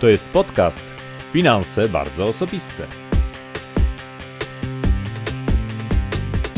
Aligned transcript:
To 0.00 0.08
jest 0.08 0.28
podcast 0.28 0.84
Finanse 1.32 1.88
bardzo 1.88 2.24
osobiste. 2.24 2.86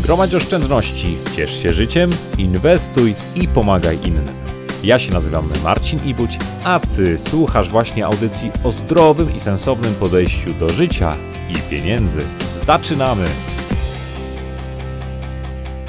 Gromadź 0.03 0.35
oszczędności, 0.35 1.17
ciesz 1.37 1.63
się 1.63 1.75
życiem, 1.75 2.11
inwestuj 2.39 3.15
i 3.35 3.49
pomagaj 3.49 3.99
innym. 4.05 4.35
Ja 4.85 4.99
się 4.99 5.13
nazywam 5.13 5.51
Marcin 5.65 6.05
Ibuć, 6.05 6.39
a 6.65 6.81
Ty 6.81 7.19
słuchasz 7.19 7.71
właśnie 7.71 8.07
audycji 8.07 8.51
o 8.65 8.73
zdrowym 8.73 9.37
i 9.37 9.41
sensownym 9.41 9.95
podejściu 9.95 10.55
do 10.55 10.69
życia 10.69 11.17
i 11.51 11.71
pieniędzy. 11.71 12.21
Zaczynamy! 12.61 13.25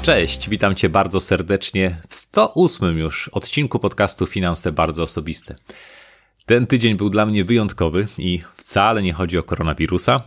Cześć, 0.02 0.48
witam 0.48 0.74
Cię 0.74 0.88
bardzo 0.88 1.20
serdecznie 1.20 2.02
w 2.08 2.14
108 2.14 2.98
już 2.98 3.28
odcinku 3.28 3.78
podcastu 3.78 4.26
Finanse 4.26 4.72
bardzo 4.72 5.02
osobiste. 5.02 5.54
Ten 6.46 6.66
tydzień 6.66 6.96
był 6.96 7.10
dla 7.10 7.26
mnie 7.26 7.44
wyjątkowy 7.44 8.06
i 8.18 8.40
wcale 8.54 9.02
nie 9.02 9.12
chodzi 9.12 9.38
o 9.38 9.42
koronawirusa, 9.42 10.20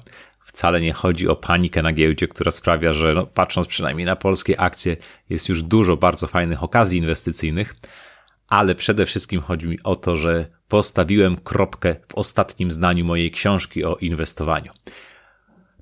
wcale 0.45 0.81
nie 0.81 0.93
chodzi 0.93 1.27
o 1.27 1.35
panikę 1.35 1.81
na 1.81 1.93
giełdzie, 1.93 2.27
która 2.27 2.51
sprawia, 2.51 2.93
że 2.93 3.13
no, 3.13 3.25
patrząc 3.25 3.67
przynajmniej 3.67 4.05
na 4.05 4.15
polskie 4.15 4.59
akcje, 4.59 4.97
jest 5.29 5.49
już 5.49 5.63
dużo 5.63 5.97
bardzo 5.97 6.27
fajnych 6.27 6.63
okazji 6.63 6.99
inwestycyjnych, 6.99 7.75
ale 8.47 8.75
przede 8.75 9.05
wszystkim 9.05 9.41
chodzi 9.41 9.67
mi 9.67 9.83
o 9.83 9.95
to, 9.95 10.15
że 10.15 10.47
postawiłem 10.67 11.35
kropkę 11.35 11.95
w 12.07 12.15
ostatnim 12.15 12.71
zdaniu 12.71 13.05
mojej 13.05 13.31
książki 13.31 13.83
o 13.83 13.95
inwestowaniu. 13.95 14.71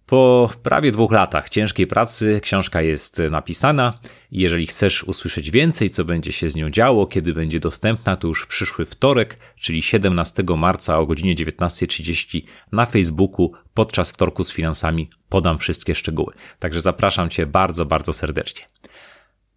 Po 0.05 0.50
prawie 0.64 0.91
dwóch 0.91 1.12
latach 1.12 1.50
ciężkiej 1.50 1.88
pracy 1.88 2.40
książka 2.44 2.82
jest 2.82 3.22
napisana 3.32 4.00
jeżeli 4.36 4.68
chcesz 4.68 5.04
usłyszeć 5.04 5.52
więcej, 5.52 5.90
co 5.90 6.05
będzie 6.05 6.32
się 6.32 6.50
z 6.50 6.55
nią 6.55 6.70
działo, 6.70 7.08
kiedy 7.08 7.34
będzie 7.34 7.59
dostępna, 7.59 8.16
to 8.18 8.27
już 8.27 8.46
przyszły 8.46 8.86
wtorek, 8.86 9.40
czyli 9.60 9.82
17 9.82 10.44
marca 10.58 10.99
o 10.99 11.05
godzinie 11.05 11.36
19.30 11.36 12.41
na 12.72 12.86
Facebooku 12.86 13.52
podczas 13.73 14.12
wtorku 14.12 14.44
z 14.44 14.52
finansami 14.52 15.10
podam 15.30 15.57
wszystkie 15.57 15.96
szczegóły. 15.96 16.34
Także 16.60 16.82
zapraszam 16.82 17.30
Cię 17.30 17.46
bardzo, 17.46 17.85
bardzo 17.85 18.13
serdecznie. 18.13 18.65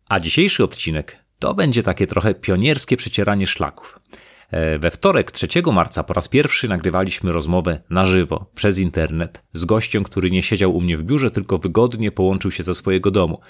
A 0.08 0.20
dzisiejszy 0.20 0.64
odcinek 0.64 1.16
to 1.38 1.54
będzie 1.54 1.82
takie 1.82 2.06
trochę 2.06 2.34
pionierskie 2.34 2.96
przecieranie 2.96 3.46
szlaków. 3.46 3.98
E, 4.50 4.78
we 4.78 4.90
wtorek 4.90 5.30
3 5.30 5.48
marca 5.72 6.04
po 6.04 6.14
raz 6.14 6.28
pierwszy 6.28 6.68
nagrywaliśmy 6.68 7.32
rozmowę 7.32 7.80
na 7.90 8.06
żywo 8.06 8.46
przez 8.54 8.78
internet 8.78 9.42
z 9.54 9.64
gościem, 9.64 10.04
który 10.04 10.30
nie 10.30 10.42
siedział 10.42 10.76
u 10.76 10.80
mnie 10.80 10.96
w 10.96 11.02
biurze, 11.02 11.30
tylko 11.30 11.58
wygodnie 11.58 12.12
połączył 12.12 12.50
się 12.50 12.62
ze 12.62 12.74
swojego 12.74 13.10
domu. 13.10 13.40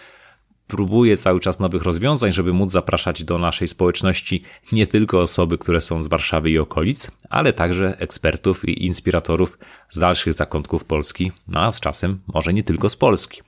Próbuję 0.67 1.17
cały 1.17 1.41
czas 1.41 1.61
nowych 1.61 1.83
rozwiązań, 1.83 2.33
żeby 2.33 2.53
móc 2.53 2.73
zapraszać 2.73 3.25
do 3.25 3.39
naszej 3.39 3.69
społeczności 3.69 4.43
nie 4.73 4.87
tylko 4.87 5.21
osoby, 5.21 5.59
które 5.59 5.81
są 5.81 6.03
z 6.03 6.09
Warszawy 6.09 6.51
i 6.51 6.59
okolic, 6.59 7.11
ale 7.31 7.53
także 7.53 7.99
ekspertów 7.99 8.69
i 8.69 8.87
inspiratorów 8.87 9.59
z 9.89 9.99
dalszych 9.99 10.33
zakątków 10.33 10.85
Polski, 10.85 11.33
no 11.49 11.61
a 11.61 11.73
z 11.73 11.81
czasem 11.81 12.21
może 12.27 12.55
nie 12.55 12.63
tylko 12.63 12.89
z 12.89 12.97
Polski. 12.97 13.43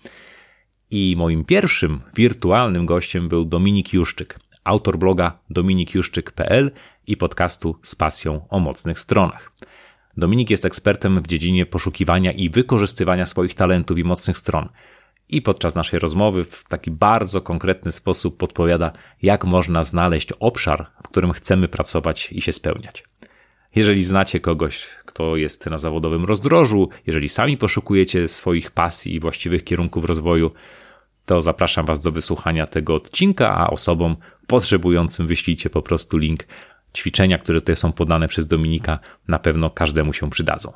I 0.91 1.15
moim 1.19 1.45
pierwszym 1.45 2.01
wirtualnym 2.17 2.87
gościem 2.87 3.29
był 3.29 3.45
Dominik 3.45 3.93
Juszczyk, 3.93 4.39
autor 4.65 4.99
bloga 4.99 5.39
dominikjuszczyk.pl 5.51 6.71
i 7.07 7.17
podcastu 7.17 7.77
z 7.83 7.95
pasją 7.95 8.47
o 8.49 8.61
mocnych 8.61 9.01
stronach. 9.01 9.53
Dominik 10.17 10.51
jest 10.51 10.65
ekspertem 10.65 11.23
w 11.23 11.27
dziedzinie 11.27 11.67
poszukiwania 11.67 12.33
i 12.33 12.51
wykorzystywania 12.51 13.27
swoich 13.27 13.55
talentów 13.55 13.99
i 13.99 14.05
mocnych 14.05 14.39
stron. 14.39 14.69
I 15.29 15.43
podczas 15.43 15.75
naszej 15.75 15.99
rozmowy 15.99 16.45
w 16.45 16.65
taki 16.69 16.91
bardzo 16.91 17.41
konkretny 17.41 17.93
sposób 17.93 18.37
podpowiada, 18.37 18.93
jak 19.23 19.45
można 19.45 19.83
znaleźć 19.83 20.33
obszar, 20.33 20.87
w 21.05 21.09
którym 21.09 21.33
chcemy 21.33 21.69
pracować 21.69 22.33
i 22.33 22.41
się 22.41 22.53
spełniać. 22.53 23.05
Jeżeli 23.75 24.05
znacie 24.05 24.41
kogoś, 24.41 24.87
kto 25.05 25.37
jest 25.37 25.67
na 25.67 25.79
zawodowym 25.79 26.25
rozdrożu, 26.25 26.89
jeżeli 27.07 27.29
sami 27.29 27.57
poszukujecie 27.57 28.29
swoich 28.29 28.71
pasji 28.71 29.15
i 29.15 29.21
właściwych 29.21 29.65
kierunków 29.65 30.05
rozwoju, 30.05 30.51
to 31.31 31.41
zapraszam 31.41 31.87
Was 31.87 32.01
do 32.01 32.13
wysłuchania 32.13 32.67
tego 32.67 32.95
odcinka, 32.95 33.57
a 33.57 33.71
osobom 33.71 34.17
potrzebującym 34.47 35.27
wyślijcie 35.27 35.71
po 35.71 35.83
prostu 35.83 36.19
link 36.19 36.47
ćwiczenia, 36.97 37.39
które 37.39 37.61
tutaj 37.61 37.77
są 37.77 37.93
podane 37.93 38.29
przez 38.29 38.47
Dominika, 38.47 38.99
na 39.29 39.39
pewno 39.39 39.71
każdemu 39.71 40.13
się 40.13 40.31
przydadzą. 40.31 40.73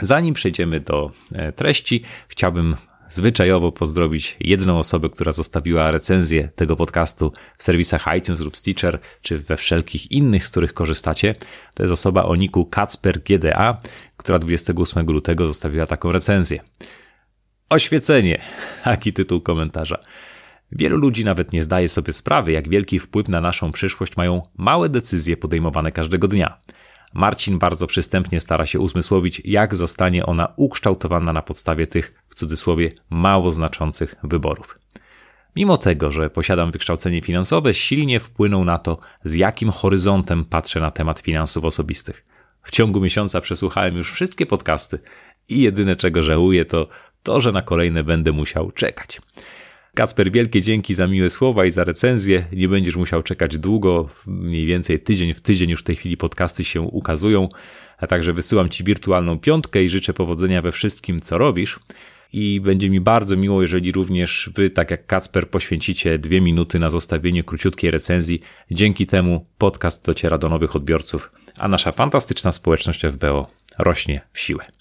Zanim 0.00 0.34
przejdziemy 0.34 0.80
do 0.80 1.10
e, 1.32 1.52
treści, 1.52 2.02
chciałbym 2.28 2.76
zwyczajowo 3.08 3.72
pozdrowić 3.72 4.36
jedną 4.40 4.78
osobę, 4.78 5.08
która 5.08 5.32
zostawiła 5.32 5.90
recenzję 5.90 6.48
tego 6.56 6.76
podcastu 6.76 7.32
w 7.58 7.62
serwisach 7.62 8.04
iTunes 8.18 8.40
lub 8.40 8.56
Stitcher, 8.56 8.98
czy 9.22 9.38
we 9.38 9.56
wszelkich 9.56 10.12
innych, 10.12 10.46
z 10.46 10.50
których 10.50 10.74
korzystacie. 10.74 11.34
To 11.74 11.82
jest 11.82 11.92
osoba 11.92 12.24
o 12.24 12.36
niku 12.36 12.66
Kacper 12.66 13.22
GDA, 13.22 13.80
która 14.16 14.38
28 14.38 15.06
lutego 15.06 15.46
zostawiła 15.46 15.86
taką 15.86 16.12
recenzję. 16.12 16.60
Oświecenie. 17.70 18.42
Taki 18.84 19.12
tytuł 19.12 19.40
komentarza. 19.40 19.98
Wielu 20.72 20.96
ludzi 20.96 21.24
nawet 21.24 21.52
nie 21.52 21.62
zdaje 21.62 21.88
sobie 21.88 22.12
sprawy, 22.12 22.52
jak 22.52 22.68
wielki 22.68 22.98
wpływ 22.98 23.28
na 23.28 23.40
naszą 23.40 23.72
przyszłość 23.72 24.16
mają 24.16 24.42
małe 24.56 24.88
decyzje 24.88 25.36
podejmowane 25.36 25.92
każdego 25.92 26.28
dnia. 26.28 26.58
Marcin 27.14 27.58
bardzo 27.58 27.86
przystępnie 27.86 28.40
stara 28.40 28.66
się 28.66 28.80
uzmysłowić, 28.80 29.42
jak 29.44 29.76
zostanie 29.76 30.26
ona 30.26 30.52
ukształtowana 30.56 31.32
na 31.32 31.42
podstawie 31.42 31.86
tych, 31.86 32.22
w 32.28 32.34
cudzysłowie, 32.34 32.88
mało 33.10 33.50
znaczących 33.50 34.14
wyborów. 34.22 34.78
Mimo 35.56 35.78
tego, 35.78 36.10
że 36.10 36.30
posiadam 36.30 36.70
wykształcenie 36.70 37.20
finansowe, 37.20 37.74
silnie 37.74 38.20
wpłynął 38.20 38.64
na 38.64 38.78
to, 38.78 38.98
z 39.24 39.34
jakim 39.34 39.70
horyzontem 39.70 40.44
patrzę 40.44 40.80
na 40.80 40.90
temat 40.90 41.20
finansów 41.20 41.64
osobistych. 41.64 42.26
W 42.62 42.70
ciągu 42.70 43.00
miesiąca 43.00 43.40
przesłuchałem 43.40 43.96
już 43.96 44.12
wszystkie 44.12 44.46
podcasty 44.46 44.98
i 45.48 45.60
jedyne 45.62 45.96
czego 45.96 46.22
żałuję 46.22 46.64
to 46.64 46.88
to, 47.22 47.40
że 47.40 47.52
na 47.52 47.62
kolejne 47.62 48.04
będę 48.04 48.32
musiał 48.32 48.70
czekać. 48.70 49.20
Kacper, 49.94 50.32
wielkie 50.32 50.62
dzięki 50.62 50.94
za 50.94 51.06
miłe 51.06 51.30
słowa 51.30 51.64
i 51.64 51.70
za 51.70 51.84
recenzję. 51.84 52.46
Nie 52.52 52.68
będziesz 52.68 52.96
musiał 52.96 53.22
czekać 53.22 53.58
długo, 53.58 54.08
mniej 54.26 54.66
więcej 54.66 55.00
tydzień 55.00 55.34
w 55.34 55.40
tydzień 55.40 55.70
już 55.70 55.80
w 55.80 55.82
tej 55.82 55.96
chwili 55.96 56.16
podcasty 56.16 56.64
się 56.64 56.80
ukazują. 56.80 57.48
A 57.98 58.06
także 58.06 58.32
wysyłam 58.32 58.68
Ci 58.68 58.84
wirtualną 58.84 59.38
piątkę 59.38 59.82
i 59.82 59.88
życzę 59.88 60.14
powodzenia 60.14 60.62
we 60.62 60.70
wszystkim, 60.70 61.20
co 61.20 61.38
robisz. 61.38 61.78
I 62.32 62.60
będzie 62.60 62.90
mi 62.90 63.00
bardzo 63.00 63.36
miło, 63.36 63.62
jeżeli 63.62 63.92
również 63.92 64.50
Wy, 64.54 64.70
tak 64.70 64.90
jak 64.90 65.06
Kacper, 65.06 65.48
poświęcicie 65.48 66.18
dwie 66.18 66.40
minuty 66.40 66.78
na 66.78 66.90
zostawienie 66.90 67.44
króciutkiej 67.44 67.90
recenzji. 67.90 68.40
Dzięki 68.70 69.06
temu 69.06 69.46
podcast 69.58 70.04
dociera 70.04 70.38
do 70.38 70.48
nowych 70.48 70.76
odbiorców, 70.76 71.32
a 71.56 71.68
nasza 71.68 71.92
fantastyczna 71.92 72.52
społeczność 72.52 73.02
FBO 73.06 73.46
rośnie 73.78 74.20
w 74.32 74.40
siłę. 74.40 74.79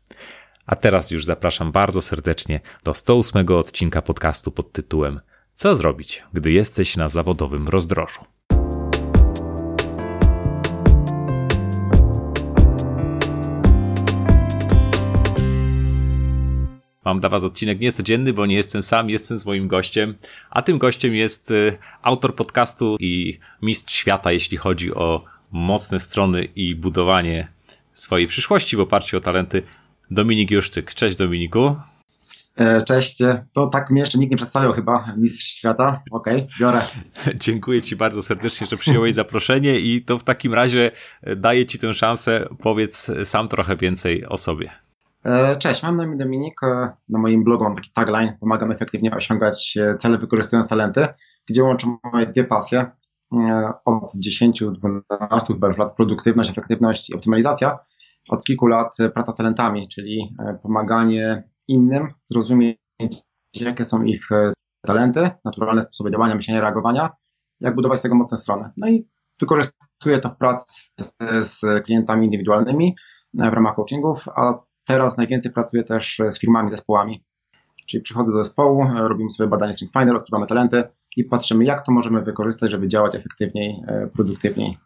A 0.69 0.75
teraz 0.75 1.11
już 1.11 1.25
zapraszam 1.25 1.71
bardzo 1.71 2.01
serdecznie 2.01 2.59
do 2.83 2.93
108 2.93 3.47
odcinka 3.49 4.01
podcastu 4.01 4.51
pod 4.51 4.71
tytułem 4.71 5.19
Co 5.53 5.75
zrobić, 5.75 6.23
gdy 6.33 6.51
jesteś 6.51 6.97
na 6.97 7.09
zawodowym 7.09 7.67
rozdrożu? 7.67 8.25
Mam 17.05 17.19
dla 17.19 17.29
Was 17.29 17.43
odcinek 17.43 17.79
niecodzienny, 17.79 18.33
bo 18.33 18.45
nie 18.45 18.55
jestem 18.55 18.81
sam, 18.83 19.09
jestem 19.09 19.37
z 19.37 19.45
moim 19.45 19.67
gościem, 19.67 20.15
a 20.49 20.61
tym 20.61 20.77
gościem 20.77 21.15
jest 21.15 21.51
y, 21.51 21.77
autor 22.01 22.35
podcastu 22.35 22.97
i 22.99 23.39
mistrz 23.61 23.93
świata, 23.93 24.31
jeśli 24.31 24.57
chodzi 24.57 24.93
o 24.93 25.23
mocne 25.51 25.99
strony 25.99 26.47
i 26.55 26.75
budowanie 26.75 27.47
swojej 27.93 28.27
przyszłości 28.27 28.75
w 28.75 28.79
oparciu 28.79 29.17
o 29.17 29.21
talenty 29.21 29.63
Dominik 30.11 30.51
Juszczyk. 30.51 30.93
Cześć 30.93 31.15
Dominiku. 31.15 31.75
E, 32.57 32.83
cześć, 32.83 33.17
to 33.53 33.67
tak 33.67 33.89
mnie 33.89 34.01
jeszcze 34.01 34.17
nikt 34.17 34.31
nie 34.31 34.37
przedstawiał 34.37 34.73
chyba, 34.73 35.13
mistrz 35.17 35.45
świata. 35.45 36.01
Okej, 36.11 36.37
okay, 36.37 36.47
biorę. 36.59 36.81
Dziękuję 37.35 37.81
Ci 37.81 37.95
bardzo 37.95 38.21
serdecznie, 38.21 38.67
że 38.67 38.77
przyjąłeś 38.77 39.13
zaproszenie 39.13 39.79
i 39.79 40.03
to 40.03 40.17
w 40.17 40.23
takim 40.23 40.53
razie 40.53 40.91
daję 41.37 41.65
Ci 41.65 41.79
tę 41.79 41.93
szansę. 41.93 42.47
Powiedz 42.61 43.11
sam 43.23 43.47
trochę 43.47 43.77
więcej 43.77 44.25
o 44.25 44.37
sobie. 44.37 44.71
E, 45.23 45.57
cześć, 45.57 45.83
mam 45.83 45.97
na 45.97 46.03
imię 46.03 46.17
Dominik. 46.17 46.63
E, 46.63 46.89
na 47.09 47.19
moim 47.19 47.43
blogu 47.43 47.63
mam 47.63 47.75
taki 47.75 47.91
tagline, 47.93 48.37
pomagam 48.39 48.71
efektywnie 48.71 49.11
osiągać 49.11 49.77
cele 49.99 50.17
wykorzystując 50.17 50.67
talenty, 50.67 51.07
gdzie 51.49 51.63
łączę 51.63 51.97
moje 52.13 52.25
dwie 52.25 52.43
pasje. 52.43 52.91
Od 53.85 54.13
10-12 54.25 54.71
chyba 55.47 55.67
już 55.67 55.77
lat 55.77 55.95
produktywność, 55.95 56.49
efektywność 56.49 57.09
i 57.09 57.13
optymalizacja 57.13 57.79
od 58.29 58.43
kilku 58.43 58.67
lat 58.67 58.99
e, 58.99 59.09
praca 59.09 59.31
z 59.31 59.35
talentami, 59.35 59.87
czyli 59.87 60.35
e, 60.39 60.59
pomaganie 60.63 61.43
innym 61.67 62.07
zrozumieć, 62.29 62.77
jakie 63.53 63.85
są 63.85 64.03
ich 64.03 64.31
e, 64.31 64.53
talenty, 64.85 65.29
naturalne 65.45 65.81
sposoby 65.81 66.11
działania, 66.11 66.35
myślenia, 66.35 66.61
reagowania, 66.61 67.09
jak 67.59 67.75
budować 67.75 67.99
z 67.99 68.01
tego 68.01 68.15
mocne 68.15 68.37
strony. 68.37 68.69
No 68.77 68.89
i 68.89 69.07
wykorzystuję 69.39 70.19
to 70.21 70.29
w 70.29 70.37
pracy 70.37 70.65
z 71.41 71.83
klientami 71.85 72.25
indywidualnymi 72.25 72.95
w 73.33 73.53
ramach 73.53 73.75
coachingów, 73.75 74.27
a 74.27 74.53
teraz 74.87 75.17
najwięcej 75.17 75.51
pracuję 75.51 75.83
też 75.83 76.21
z 76.31 76.39
firmami, 76.39 76.69
zespołami. 76.69 77.23
Czyli 77.87 78.03
przychodzę 78.03 78.31
do 78.31 78.43
zespołu, 78.43 78.85
robimy 78.95 79.31
sobie 79.31 79.49
badanie 79.49 79.73
StrengthsFinder, 79.73 80.15
odkrywamy 80.15 80.47
talenty 80.47 80.83
i 81.17 81.23
patrzymy, 81.23 81.65
jak 81.65 81.85
to 81.85 81.91
możemy 81.91 82.21
wykorzystać, 82.21 82.71
żeby 82.71 82.87
działać 82.87 83.15
efektywniej, 83.15 83.83
produktywniej 84.13 84.77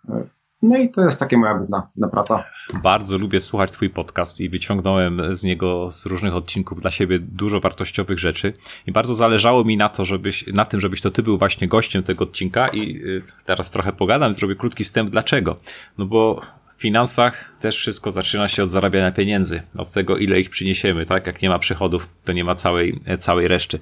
No 0.63 0.77
i 0.77 0.89
to 0.89 1.01
jest 1.01 1.19
takie 1.19 1.38
moja 1.38 1.54
główna, 1.54 1.88
praca. 2.12 2.44
Bardzo 2.83 3.18
lubię 3.18 3.39
słuchać 3.39 3.71
Twój 3.71 3.89
podcast 3.89 4.42
i 4.42 4.50
wyciągnąłem 4.50 5.36
z 5.36 5.44
niego 5.44 5.92
z 5.92 6.06
różnych 6.06 6.36
odcinków 6.36 6.81
dla 6.81 6.92
siebie 6.92 7.19
dużo 7.19 7.60
wartościowych 7.60 8.19
rzeczy. 8.19 8.54
I 8.88 8.92
bardzo 8.92 9.13
zależało 9.13 9.63
mi 9.63 9.77
na, 9.77 9.89
to, 9.89 10.06
żebyś, 10.06 10.48
na 10.48 10.65
tym, 10.65 10.80
żebyś 10.80 11.01
to 11.01 11.12
Ty 11.12 11.24
był 11.24 11.38
właśnie 11.38 11.68
gościem 11.68 12.04
tego 12.04 12.24
odcinka. 12.24 12.68
I 12.68 12.95
y, 12.95 13.21
teraz 13.45 13.71
trochę 13.71 13.94
pogadam, 13.94 14.33
zrobię 14.33 14.56
krótki 14.56 14.83
wstęp. 14.83 15.10
Dlaczego? 15.10 15.56
No 15.98 16.06
bo 16.06 16.42
w 16.77 16.81
finansach 16.81 17.53
też 17.59 17.77
wszystko 17.77 18.11
zaczyna 18.11 18.47
się 18.47 18.63
od 18.63 18.69
zarabiania 18.69 19.11
pieniędzy, 19.11 19.61
od 19.77 19.91
tego, 19.91 20.17
ile 20.17 20.39
ich 20.39 20.49
przyniesiemy, 20.49 21.05
tak? 21.05 21.27
Jak 21.27 21.41
nie 21.41 21.49
ma 21.49 21.59
przychodów, 21.59 22.09
to 22.25 22.33
nie 22.33 22.43
ma 22.43 22.55
całej, 22.55 22.99
całej 23.19 23.47
reszty. 23.47 23.79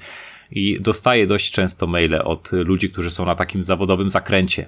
I 0.51 0.81
dostaję 0.81 1.27
dość 1.27 1.51
często 1.51 1.87
maile 1.87 2.21
od 2.23 2.51
ludzi, 2.51 2.89
którzy 2.89 3.11
są 3.11 3.25
na 3.25 3.35
takim 3.35 3.63
zawodowym 3.63 4.09
zakręcie, 4.09 4.67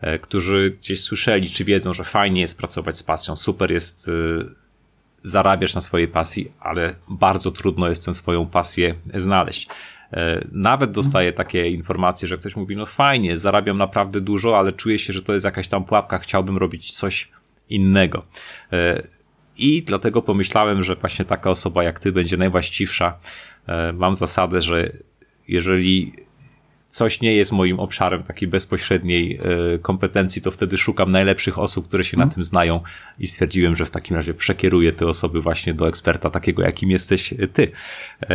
e, 0.00 0.18
którzy 0.18 0.76
gdzieś 0.80 1.02
słyszeli, 1.02 1.50
czy 1.50 1.64
wiedzą, 1.64 1.94
że 1.94 2.04
fajnie 2.04 2.40
jest 2.40 2.58
pracować 2.58 2.96
z 2.96 3.02
pasją, 3.02 3.36
super 3.36 3.72
jest 3.72 4.08
e, 4.08 4.12
zarabiać 5.16 5.74
na 5.74 5.80
swojej 5.80 6.08
pasji, 6.08 6.52
ale 6.60 6.94
bardzo 7.08 7.50
trudno 7.50 7.88
jest 7.88 8.04
tę 8.04 8.14
swoją 8.14 8.46
pasję 8.46 8.94
znaleźć. 9.14 9.68
E, 10.12 10.44
nawet 10.52 10.90
dostaję 10.90 11.32
takie 11.32 11.68
informacje, 11.68 12.28
że 12.28 12.38
ktoś 12.38 12.56
mówi, 12.56 12.76
no 12.76 12.86
fajnie, 12.86 13.36
zarabiam 13.36 13.78
naprawdę 13.78 14.20
dużo, 14.20 14.58
ale 14.58 14.72
czuję 14.72 14.98
się, 14.98 15.12
że 15.12 15.22
to 15.22 15.32
jest 15.32 15.44
jakaś 15.44 15.68
tam 15.68 15.84
pułapka, 15.84 16.18
chciałbym 16.18 16.58
robić 16.58 16.92
coś 16.92 17.28
innego. 17.74 18.26
I 19.58 19.82
dlatego 19.82 20.22
pomyślałem, 20.22 20.82
że 20.82 20.96
właśnie 20.96 21.24
taka 21.24 21.50
osoba 21.50 21.84
jak 21.84 21.98
ty 21.98 22.12
będzie 22.12 22.36
najwłaściwsza. 22.36 23.18
Mam 23.94 24.14
zasadę, 24.14 24.60
że 24.60 24.92
jeżeli 25.48 26.12
coś 26.92 27.20
nie 27.20 27.34
jest 27.36 27.52
moim 27.52 27.80
obszarem 27.80 28.22
takiej 28.22 28.48
bezpośredniej 28.48 29.40
e, 29.74 29.78
kompetencji, 29.78 30.42
to 30.42 30.50
wtedy 30.50 30.78
szukam 30.78 31.12
najlepszych 31.12 31.58
osób, 31.58 31.88
które 31.88 32.04
się 32.04 32.16
na 32.16 32.22
mhm. 32.22 32.34
tym 32.34 32.44
znają 32.44 32.80
i 33.18 33.26
stwierdziłem, 33.26 33.76
że 33.76 33.84
w 33.84 33.90
takim 33.90 34.16
razie 34.16 34.34
przekieruję 34.34 34.92
te 34.92 35.06
osoby 35.06 35.40
właśnie 35.40 35.74
do 35.74 35.88
eksperta 35.88 36.30
takiego, 36.30 36.62
jakim 36.62 36.90
jesteś 36.90 37.34
ty. 37.52 37.72
E, 38.22 38.26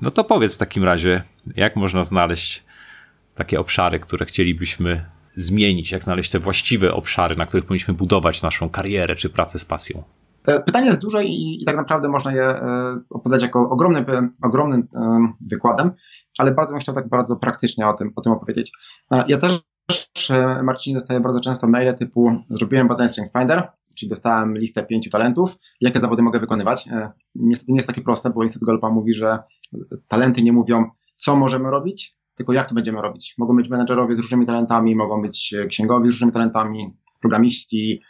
no 0.00 0.10
to 0.10 0.24
powiedz 0.24 0.54
w 0.54 0.58
takim 0.58 0.84
razie, 0.84 1.22
jak 1.56 1.76
można 1.76 2.02
znaleźć 2.02 2.62
takie 3.34 3.60
obszary, 3.60 4.00
które 4.00 4.26
chcielibyśmy 4.26 5.04
zmienić, 5.34 5.92
jak 5.92 6.04
znaleźć 6.04 6.30
te 6.30 6.38
właściwe 6.38 6.94
obszary, 6.94 7.36
na 7.36 7.46
których 7.46 7.64
powinniśmy 7.64 7.94
budować 7.94 8.42
naszą 8.42 8.68
karierę 8.68 9.16
czy 9.16 9.30
pracę 9.30 9.58
z 9.58 9.64
pasją? 9.64 10.02
E, 10.46 10.60
pytanie 10.60 10.86
jest 10.86 11.00
duże 11.00 11.24
i, 11.24 11.62
i 11.62 11.64
tak 11.64 11.76
naprawdę 11.76 12.08
można 12.08 12.32
je 12.32 12.60
opowiadać 13.10 13.42
jako 13.42 13.70
ogromny, 13.70 14.04
ogromnym 14.42 14.88
wykładem, 15.40 15.92
ale 16.40 16.54
bardzo 16.54 16.72
bym 16.72 16.80
chciał 16.80 16.94
tak 16.94 17.08
bardzo 17.08 17.36
praktycznie 17.36 17.88
o 17.88 17.92
tym, 17.92 18.12
o 18.16 18.20
tym 18.20 18.32
opowiedzieć. 18.32 18.72
E, 19.10 19.24
ja 19.28 19.38
też, 19.38 20.30
e, 20.30 20.62
Marcin, 20.62 20.94
dostaję 20.94 21.20
bardzo 21.20 21.40
często 21.40 21.66
maile 21.66 21.94
typu 21.94 22.30
zrobiłem 22.50 22.88
badanie 22.88 23.08
StrengthsFinder, 23.08 23.68
czyli 23.96 24.10
dostałem 24.10 24.58
listę 24.58 24.82
pięciu 24.82 25.10
talentów, 25.10 25.56
jakie 25.80 26.00
zawody 26.00 26.22
mogę 26.22 26.40
wykonywać. 26.40 26.88
E, 26.88 27.12
niestety 27.34 27.72
nie 27.72 27.78
jest 27.78 27.88
takie 27.88 28.02
proste, 28.02 28.30
bo 28.30 28.42
Instytut 28.42 28.66
Gallupa 28.66 28.90
mówi, 28.90 29.14
że 29.14 29.38
talenty 30.08 30.42
nie 30.42 30.52
mówią, 30.52 30.90
co 31.16 31.36
możemy 31.36 31.70
robić, 31.70 32.16
tylko 32.34 32.52
jak 32.52 32.68
to 32.68 32.74
będziemy 32.74 33.02
robić. 33.02 33.34
Mogą 33.38 33.56
być 33.56 33.68
menedżerowie 33.68 34.14
z 34.14 34.18
różnymi 34.18 34.46
talentami, 34.46 34.96
mogą 34.96 35.22
być 35.22 35.54
księgowi 35.68 36.08
z 36.08 36.10
różnymi 36.12 36.32
talentami, 36.32 36.96
programiści, 37.20 38.02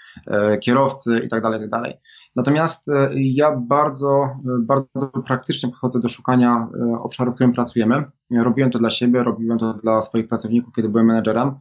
kierowcy 0.61 1.14
itd., 1.14 1.40
tak 1.40 1.52
itd. 1.52 1.69
Tak 1.70 1.93
Natomiast 2.37 2.88
e, 2.88 3.11
ja 3.14 3.56
bardzo, 3.56 4.22
e, 4.25 4.38
bardzo 4.61 5.08
praktycznie 5.26 5.69
podchodzę 5.69 6.00
do 6.00 6.08
szukania 6.08 6.69
e, 6.75 6.99
obszaru, 7.00 7.32
w 7.32 7.34
którym 7.34 7.52
pracujemy. 7.52 8.05
Robiłem 8.31 8.70
to 8.70 8.78
dla 8.78 8.90
siebie, 8.90 9.22
robiłem 9.22 9.58
to 9.58 9.75
dla 9.75 10.02
swoich 10.02 10.28
pracowników, 10.28 10.75
kiedy 10.75 10.88
byłem 10.88 11.06
menedżerem. 11.06 11.55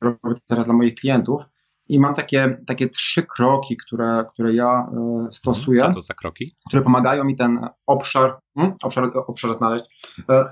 Robię 0.00 0.18
to 0.22 0.40
teraz 0.46 0.64
dla 0.64 0.74
moich 0.74 0.94
klientów. 0.94 1.42
I 1.88 2.00
mam 2.00 2.14
takie, 2.14 2.58
takie 2.66 2.88
trzy 2.88 3.22
kroki, 3.22 3.76
które, 3.76 4.24
które 4.32 4.54
ja 4.54 4.86
stosuję. 5.32 5.80
Co 5.80 5.92
to 5.92 6.00
za 6.00 6.14
kroki? 6.14 6.54
Które 6.68 6.82
pomagają 6.82 7.24
mi 7.24 7.36
ten 7.36 7.68
obszar, 7.86 8.38
hmm, 8.56 8.74
obszar, 8.82 9.10
obszar 9.26 9.54
znaleźć. 9.54 9.84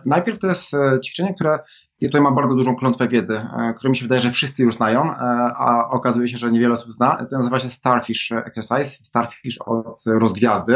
Najpierw 0.06 0.38
to 0.38 0.46
jest 0.46 0.70
ćwiczenie, 1.04 1.34
które 1.34 1.58
i 2.02 2.06
tutaj 2.06 2.20
mam 2.20 2.34
bardzo 2.34 2.54
dużą 2.54 2.76
klątwę 2.76 3.08
wiedzy, 3.08 3.46
e, 3.58 3.74
którą 3.74 3.90
mi 3.90 3.96
się 3.96 4.02
wydaje, 4.02 4.20
że 4.20 4.30
wszyscy 4.30 4.62
już 4.62 4.74
znają, 4.74 5.02
e, 5.02 5.16
a 5.56 5.88
okazuje 5.90 6.28
się, 6.28 6.38
że 6.38 6.52
niewiele 6.52 6.72
osób 6.72 6.92
zna. 6.92 7.26
To 7.30 7.36
nazywa 7.36 7.60
się 7.60 7.70
Starfish 7.70 8.32
Exercise, 8.32 9.04
Starfish 9.04 9.58
od 9.66 10.02
rozgwiazdy, 10.06 10.74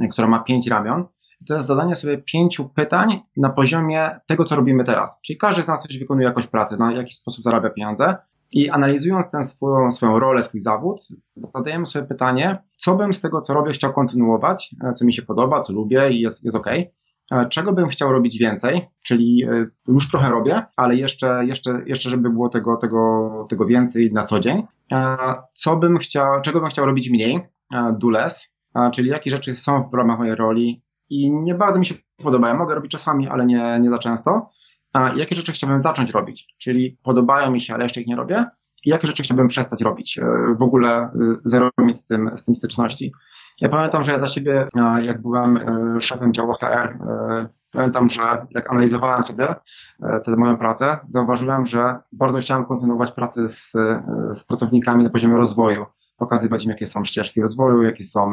e, 0.00 0.08
która 0.08 0.28
ma 0.28 0.38
pięć 0.38 0.68
ramion. 0.68 1.04
To 1.48 1.54
jest 1.54 1.66
zadanie 1.66 1.96
sobie 1.96 2.18
pięciu 2.18 2.68
pytań 2.68 3.20
na 3.36 3.50
poziomie 3.50 4.10
tego, 4.26 4.44
co 4.44 4.56
robimy 4.56 4.84
teraz. 4.84 5.20
Czyli 5.26 5.38
każdy 5.38 5.62
z 5.62 5.68
nas 5.68 5.82
coś 5.82 5.98
wykonuje 5.98 6.26
jakąś 6.26 6.46
pracę, 6.46 6.76
na 6.76 6.92
jakiś 6.92 7.16
sposób 7.16 7.44
zarabia 7.44 7.70
pieniądze. 7.70 8.16
I 8.52 8.70
analizując 8.70 9.30
tę 9.30 9.44
swoją, 9.44 9.92
swoją 9.92 10.18
rolę, 10.18 10.42
swój 10.42 10.60
zawód, 10.60 11.08
zadajemy 11.36 11.86
sobie 11.86 12.06
pytanie, 12.06 12.62
co 12.76 12.94
bym 12.94 13.14
z 13.14 13.20
tego, 13.20 13.40
co 13.40 13.54
robię, 13.54 13.72
chciał 13.72 13.92
kontynuować, 13.92 14.74
co 14.96 15.04
mi 15.04 15.14
się 15.14 15.22
podoba, 15.22 15.62
co 15.62 15.72
lubię 15.72 16.10
i 16.10 16.20
jest, 16.20 16.44
jest 16.44 16.56
ok. 16.56 16.66
E, 17.30 17.48
czego 17.48 17.72
bym 17.72 17.88
chciał 17.88 18.12
robić 18.12 18.38
więcej, 18.38 18.88
czyli 19.02 19.44
e, 19.44 19.66
już 19.88 20.10
trochę 20.10 20.30
robię, 20.30 20.62
ale 20.76 20.96
jeszcze, 20.96 21.44
jeszcze, 21.46 21.82
jeszcze 21.86 22.10
żeby 22.10 22.30
było 22.30 22.48
tego, 22.48 22.76
tego, 22.76 23.46
tego 23.50 23.66
więcej 23.66 24.12
na 24.12 24.24
co 24.24 24.40
dzień. 24.40 24.62
E, 24.92 25.16
co 25.54 25.76
bym 25.76 25.98
chciał, 25.98 26.42
czego 26.42 26.60
bym 26.60 26.70
chciał 26.70 26.86
robić 26.86 27.10
mniej, 27.10 27.40
do 27.98 28.10
less, 28.10 28.54
czyli 28.92 29.08
jakie 29.08 29.30
rzeczy 29.30 29.54
są 29.54 29.88
w 29.90 29.94
ramach 29.94 30.18
mojej 30.18 30.34
roli 30.34 30.82
i 31.10 31.32
nie 31.32 31.54
bardzo 31.54 31.78
mi 31.78 31.86
się 31.86 31.94
podobają. 32.16 32.56
Mogę 32.56 32.74
robić 32.74 32.92
czasami, 32.92 33.28
ale 33.28 33.46
nie, 33.46 33.80
nie 33.80 33.90
za 33.90 33.98
często. 33.98 34.50
Jakie 34.94 35.36
rzeczy 35.36 35.52
chciałbym 35.52 35.82
zacząć 35.82 36.10
robić, 36.10 36.54
czyli 36.58 36.98
podobają 37.02 37.50
mi 37.50 37.60
się, 37.60 37.74
ale 37.74 37.84
jeszcze 37.84 38.00
ich 38.00 38.06
nie 38.06 38.16
robię. 38.16 38.46
I 38.84 38.90
jakie 38.90 39.06
rzeczy 39.06 39.22
chciałbym 39.22 39.48
przestać 39.48 39.82
robić, 39.82 40.20
w 40.58 40.62
ogóle 40.62 41.10
zero 41.44 41.70
mieć 41.78 41.98
z 41.98 42.06
tym, 42.06 42.30
z 42.36 42.44
tym 42.44 42.56
styczności. 42.56 43.12
Ja 43.60 43.68
pamiętam, 43.68 44.04
że 44.04 44.12
ja 44.12 44.18
dla 44.18 44.28
siebie, 44.28 44.68
e, 44.76 45.02
jak 45.02 45.22
byłem 45.22 45.56
e, 45.56 46.00
szefem 46.00 46.32
działu 46.32 46.52
HR, 46.52 46.66
e, 46.66 47.48
pamiętam, 47.72 48.10
że 48.10 48.46
jak 48.50 48.70
analizowałem 48.70 49.24
sobie 49.24 49.54
tę 50.24 50.36
moją 50.36 50.56
pracę, 50.56 50.98
zauważyłem, 51.08 51.66
że 51.66 51.98
bardzo 52.12 52.38
chciałem 52.38 52.64
kontynuować 52.64 53.12
pracę 53.12 53.48
z, 53.48 53.72
z 54.34 54.44
pracownikami 54.44 55.04
na 55.04 55.10
poziomie 55.10 55.36
rozwoju 55.36 55.86
pokazywać 56.20 56.64
im, 56.64 56.70
jakie 56.70 56.86
są 56.86 57.04
ścieżki 57.04 57.40
rozwoju, 57.40 57.82
jakie 57.82 58.04
są 58.04 58.32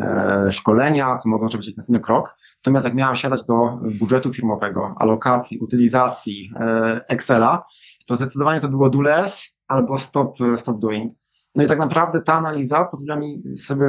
e, 0.00 0.52
szkolenia, 0.52 1.16
co 1.16 1.28
mogą 1.28 1.48
zrobić 1.48 1.76
następny 1.76 2.00
krok. 2.00 2.36
Natomiast 2.58 2.84
jak 2.84 2.94
miałem 2.94 3.16
siadać 3.16 3.44
do 3.44 3.78
budżetu 3.98 4.32
firmowego, 4.32 4.94
alokacji, 4.98 5.58
utylizacji, 5.58 6.50
e, 6.60 7.04
Excela, 7.08 7.66
to 8.06 8.16
zdecydowanie 8.16 8.60
to 8.60 8.68
było 8.68 8.90
do 8.90 9.00
less 9.00 9.58
albo 9.68 9.98
stop, 9.98 10.38
stop 10.56 10.80
doing. 10.80 11.12
No 11.54 11.64
i 11.64 11.66
tak 11.66 11.78
naprawdę 11.78 12.22
ta 12.22 12.34
analiza 12.34 12.84
pozwala 12.84 13.20
mi 13.20 13.56
sobie 13.56 13.86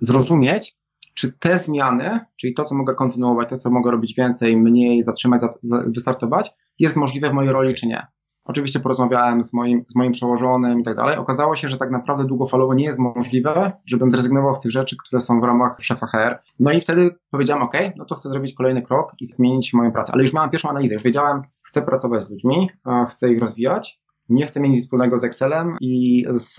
zrozumieć, 0.00 0.76
czy 1.14 1.32
te 1.32 1.58
zmiany, 1.58 2.20
czyli 2.36 2.54
to, 2.54 2.64
co 2.64 2.74
mogę 2.74 2.94
kontynuować, 2.94 3.48
to, 3.48 3.58
co 3.58 3.70
mogę 3.70 3.90
robić 3.90 4.14
więcej, 4.14 4.56
mniej, 4.56 5.04
zatrzymać, 5.04 5.42
wystartować, 5.86 6.50
jest 6.78 6.96
możliwe 6.96 7.30
w 7.30 7.32
mojej 7.32 7.52
roli, 7.52 7.74
czy 7.74 7.86
nie. 7.86 8.06
Oczywiście 8.50 8.80
porozmawiałem 8.80 9.42
z 9.44 9.52
moim, 9.52 9.84
z 9.88 9.94
moim 9.96 10.12
przełożonym 10.12 10.80
i 10.80 10.84
tak 10.84 10.96
dalej. 10.96 11.16
Okazało 11.16 11.56
się, 11.56 11.68
że 11.68 11.78
tak 11.78 11.90
naprawdę 11.90 12.24
długofalowo 12.24 12.74
nie 12.74 12.84
jest 12.84 12.98
możliwe, 12.98 13.72
żebym 13.86 14.10
zrezygnował 14.10 14.54
z 14.54 14.60
tych 14.60 14.72
rzeczy, 14.72 14.96
które 15.06 15.20
są 15.20 15.40
w 15.40 15.44
ramach 15.44 15.76
szefa 15.80 16.06
HR. 16.06 16.38
No 16.60 16.72
i 16.72 16.80
wtedy 16.80 17.10
powiedziałem, 17.30 17.62
OK, 17.62 17.74
no 17.96 18.04
to 18.04 18.14
chcę 18.14 18.28
zrobić 18.28 18.54
kolejny 18.54 18.82
krok 18.82 19.12
i 19.20 19.24
zmienić 19.24 19.72
moją 19.72 19.92
pracę. 19.92 20.12
Ale 20.12 20.22
już 20.22 20.32
miałem 20.32 20.50
pierwszą 20.50 20.68
analizę, 20.68 20.94
już 20.94 21.02
wiedziałem, 21.02 21.42
chcę 21.62 21.82
pracować 21.82 22.22
z 22.22 22.30
ludźmi, 22.30 22.70
chcę 23.10 23.32
ich 23.32 23.40
rozwijać, 23.40 24.00
nie 24.28 24.46
chcę 24.46 24.60
mieć 24.60 24.72
nic 24.72 24.84
wspólnego 24.84 25.18
z 25.18 25.24
Excelem 25.24 25.76
i 25.80 26.24
z 26.34 26.56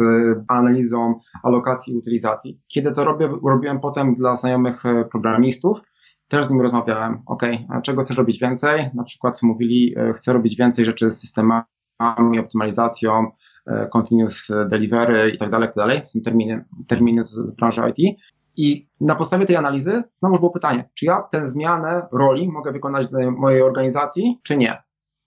analizą 0.47 1.19
alokacji 1.43 1.93
i 1.93 1.97
utylizacji. 1.97 2.59
Kiedy 2.67 2.91
to 2.91 3.05
robię, 3.05 3.29
robiłem 3.43 3.79
potem 3.79 4.15
dla 4.15 4.35
znajomych 4.35 4.85
e, 4.85 5.05
programistów, 5.05 5.77
też 6.27 6.47
z 6.47 6.49
nimi 6.49 6.61
rozmawiałem, 6.61 7.21
ok, 7.25 7.43
czego 7.83 8.01
chcesz 8.01 8.17
robić 8.17 8.39
więcej? 8.39 8.89
Na 8.93 9.03
przykład 9.03 9.43
mówili, 9.43 9.93
e, 9.97 10.13
chcę 10.13 10.33
robić 10.33 10.55
więcej 10.55 10.85
rzeczy 10.85 11.11
z 11.11 11.19
systemami, 11.19 11.63
optymalizacją, 12.39 13.31
e, 13.67 13.87
continuous 13.87 14.47
delivery 14.69 15.29
i 15.29 15.37
tak 15.37 15.49
dalej, 15.49 15.67
tak 15.67 15.75
dalej. 15.75 16.01
Są 16.05 16.21
terminy, 16.21 16.65
terminy 16.87 17.23
z 17.23 17.55
branży 17.55 17.81
IT. 17.89 18.17
I 18.57 18.87
na 19.01 19.15
podstawie 19.15 19.45
tej 19.45 19.55
analizy 19.55 20.03
znowu 20.15 20.35
było 20.35 20.51
pytanie, 20.51 20.89
czy 20.93 21.05
ja 21.05 21.21
tę 21.31 21.47
zmianę 21.47 22.07
roli 22.11 22.51
mogę 22.51 22.71
wykonać 22.71 23.07
w 23.07 23.39
mojej 23.39 23.61
organizacji, 23.61 24.39
czy 24.43 24.57
nie? 24.57 24.83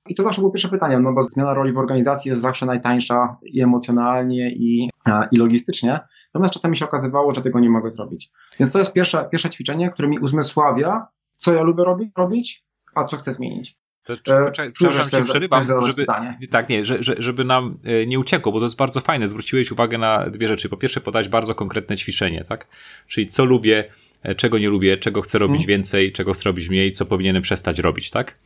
I 0.09 0.15
to 0.15 0.23
zawsze 0.23 0.41
było 0.41 0.53
pierwsze 0.53 0.69
pytanie, 0.69 0.99
no 0.99 1.13
bo 1.13 1.29
zmiana 1.29 1.55
roli 1.55 1.73
w 1.73 1.79
organizacji 1.79 2.29
jest 2.29 2.43
zawsze 2.43 2.67
najtańsza 2.67 3.37
i 3.43 3.63
emocjonalnie, 3.63 4.51
i, 4.51 4.91
i 5.33 5.37
logistycznie. 5.37 6.01
Natomiast 6.35 6.55
czasami 6.55 6.77
się 6.77 6.85
okazywało, 6.85 7.35
że 7.35 7.43
tego 7.43 7.61
nie 7.61 7.71
mogę 7.71 7.91
zrobić. 7.91 8.31
Więc 8.61 8.73
to 8.73 8.79
jest 8.79 8.93
pierwsze, 8.93 9.29
pierwsze 9.31 9.51
ćwiczenie, 9.51 9.91
które 9.91 10.09
mi 10.09 10.19
uzmysławia, 10.19 11.07
co 11.37 11.53
ja 11.53 11.63
lubię 11.63 11.85
robić, 11.85 12.13
robić 12.17 12.65
a 12.95 13.05
co 13.05 13.17
chcę 13.17 13.33
zmienić. 13.33 13.79
To, 14.05 14.13
e, 14.13 14.71
przepraszam, 14.73 15.11
cię 15.11 15.23
przerywam, 15.23 15.65
żeby, 15.87 16.07
tak, 16.51 16.69
nie, 16.69 16.85
że, 16.85 16.99
żeby 17.19 17.45
nam 17.45 17.79
e, 17.85 18.07
nie 18.07 18.19
uciekło, 18.19 18.53
bo 18.53 18.59
to 18.59 18.65
jest 18.65 18.77
bardzo 18.77 19.01
fajne. 19.01 19.29
Zwróciłeś 19.29 19.73
uwagę 19.73 19.99
na 19.99 20.31
dwie 20.31 20.49
rzeczy. 20.49 20.69
Po 20.69 20.77
pierwsze, 20.77 21.01
podać 21.01 21.29
bardzo 21.29 21.55
konkretne 21.55 21.97
ćwiczenie, 21.97 22.45
tak? 22.49 22.67
Czyli 23.07 23.27
co 23.27 23.45
lubię, 23.45 23.85
e, 24.23 24.35
czego 24.35 24.59
nie 24.59 24.69
lubię, 24.69 24.97
czego 24.97 25.23
chcę 25.23 25.39
robić 25.39 25.57
hmm. 25.57 25.69
więcej, 25.69 26.13
czego 26.13 26.33
chcę 26.33 26.43
robić 26.45 26.69
mniej, 26.69 26.93
co 26.93 27.07
powinienem 27.07 27.43
przestać 27.43 27.79
robić, 27.79 28.11
tak? 28.11 28.39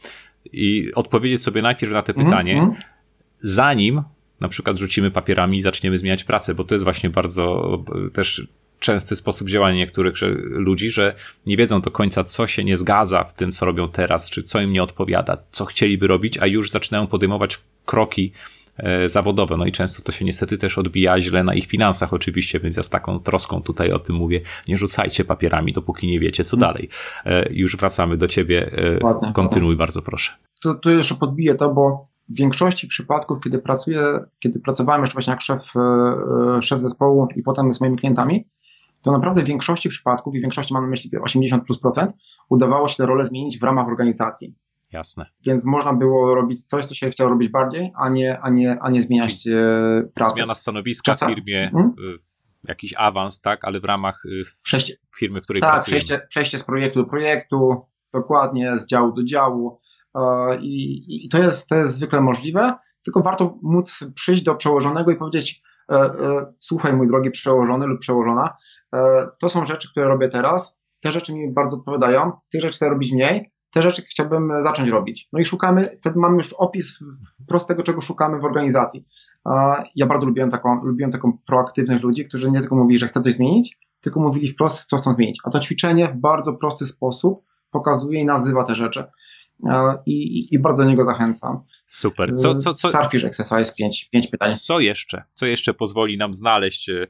I 0.53 0.93
odpowiedzieć 0.95 1.43
sobie 1.43 1.63
najpierw 1.63 1.93
na 1.93 2.03
to 2.03 2.13
mhm, 2.13 2.27
pytanie, 2.29 2.55
hmm. 2.55 2.75
zanim 3.39 4.03
na 4.41 4.49
przykład 4.49 4.77
rzucimy 4.77 5.11
papierami 5.11 5.59
i 5.59 5.63
zaczniemy 5.63 5.99
zmieniać 5.99 6.25
pracę, 6.25 6.55
bo 6.55 6.65
to 6.65 6.75
jest 6.75 6.85
właśnie 6.85 7.11
bardzo 7.11 7.79
też 8.13 8.49
częsty 8.79 9.17
sposób 9.17 9.49
działania 9.49 9.77
niektórych 9.77 10.15
ludzi, 10.51 10.91
że 10.91 11.15
nie 11.47 11.57
wiedzą 11.57 11.81
do 11.81 11.91
końca, 11.91 12.25
co 12.25 12.47
się 12.47 12.65
nie 12.65 12.77
zgadza 12.77 13.25
w 13.25 13.35
tym, 13.35 13.53
co 13.53 13.67
robią 13.67 13.89
teraz, 13.89 14.31
czy 14.31 14.43
co 14.43 14.61
im 14.61 14.73
nie 14.73 14.83
odpowiada, 14.83 15.37
co 15.51 15.65
chcieliby 15.65 16.07
robić, 16.07 16.39
a 16.39 16.47
już 16.47 16.71
zaczynają 16.71 17.07
podejmować 17.07 17.59
kroki 17.87 18.33
e, 18.77 19.09
zawodowe. 19.09 19.57
No 19.57 19.67
i 19.67 19.73
często 19.73 20.03
to 20.03 20.13
się 20.13 20.25
niestety 20.25 20.59
też 20.59 20.79
odbija 20.79 21.21
źle 21.21 21.45
na 21.45 21.55
ich 21.55 21.67
finansach, 21.67 22.13
oczywiście, 22.13 22.61
więc 22.61 22.77
ja 22.77 22.83
z 22.83 22.91
taką 22.91 23.21
troską 23.21 23.63
tutaj 23.63 23.93
o 23.93 23.99
tym 23.99 24.17
mówię. 24.17 24.41
Nie 24.69 24.77
rzucajcie 24.77 25.25
papierami, 25.25 25.73
dopóki 25.73 26.07
nie 26.07 26.21
wiecie, 26.21 26.45
co 26.45 26.57
hmm. 26.57 26.73
dalej. 26.73 26.89
E, 27.25 27.53
już 27.53 27.77
wracamy 27.77 28.17
do 28.17 28.29
ciebie. 28.29 28.71
E, 28.73 29.05
ładnie, 29.05 29.33
Kontynuuj 29.33 29.69
ładnie. 29.69 29.79
bardzo 29.79 30.03
proszę. 30.03 30.33
To, 30.63 30.75
to 30.75 30.91
jeszcze 30.91 31.15
podbiję 31.15 31.55
to, 31.55 31.75
bo 31.75 32.09
w 32.29 32.35
większości 32.35 32.87
przypadków, 32.87 33.39
kiedy 33.45 33.59
pracuję, 33.59 34.03
kiedy 34.39 34.61
pracowałem 34.61 35.03
jeszcze 35.03 35.13
właśnie 35.13 35.31
jak 35.31 35.41
szef, 35.41 35.63
szef 36.61 36.83
zespołu 36.83 37.29
i 37.37 37.43
potem 37.43 37.75
z 37.75 37.81
moimi 37.81 37.97
klientami, 37.97 38.45
to 39.03 39.13
naprawdę 39.13 39.43
w 39.43 39.47
większości 39.47 39.89
przypadków, 39.89 40.35
i 40.35 40.39
w 40.39 40.43
większości 40.43 40.75
mam 40.75 40.83
na 40.83 40.91
myśli 40.91 41.11
80 41.19 41.65
plus 41.65 41.81
procent, 41.81 42.13
udawało 42.49 42.89
się 42.89 42.97
tę 42.97 43.07
rolę 43.07 43.27
zmienić 43.27 43.59
w 43.59 43.63
ramach 43.63 43.87
organizacji. 43.87 44.55
Jasne. 44.93 45.27
Więc 45.47 45.65
można 45.65 45.93
było 45.93 46.35
robić 46.35 46.67
coś, 46.67 46.87
co 46.87 46.95
się 46.95 47.11
chciało 47.11 47.31
robić 47.31 47.49
bardziej, 47.49 47.93
a 47.97 48.09
nie, 48.09 48.41
a 48.41 48.51
nie, 48.51 48.79
a 48.81 48.91
nie 48.91 49.03
zmieniać 49.03 49.43
Czyli 49.43 49.55
e, 49.55 50.03
pracy. 50.15 50.35
Zmiana 50.35 50.55
stanowiska 50.55 51.15
w 51.15 51.19
firmie, 51.19 51.71
hmm? 51.73 51.95
jakiś 52.69 52.95
awans, 52.97 53.41
tak, 53.41 53.65
ale 53.65 53.81
w 53.81 53.85
ramach 53.85 54.25
y, 54.25 54.43
przejście, 54.63 54.95
firmy, 55.17 55.41
w 55.41 55.45
której 55.45 55.63
tak, 55.63 55.73
pracujemy. 55.73 56.05
Przejście, 56.05 56.27
przejście 56.29 56.59
z 56.59 56.65
projektu 56.65 57.03
do 57.03 57.09
projektu, 57.11 57.87
dokładnie, 58.13 58.79
z 58.79 58.87
działu 58.87 59.13
do 59.13 59.25
działu. 59.25 59.81
E, 60.15 60.21
I, 60.61 61.27
i 61.27 61.29
to, 61.29 61.39
jest, 61.39 61.69
to 61.69 61.75
jest 61.75 61.95
zwykle 61.95 62.21
możliwe, 62.21 62.75
tylko 63.05 63.23
warto 63.23 63.59
móc 63.63 64.05
przyjść 64.15 64.43
do 64.43 64.55
przełożonego 64.55 65.11
i 65.11 65.17
powiedzieć, 65.17 65.63
słuchaj 66.61 66.93
mój 66.93 67.09
drogi 67.09 67.31
przełożony 67.31 67.87
lub 67.87 68.01
przełożona, 68.01 68.55
E, 68.55 68.78
to 69.41 69.49
są 69.49 69.67
rzeczy, 69.67 69.91
które 69.91 70.07
robię 70.09 70.29
teraz. 70.29 70.79
Te 71.01 71.13
rzeczy 71.13 71.35
mi 71.35 71.53
bardzo 71.53 71.77
odpowiadają, 71.77 72.33
tych 72.53 72.61
rzeczy 72.61 72.77
chcę 72.77 72.89
robić 72.89 73.13
mniej, 73.13 73.53
te 73.73 73.83
rzeczy 73.83 74.03
chciałbym 74.03 74.53
zacząć 74.63 74.91
robić. 74.91 75.29
No 75.33 75.39
i 75.39 75.45
szukamy, 75.45 75.97
wtedy 76.01 76.19
mamy 76.19 76.37
już 76.37 76.53
opis 76.53 76.99
prostego, 77.49 77.83
czego 77.83 78.01
szukamy 78.01 78.41
w 78.41 78.45
organizacji. 78.45 79.05
Ja 79.97 80.07
bardzo 80.07 80.27
lubiłem 80.27 80.51
taką, 80.51 80.85
lubiłem 80.85 81.13
taką 81.13 81.39
proaktywnych 81.47 82.03
ludzi, 82.03 82.29
którzy 82.29 82.51
nie 82.51 82.61
tylko 82.61 82.77
mówili, 82.77 82.99
że 82.99 83.09
chcą 83.09 83.23
coś 83.23 83.35
zmienić, 83.35 83.79
tylko 84.01 84.21
mówili 84.21 84.49
wprost, 84.49 84.85
co 84.85 84.97
chcą 84.97 85.15
zmienić. 85.15 85.39
A 85.45 85.51
to 85.51 85.61
ćwiczenie 85.61 86.09
w 86.09 86.17
bardzo 86.17 86.53
prosty 86.53 86.87
sposób 86.87 87.45
pokazuje 87.71 88.21
i 88.21 88.25
nazywa 88.25 88.65
te 88.65 88.75
rzeczy. 88.75 89.05
E, 89.67 89.99
I, 90.07 90.49
i, 90.55 90.59
bardzo 90.59 90.83
do 90.83 90.89
niego 90.89 91.05
zachęcam. 91.05 91.61
Super. 91.87 92.35
Co, 92.35 92.55
co, 92.55 92.75
co, 92.75 92.89
Starfish 92.89 93.25
Exercise, 93.25 93.73
pięć, 93.79 94.09
pięć 94.13 94.27
pytań. 94.27 94.51
Co 94.61 94.81
jeszcze? 94.81 95.23
Co 95.35 95.47
jeszcze 95.47 95.75
pozwoli 95.75 96.19
nam 96.19 96.35
znaleźć 96.35 96.89
e, 96.89 97.07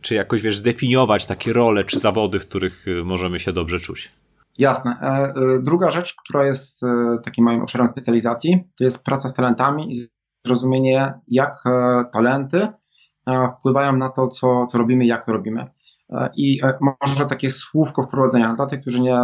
czy 0.00 0.14
jakoś, 0.14 0.42
wiesz, 0.42 0.58
zdefiniować 0.58 1.26
takie 1.26 1.52
role 1.52 1.84
czy 1.84 1.98
zawody, 1.98 2.38
w 2.38 2.48
których 2.48 2.86
możemy 3.04 3.38
się 3.38 3.52
dobrze 3.52 3.78
czuć? 3.78 4.12
Jasne. 4.58 4.96
E, 5.02 5.06
e, 5.06 5.34
druga 5.62 5.90
rzecz, 5.90 6.14
która 6.14 6.46
jest 6.46 6.82
e, 6.82 7.18
takim 7.24 7.44
moim 7.44 7.62
obszarem 7.62 7.88
specjalizacji, 7.88 8.64
to 8.78 8.84
jest 8.84 9.04
praca 9.04 9.28
z 9.28 9.34
talentami 9.34 9.96
i 9.96 10.08
zrozumienie, 10.46 11.14
jak 11.28 11.64
talenty 12.12 12.68
wpływają 13.58 13.96
na 13.96 14.10
to, 14.10 14.28
co, 14.28 14.66
co 14.66 14.78
robimy, 14.78 15.06
jak 15.06 15.26
to 15.26 15.32
robimy. 15.32 15.66
I 16.36 16.60
może 17.06 17.26
takie 17.26 17.50
słówko 17.50 18.02
wprowadzenia 18.02 18.54
dla 18.54 18.66
tych, 18.66 18.80
którzy 18.80 19.00
nie, 19.00 19.18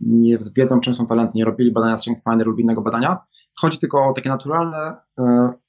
nie 0.00 0.38
wiedzą, 0.56 0.80
czym 0.80 0.94
są 0.94 1.06
talenty, 1.06 1.32
nie 1.34 1.44
robili 1.44 1.72
badania 1.72 1.96
StrengthsFinder 1.96 2.46
lub 2.46 2.58
innego 2.58 2.82
badania. 2.82 3.18
Chodzi 3.60 3.78
tylko 3.78 4.08
o 4.08 4.12
takie 4.12 4.28
naturalne, 4.28 4.96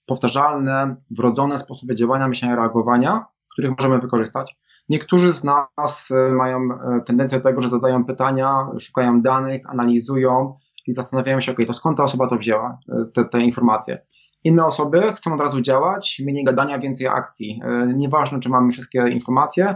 powtarzalne, 0.06 0.96
wrodzone 1.12 1.58
sposoby 1.58 1.96
działania, 1.96 2.28
myślenia, 2.28 2.56
reagowania, 2.56 3.26
których 3.54 3.72
możemy 3.72 4.00
wykorzystać. 4.00 4.58
Niektórzy 4.90 5.32
z 5.32 5.44
nas 5.44 6.12
e, 6.12 6.32
mają 6.32 6.60
e, 6.60 7.02
tendencję 7.06 7.38
do 7.38 7.44
tego, 7.44 7.62
że 7.62 7.70
zadają 7.70 8.06
pytania, 8.06 8.68
szukają 8.80 9.22
danych, 9.22 9.70
analizują 9.70 10.58
i 10.88 10.92
zastanawiają 10.92 11.42
się, 11.42 11.52
ok, 11.52 11.58
to 11.68 11.74
skąd 11.74 11.98
ta 11.98 12.04
osoba 12.04 12.28
to 12.28 12.38
wzięła, 12.38 12.78
e, 12.90 13.06
te, 13.14 13.26
te 13.26 13.42
informacje. 13.42 14.06
Inne 14.44 14.66
osoby 14.66 15.14
chcą 15.16 15.34
od 15.34 15.40
razu 15.40 15.62
działać, 15.62 16.22
mniej 16.26 16.44
gadania, 16.44 16.80
więcej 16.80 17.08
akcji. 17.08 17.62
Nieważne, 17.96 18.40
czy 18.40 18.50
mamy 18.50 18.72
wszystkie 18.72 19.08
informacje, 19.10 19.76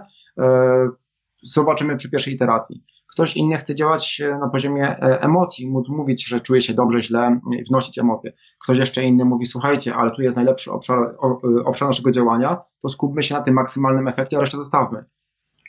zobaczymy 1.44 1.98
przy 1.98 2.10
pierwszej 2.10 2.34
iteracji. 2.34 2.84
Ktoś 3.18 3.38
inny 3.38 3.58
chce 3.58 3.76
działać 3.76 4.22
e, 4.22 4.38
na 4.38 4.50
poziomie 4.50 4.90
e, 4.90 5.22
emocji, 5.22 5.70
móc 5.70 5.90
mówić, 5.90 6.28
że 6.28 6.40
czuje 6.40 6.62
się 6.62 6.74
dobrze, 6.74 7.02
źle, 7.02 7.40
wnosić 7.70 7.98
emocje. 7.98 8.34
Ktoś 8.64 8.78
jeszcze 8.78 9.04
inny 9.04 9.26
mówi, 9.26 9.46
słuchajcie, 9.46 9.96
ale 9.96 10.12
tu 10.12 10.22
jest 10.22 10.36
najlepszy 10.36 10.72
obszar, 10.72 11.00
e, 11.00 11.64
obszar 11.66 11.88
naszego 11.88 12.12
działania, 12.12 12.62
to 12.82 12.90
skupmy 12.90 13.24
się 13.24 13.36
na 13.36 13.42
tym 13.42 13.54
maksymalnym 13.54 14.08
efekcie, 14.08 14.38
a 14.38 14.40
resztę 14.40 14.58
zostawmy. 14.58 15.06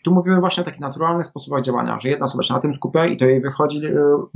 Tu 0.05 0.15
mówimy 0.15 0.41
właśnie 0.41 0.61
o 0.61 0.65
takich 0.65 0.81
naturalnych 0.81 1.27
sposobach 1.27 1.63
działania, 1.63 2.01
że 2.01 2.09
jedna 2.09 2.27
osoba 2.27 2.43
się 2.43 2.55
na 2.55 2.61
tym 2.61 2.75
skupia 2.75 3.07
i 3.07 3.17
to 3.17 3.25
jej 3.25 3.41
wychodzi 3.41 3.83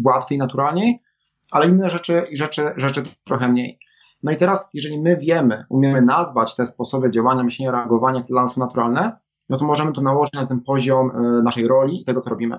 łatwiej, 0.05 0.39
naturalniej, 0.39 1.03
ale 1.51 1.69
inne 1.69 1.91
rzeczy, 1.91 2.27
rzeczy, 2.33 2.63
rzeczy 2.77 3.03
trochę 3.25 3.49
mniej. 3.49 3.79
No 4.23 4.33
i 4.33 4.37
teraz, 4.37 4.69
jeżeli 4.75 5.01
my 5.01 5.17
wiemy, 5.17 5.65
umiemy 5.69 6.03
nazwać 6.03 6.57
te 6.57 6.67
sposoby 6.67 7.11
działania, 7.11 7.43
myślenia, 7.43 7.73
reagowania, 7.73 8.23
które 8.23 8.35
dla 8.35 8.43
nas 8.43 8.55
są 8.55 8.61
naturalne, 8.61 9.17
no 9.53 9.59
to 9.59 9.65
możemy 9.65 9.93
to 9.93 10.01
nałożyć 10.01 10.33
na 10.33 10.47
ten 10.47 10.61
poziom 10.61 11.11
naszej 11.45 11.67
roli 11.69 12.03
i 12.03 12.05
tego, 12.05 12.21
co 12.21 12.31
robimy. 12.31 12.59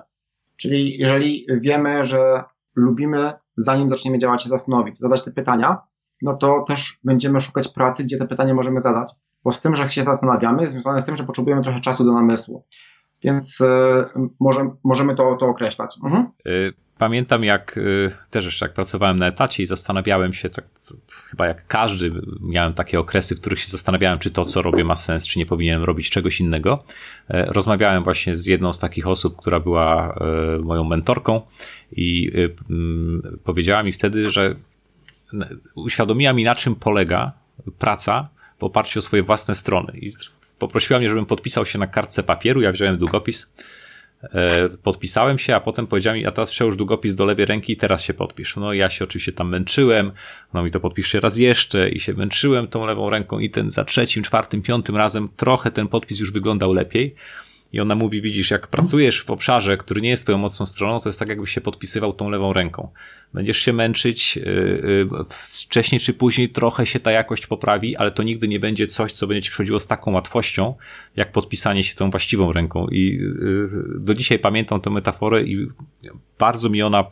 Czyli 0.56 0.98
jeżeli 0.98 1.46
wiemy, 1.60 2.04
że 2.04 2.44
lubimy, 2.74 3.32
zanim 3.56 3.88
zaczniemy 3.88 4.18
działać, 4.18 4.42
się 4.42 4.48
zastanowić, 4.48 4.98
zadać 4.98 5.24
te 5.24 5.30
pytania, 5.30 5.78
no 6.22 6.36
to 6.36 6.64
też 6.68 6.98
będziemy 7.04 7.40
szukać 7.40 7.68
pracy, 7.68 8.04
gdzie 8.04 8.18
te 8.18 8.28
pytania 8.28 8.54
możemy 8.54 8.80
zadać. 8.80 9.12
Bo 9.44 9.52
z 9.52 9.60
tym, 9.60 9.76
że 9.76 9.88
się 9.88 10.02
zastanawiamy, 10.02 10.60
jest 10.60 10.72
związane 10.72 11.02
z 11.02 11.04
tym, 11.04 11.16
że 11.16 11.24
potrzebujemy 11.24 11.62
trochę 11.62 11.80
czasu 11.80 12.04
do 12.04 12.12
namysłu. 12.12 12.64
Więc 13.22 13.60
y, 13.60 13.64
może, 14.40 14.70
możemy 14.84 15.16
to, 15.16 15.36
to 15.36 15.46
określać. 15.46 15.96
Mhm. 16.04 16.26
Y, 16.94 16.98
pamiętam, 16.98 17.44
jak 17.44 17.78
y, 17.78 18.10
też 18.30 18.44
jeszcze 18.44 18.64
jak 18.64 18.74
pracowałem 18.74 19.16
na 19.16 19.26
etacie 19.26 19.62
i 19.62 19.66
zastanawiałem 19.66 20.32
się, 20.32 20.50
tak, 20.50 20.64
chyba 21.30 21.46
jak 21.46 21.66
każdy, 21.66 22.12
miałem 22.40 22.74
takie 22.74 23.00
okresy, 23.00 23.36
w 23.36 23.40
których 23.40 23.60
się 23.60 23.68
zastanawiałem, 23.68 24.18
czy 24.18 24.30
to, 24.30 24.44
co 24.44 24.62
robię, 24.62 24.84
ma 24.84 24.96
sens, 24.96 25.26
czy 25.26 25.38
nie 25.38 25.46
powinienem 25.46 25.84
robić 25.84 26.10
czegoś 26.10 26.40
innego. 26.40 26.84
E, 27.28 27.44
rozmawiałem 27.46 28.04
właśnie 28.04 28.36
z 28.36 28.46
jedną 28.46 28.72
z 28.72 28.78
takich 28.78 29.06
osób, 29.06 29.36
która 29.36 29.60
była 29.60 30.14
e, 30.14 30.58
moją 30.58 30.84
mentorką 30.84 31.40
i 31.92 32.32
mm, 32.70 33.38
powiedziała 33.44 33.82
mi 33.82 33.92
wtedy, 33.92 34.30
że 34.30 34.56
uświadomiła 35.76 36.32
mi, 36.32 36.44
na 36.44 36.54
czym 36.54 36.74
polega 36.74 37.32
praca 37.78 38.28
w 38.58 38.64
oparciu 38.64 38.98
o 38.98 39.02
swoje 39.02 39.22
własne 39.22 39.54
strony. 39.54 39.92
I 39.98 40.10
poprosiła 40.58 40.98
mnie, 40.98 41.08
żebym 41.08 41.26
podpisał 41.26 41.66
się 41.66 41.78
na 41.78 41.86
kartce 41.86 42.22
papieru. 42.22 42.60
Ja 42.60 42.72
wziąłem 42.72 42.98
długopis 42.98 43.52
podpisałem 44.82 45.38
się, 45.38 45.54
a 45.54 45.60
potem 45.60 45.86
powiedział 45.86 46.14
mi, 46.14 46.26
a 46.26 46.32
teraz 46.32 46.50
przełóż 46.50 46.76
długopis 46.76 47.14
do 47.14 47.24
lewej 47.24 47.46
ręki 47.46 47.72
i 47.72 47.76
teraz 47.76 48.02
się 48.02 48.14
podpisz. 48.14 48.56
No 48.56 48.72
ja 48.72 48.90
się 48.90 49.04
oczywiście 49.04 49.32
tam 49.32 49.48
męczyłem, 49.48 50.12
no 50.54 50.62
mi 50.62 50.70
to 50.70 50.80
podpisz 50.80 51.14
raz 51.14 51.36
jeszcze 51.36 51.88
i 51.88 52.00
się 52.00 52.14
męczyłem 52.14 52.68
tą 52.68 52.86
lewą 52.86 53.10
ręką 53.10 53.38
i 53.38 53.50
ten 53.50 53.70
za 53.70 53.84
trzecim, 53.84 54.22
czwartym, 54.22 54.62
piątym 54.62 54.96
razem 54.96 55.28
trochę 55.36 55.70
ten 55.70 55.88
podpis 55.88 56.20
już 56.20 56.32
wyglądał 56.32 56.72
lepiej. 56.72 57.14
I 57.74 57.80
ona 57.80 57.94
mówi, 57.94 58.22
widzisz, 58.22 58.50
jak 58.50 58.66
pracujesz 58.66 59.24
w 59.24 59.30
obszarze, 59.30 59.76
który 59.76 60.00
nie 60.00 60.08
jest 60.08 60.22
twoją 60.22 60.38
mocną 60.38 60.66
stroną, 60.66 61.00
to 61.00 61.08
jest 61.08 61.18
tak, 61.18 61.28
jakbyś 61.28 61.50
się 61.50 61.60
podpisywał 61.60 62.12
tą 62.12 62.30
lewą 62.30 62.52
ręką. 62.52 62.88
Będziesz 63.32 63.58
się 63.58 63.72
męczyć, 63.72 64.36
yy, 64.36 65.06
yy, 65.12 65.24
wcześniej 65.28 66.00
czy 66.00 66.14
później 66.14 66.48
trochę 66.48 66.86
się 66.86 67.00
ta 67.00 67.10
jakość 67.10 67.46
poprawi, 67.46 67.96
ale 67.96 68.12
to 68.12 68.22
nigdy 68.22 68.48
nie 68.48 68.60
będzie 68.60 68.86
coś, 68.86 69.12
co 69.12 69.26
będzie 69.26 69.42
ci 69.42 69.50
przychodziło 69.50 69.80
z 69.80 69.86
taką 69.86 70.12
łatwością, 70.12 70.74
jak 71.16 71.32
podpisanie 71.32 71.84
się 71.84 71.94
tą 71.94 72.10
właściwą 72.10 72.52
ręką. 72.52 72.86
I 72.88 73.18
yy, 73.18 73.68
do 73.98 74.14
dzisiaj 74.14 74.38
pamiętam 74.38 74.80
tę 74.80 74.90
metaforę 74.90 75.42
i 75.42 75.68
bardzo 76.38 76.70
mi 76.70 76.82
ona 76.82 77.04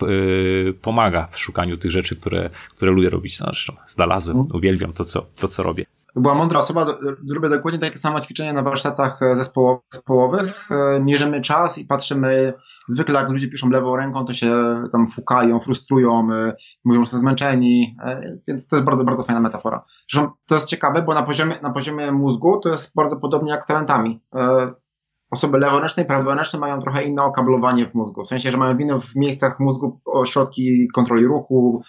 pomaga 0.82 1.28
w 1.30 1.38
szukaniu 1.38 1.76
tych 1.76 1.90
rzeczy, 1.90 2.16
które, 2.16 2.50
które 2.76 2.92
lubię 2.92 3.10
robić. 3.10 3.38
Zresztą 3.38 3.76
znalazłem, 3.86 4.36
mhm. 4.36 4.56
uwielbiam 4.56 4.92
to, 4.92 5.04
co, 5.04 5.26
to, 5.36 5.48
co 5.48 5.62
robię 5.62 5.84
była 6.16 6.34
mądra 6.34 6.60
osoba, 6.60 6.86
robię 7.34 7.48
dokładnie 7.48 7.80
takie 7.80 7.98
same 7.98 8.22
ćwiczenia 8.22 8.52
na 8.52 8.62
warsztatach 8.62 9.22
e, 9.22 9.36
zespołowych. 9.36 10.68
E, 10.70 11.00
mierzymy 11.00 11.40
czas 11.40 11.78
i 11.78 11.84
patrzymy, 11.84 12.54
zwykle 12.88 13.20
jak 13.20 13.30
ludzie 13.30 13.48
piszą 13.48 13.70
lewą 13.70 13.96
ręką, 13.96 14.24
to 14.24 14.34
się 14.34 14.54
tam 14.92 15.06
fukają, 15.06 15.60
frustrują, 15.60 16.28
e, 16.32 16.54
mówią, 16.84 17.04
że 17.04 17.10
są 17.10 17.18
zmęczeni, 17.18 17.96
więc 18.48 18.66
to 18.66 18.76
jest 18.76 18.86
bardzo, 18.86 19.04
bardzo 19.04 19.22
fajna 19.22 19.40
metafora. 19.40 19.84
Zresztą 20.12 20.30
to 20.46 20.54
jest 20.54 20.66
ciekawe, 20.66 21.02
bo 21.02 21.14
na 21.14 21.22
poziomie, 21.22 21.54
na 21.62 21.70
poziomie 21.70 22.12
mózgu 22.12 22.60
to 22.60 22.68
jest 22.68 22.92
bardzo 22.96 23.16
podobnie 23.16 23.50
jak 23.50 23.64
z 23.64 23.66
talentami. 23.66 24.22
Osoby 25.30 25.58
leworęczne 25.58 26.02
i 26.02 26.06
praworęczne 26.06 26.58
mają 26.58 26.80
trochę 26.80 27.04
inne 27.04 27.22
okablowanie 27.22 27.88
w 27.88 27.94
mózgu, 27.94 28.24
w 28.24 28.28
sensie, 28.28 28.50
że 28.50 28.56
mają 28.56 28.76
w 28.76 28.80
innych 28.80 29.14
miejscach 29.16 29.60
mózgu 29.60 30.00
ośrodki 30.04 30.88
kontroli 30.94 31.26
ruchu, 31.26 31.82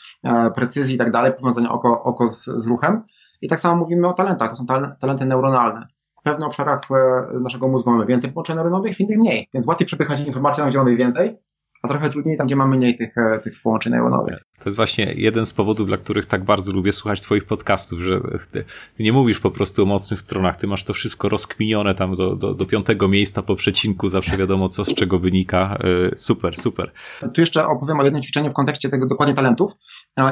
precyzji 0.55 0.95
i 0.95 0.97
tak 0.97 1.11
dalej, 1.11 1.33
powiązania 1.33 1.71
oko, 1.71 2.03
oko 2.03 2.29
z, 2.29 2.45
z 2.45 2.67
ruchem. 2.67 3.03
I 3.43 3.47
tak 3.47 3.59
samo 3.59 3.75
mówimy 3.75 4.07
o 4.07 4.13
talentach, 4.13 4.49
to 4.49 4.55
są 4.55 4.65
talenty 4.99 5.25
neuronalne. 5.25 5.87
W 6.19 6.23
pewnych 6.23 6.47
obszarach 6.47 6.81
e, 6.91 7.39
naszego 7.39 7.67
mózgu 7.67 7.91
mamy 7.91 8.05
więcej 8.05 8.31
połączeń 8.31 8.55
neuronowych, 8.55 8.97
w 8.97 8.99
innych 8.99 9.17
mniej, 9.17 9.49
więc 9.53 9.67
łatwiej 9.67 9.85
przepychać 9.85 10.19
informacje, 10.27 10.61
tam 10.61 10.69
gdzie 10.69 10.77
mamy 10.77 10.95
więcej, 10.95 11.37
a 11.83 11.87
trochę 11.87 12.09
trudniej 12.09 12.37
tam, 12.37 12.47
gdzie 12.47 12.55
mamy 12.55 12.77
mniej 12.77 12.95
tych, 12.95 13.15
tych 13.43 13.61
połączeń 13.61 13.93
neuronowych. 13.93 14.43
To 14.59 14.69
jest 14.69 14.75
właśnie 14.75 15.13
jeden 15.13 15.45
z 15.45 15.53
powodów, 15.53 15.87
dla 15.87 15.97
których 15.97 16.25
tak 16.25 16.43
bardzo 16.43 16.71
lubię 16.71 16.93
słuchać 16.93 17.21
Twoich 17.21 17.45
podcastów, 17.45 17.99
że 17.99 18.21
ty, 18.51 18.65
ty, 18.97 19.03
nie 19.03 19.13
mówisz 19.13 19.39
po 19.39 19.51
prostu 19.51 19.83
o 19.83 19.85
mocnych 19.85 20.19
stronach, 20.19 20.57
Ty 20.57 20.67
masz 20.67 20.83
to 20.83 20.93
wszystko 20.93 21.29
rozkminione 21.29 21.95
tam 21.95 22.15
do, 22.15 22.35
do, 22.35 22.53
do 22.53 22.65
piątego 22.65 23.07
miejsca 23.07 23.41
po 23.41 23.55
przecinku, 23.55 24.09
zawsze 24.09 24.37
wiadomo 24.37 24.69
co 24.69 24.85
z 24.85 24.93
czego 24.93 25.19
wynika. 25.19 25.77
Super, 26.15 26.55
super. 26.55 26.91
Tu 27.33 27.41
jeszcze 27.41 27.67
opowiem 27.67 27.99
o 27.99 28.03
jednym 28.03 28.23
ćwiczeniu 28.23 28.49
w 28.51 28.53
kontekście 28.53 28.89
tego 28.89 29.07
dokładnie 29.07 29.35
talentów. 29.35 29.71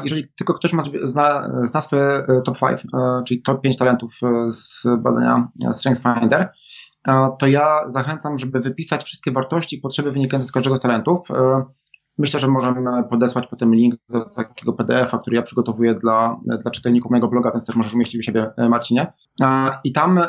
Jeżeli 0.04 0.28
tylko 0.38 0.54
ktoś 0.54 0.74
ma 0.74 0.84
zna, 1.04 1.52
zna 1.64 1.82
swoje 1.82 2.26
top 2.46 2.60
5, 2.60 2.82
czyli 3.28 3.42
top 3.42 3.62
5 3.62 3.78
talentów 3.78 4.14
z 4.50 4.84
badania 5.04 5.48
StrengthsFinder, 5.72 6.50
to 7.40 7.48
ja 7.48 7.90
zachęcam, 7.90 8.38
żeby 8.38 8.60
wypisać 8.60 9.04
wszystkie 9.04 9.32
wartości 9.32 9.76
i 9.76 9.82
potrzeby 9.82 10.12
wynikające 10.12 10.48
z 10.48 10.52
każdego 10.52 10.78
z 10.78 10.80
talentów. 10.80 11.20
Myślę, 12.18 12.40
że 12.40 12.48
możemy 12.48 13.04
podesłać 13.10 13.48
potem 13.48 13.76
link 13.76 13.96
do 14.10 14.30
takiego 14.30 14.74
PDF-a, 14.74 15.20
który 15.20 15.36
ja 15.36 15.42
przygotowuję 15.42 15.96
dla, 15.96 16.40
dla 16.62 16.72
czytelników 16.72 17.12
mojego 17.12 17.28
bloga, 17.28 17.52
więc 17.52 17.66
też 17.66 17.76
możesz 17.76 17.94
umieścić 17.94 18.20
u 18.20 18.24
siebie, 18.24 18.52
Marcinie. 18.70 19.14
I 19.84 19.94
tam 19.94 20.20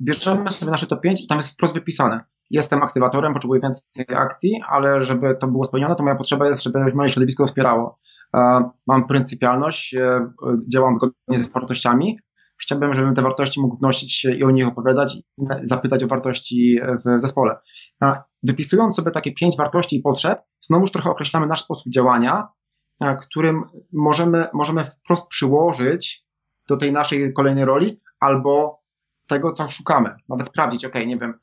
bierzemy 0.00 0.50
sobie 0.50 0.70
nasze 0.70 0.86
top 0.86 1.00
5 1.00 1.24
i 1.24 1.26
tam 1.26 1.38
jest 1.38 1.50
wprost 1.52 1.74
wypisane. 1.74 2.24
Jestem 2.50 2.82
aktywatorem, 2.82 3.32
potrzebuję 3.32 3.60
więcej 3.60 3.84
akcji, 4.16 4.62
ale 4.68 5.04
żeby 5.04 5.36
to 5.40 5.46
było 5.46 5.64
spełnione, 5.64 5.96
to 5.96 6.02
moja 6.02 6.16
potrzeba 6.16 6.48
jest, 6.48 6.62
żeby 6.62 6.94
moje 6.94 7.10
środowisko 7.10 7.46
wspierało. 7.46 7.98
Mam 8.86 9.06
pryncypialność, 9.08 9.96
działam 10.72 10.96
zgodnie 10.96 11.38
z 11.38 11.52
wartościami, 11.52 12.18
chciałbym, 12.62 12.94
żebym 12.94 13.14
te 13.14 13.22
wartości 13.22 13.60
mógł 13.60 13.76
wnosić 13.76 14.24
i 14.24 14.44
o 14.44 14.50
nich 14.50 14.68
opowiadać 14.68 15.14
i 15.14 15.24
zapytać 15.62 16.04
o 16.04 16.06
wartości 16.06 16.80
w 17.04 17.20
zespole. 17.20 17.56
Wypisując 18.42 18.96
sobie 18.96 19.10
takie 19.10 19.32
pięć 19.32 19.56
wartości 19.56 19.96
i 19.96 20.00
potrzeb, 20.00 20.40
znowuż 20.60 20.92
trochę 20.92 21.10
określamy 21.10 21.46
nasz 21.46 21.62
sposób 21.64 21.92
działania, 21.92 22.48
którym 23.20 23.64
możemy, 23.92 24.46
możemy 24.52 24.84
wprost 24.84 25.28
przyłożyć 25.28 26.24
do 26.68 26.76
tej 26.76 26.92
naszej 26.92 27.32
kolejnej 27.32 27.64
roli 27.64 28.00
albo 28.20 28.82
tego, 29.28 29.52
co 29.52 29.70
szukamy. 29.70 30.14
Nawet 30.28 30.46
sprawdzić, 30.46 30.84
ok, 30.84 30.94
nie 31.06 31.18
wiem, 31.18 31.34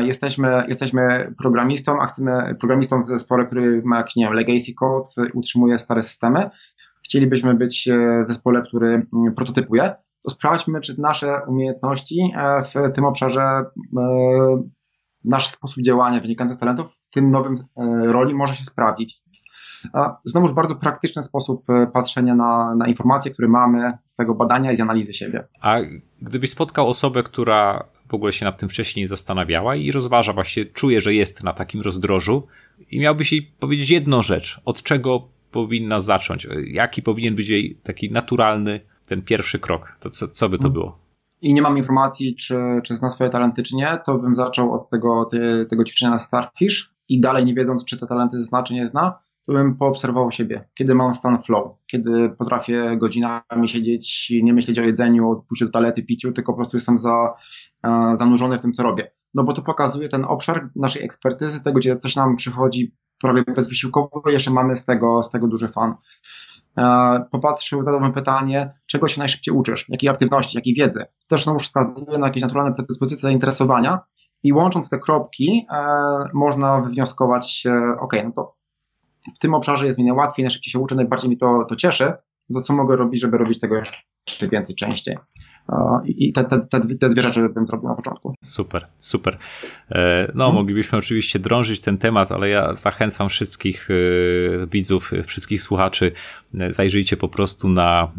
jesteśmy, 0.00 0.64
jesteśmy 0.68 1.34
programistą, 1.38 2.00
a 2.00 2.06
chcemy 2.06 2.56
programistą 2.60 3.02
w 3.02 3.08
zespole, 3.08 3.46
który 3.46 3.82
ma 3.84 3.96
jakiś, 3.96 4.16
nie 4.16 4.24
wiem, 4.24 4.34
legacy 4.34 4.74
code, 4.74 5.30
utrzymuje 5.34 5.78
stare 5.78 6.02
systemy. 6.02 6.50
Chcielibyśmy 7.04 7.54
być 7.54 7.88
w 8.24 8.26
zespole, 8.26 8.62
który 8.62 8.88
mm, 8.88 9.34
prototypuje 9.36 9.94
to 10.22 10.30
sprawdźmy, 10.30 10.80
czy 10.80 11.00
nasze 11.00 11.40
umiejętności 11.48 12.32
e, 12.36 12.62
w 12.62 12.94
tym 12.94 13.04
obszarze, 13.04 13.40
e, 13.40 13.64
nasz 15.24 15.50
sposób 15.50 15.84
działania 15.84 16.20
wynikający 16.20 16.56
z 16.56 16.58
talentów 16.58 16.86
w 17.10 17.14
tym 17.14 17.30
nowym 17.30 17.64
e, 17.76 18.12
roli 18.12 18.34
może 18.34 18.56
się 18.56 18.64
sprawdzić. 18.64 19.22
Znowuż 20.24 20.52
bardzo 20.52 20.74
praktyczny 20.74 21.22
sposób 21.22 21.66
patrzenia 21.92 22.34
na, 22.34 22.74
na 22.74 22.86
informacje, 22.86 23.32
które 23.32 23.48
mamy 23.48 23.98
z 24.04 24.16
tego 24.16 24.34
badania 24.34 24.72
i 24.72 24.76
z 24.76 24.80
analizy 24.80 25.14
siebie. 25.14 25.44
A 25.60 25.78
gdybyś 26.22 26.50
spotkał 26.50 26.88
osobę, 26.88 27.22
która 27.22 27.84
w 28.08 28.14
ogóle 28.14 28.32
się 28.32 28.44
nad 28.44 28.58
tym 28.58 28.68
wcześniej 28.68 29.06
zastanawiała 29.06 29.76
i 29.76 29.92
rozważa, 29.92 30.32
właśnie 30.32 30.64
czuje, 30.64 31.00
że 31.00 31.14
jest 31.14 31.44
na 31.44 31.52
takim 31.52 31.80
rozdrożu 31.80 32.46
i 32.90 33.00
miałbyś 33.00 33.32
jej 33.32 33.42
powiedzieć 33.42 33.90
jedną 33.90 34.22
rzecz, 34.22 34.60
od 34.64 34.82
czego 34.82 35.28
powinna 35.50 36.00
zacząć, 36.00 36.48
jaki 36.66 37.02
powinien 37.02 37.34
być 37.34 37.48
jej 37.48 37.76
taki 37.82 38.10
naturalny 38.10 38.80
ten 39.08 39.22
pierwszy 39.22 39.58
krok, 39.58 39.96
to 40.00 40.10
co, 40.10 40.28
co 40.28 40.48
by 40.48 40.58
to 40.58 40.64
mhm. 40.64 40.72
było? 40.72 40.98
I 41.42 41.54
nie 41.54 41.62
mam 41.62 41.78
informacji, 41.78 42.36
czy, 42.36 42.56
czy 42.84 42.96
zna 42.96 43.10
swoje 43.10 43.30
talenty, 43.30 43.62
czy 43.62 43.76
nie, 43.76 43.98
to 44.06 44.18
bym 44.18 44.36
zaczął 44.36 44.74
od 44.74 44.90
tego, 44.90 45.24
te, 45.24 45.66
tego 45.66 45.84
ćwiczenia 45.84 46.10
na 46.10 46.18
Starfish 46.18 46.94
i 47.08 47.20
dalej 47.20 47.44
nie 47.44 47.54
wiedząc, 47.54 47.84
czy 47.84 47.98
te 47.98 48.06
talenty 48.06 48.44
zna, 48.44 48.62
czy 48.62 48.74
nie 48.74 48.88
zna, 48.88 49.18
to 49.46 49.52
bym 49.52 49.76
poobserwował 49.76 50.32
siebie, 50.32 50.68
kiedy 50.74 50.94
mam 50.94 51.14
stan 51.14 51.42
flow, 51.42 51.76
kiedy 51.86 52.30
potrafię 52.38 52.96
godzinami 52.96 53.68
siedzieć, 53.68 54.32
nie 54.42 54.52
myśleć 54.52 54.78
o 54.78 54.82
jedzeniu, 54.82 55.30
o 55.30 55.36
pójściu 55.36 55.66
do 55.66 55.72
toalety, 55.72 56.02
piciu, 56.02 56.32
tylko 56.32 56.52
po 56.52 56.56
prostu 56.56 56.76
jestem 56.76 56.98
za, 56.98 57.34
e, 57.84 58.16
zanurzony 58.16 58.58
w 58.58 58.62
tym, 58.62 58.72
co 58.72 58.82
robię. 58.82 59.10
No 59.34 59.44
bo 59.44 59.52
to 59.52 59.62
pokazuje 59.62 60.08
ten 60.08 60.24
obszar 60.24 60.70
naszej 60.76 61.04
ekspertyzy, 61.04 61.60
tego, 61.60 61.78
gdzie 61.78 61.96
coś 61.96 62.16
nam 62.16 62.36
przychodzi 62.36 62.94
prawie 63.20 63.42
bezwysiłkowo, 63.42 64.22
jeszcze 64.26 64.50
mamy 64.50 64.76
z 64.76 64.84
tego, 64.84 65.22
z 65.22 65.30
tego 65.30 65.48
duży 65.48 65.68
fan. 65.68 65.94
E, 66.78 67.24
popatrzył, 67.30 67.82
zadał 67.82 68.12
pytanie, 68.12 68.74
czego 68.86 69.08
się 69.08 69.18
najszybciej 69.18 69.54
uczysz, 69.54 69.88
jakiej 69.88 70.10
aktywności, 70.10 70.58
jakiej 70.58 70.74
wiedzy. 70.74 71.04
Też 71.28 71.44
znowu 71.44 71.58
wskazuje 71.58 72.18
na 72.18 72.26
jakieś 72.26 72.42
naturalne 72.42 72.74
predyspozycje 72.74 73.20
zainteresowania 73.20 74.00
i 74.42 74.52
łącząc 74.52 74.90
te 74.90 74.98
kropki 74.98 75.66
e, 75.70 75.84
można 76.34 76.80
wywnioskować, 76.80 77.62
e, 77.66 78.00
ok, 78.00 78.12
no 78.24 78.32
to 78.32 78.54
w 79.36 79.38
tym 79.38 79.54
obszarze 79.54 79.86
jest 79.86 79.98
mi 79.98 80.04
najłatwiej, 80.04 80.44
najszybciej 80.44 80.72
się 80.72 80.78
uczę, 80.78 80.94
najbardziej 80.94 81.30
mi 81.30 81.36
to, 81.36 81.64
to 81.68 81.76
cieszy, 81.76 82.12
to 82.54 82.62
co 82.62 82.72
mogę 82.72 82.96
robić, 82.96 83.20
żeby 83.20 83.38
robić 83.38 83.60
tego 83.60 83.76
jeszcze 83.76 84.48
więcej, 84.48 84.76
częściej. 84.76 85.16
I 86.04 86.32
te, 86.32 86.44
te, 86.44 86.60
te, 87.00 87.10
dwie 87.10 87.22
rzeczy 87.22 87.48
bym 87.48 87.66
zrobił 87.66 87.88
na 87.88 87.94
początku. 87.94 88.34
Super, 88.44 88.86
super. 88.98 89.38
E, 89.90 90.32
no, 90.34 90.44
hmm. 90.44 90.54
moglibyśmy 90.54 90.98
oczywiście 90.98 91.38
drążyć 91.38 91.80
ten 91.80 91.98
temat, 91.98 92.32
ale 92.32 92.48
ja 92.48 92.74
zachęcam 92.74 93.28
wszystkich 93.28 93.88
e, 93.90 94.66
widzów, 94.66 95.10
wszystkich 95.26 95.62
słuchaczy, 95.62 96.12
e, 96.60 96.72
zajrzyjcie 96.72 97.16
po 97.16 97.28
prostu 97.28 97.68
na 97.68 98.12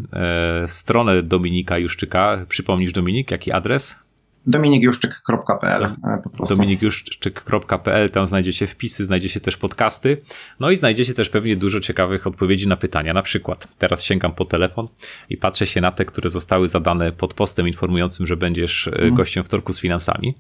stronę 0.67 1.23
Dominika 1.23 1.77
Juszczyka. 1.77 2.45
Przypomnisz 2.49 2.93
Dominik, 2.93 3.32
jaki 3.32 3.51
adres? 3.51 4.02
dominikjuszczyk.pl 4.47 5.84
e, 5.84 6.21
dominikjuszczyk.pl, 6.49 8.10
tam 8.10 8.27
znajdziecie 8.27 8.67
wpisy, 8.67 9.06
znajdziecie 9.06 9.39
też 9.39 9.58
podcasty, 9.58 10.21
no 10.60 10.71
i 10.71 10.77
znajdziecie 10.77 11.13
też 11.13 11.29
pewnie 11.29 11.56
dużo 11.56 11.79
ciekawych 11.79 12.27
odpowiedzi 12.27 12.67
na 12.67 12.77
pytania. 12.77 13.13
Na 13.13 13.21
przykład 13.21 13.67
teraz 13.77 14.03
sięgam 14.03 14.34
po 14.34 14.45
telefon 14.45 14.88
i 15.29 15.38
patrzę 15.38 15.65
się 15.67 15.82
na 15.82 15.91
te, 15.91 16.06
które 16.06 16.29
zostały 16.29 16.67
zadane 16.67 17.12
pod 17.12 17.34
postem 17.34 17.67
informującym, 17.67 18.27
że 18.27 18.38
będziesz 18.38 18.89
hmm. 18.93 19.15
gościem 19.15 19.43
wtorku 19.43 19.73
z 19.73 19.79
finansami. 19.79 20.36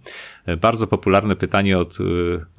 E, 0.45 0.57
bardzo 0.57 0.87
popularne 0.87 1.35
pytanie 1.35 1.77
od 1.77 1.97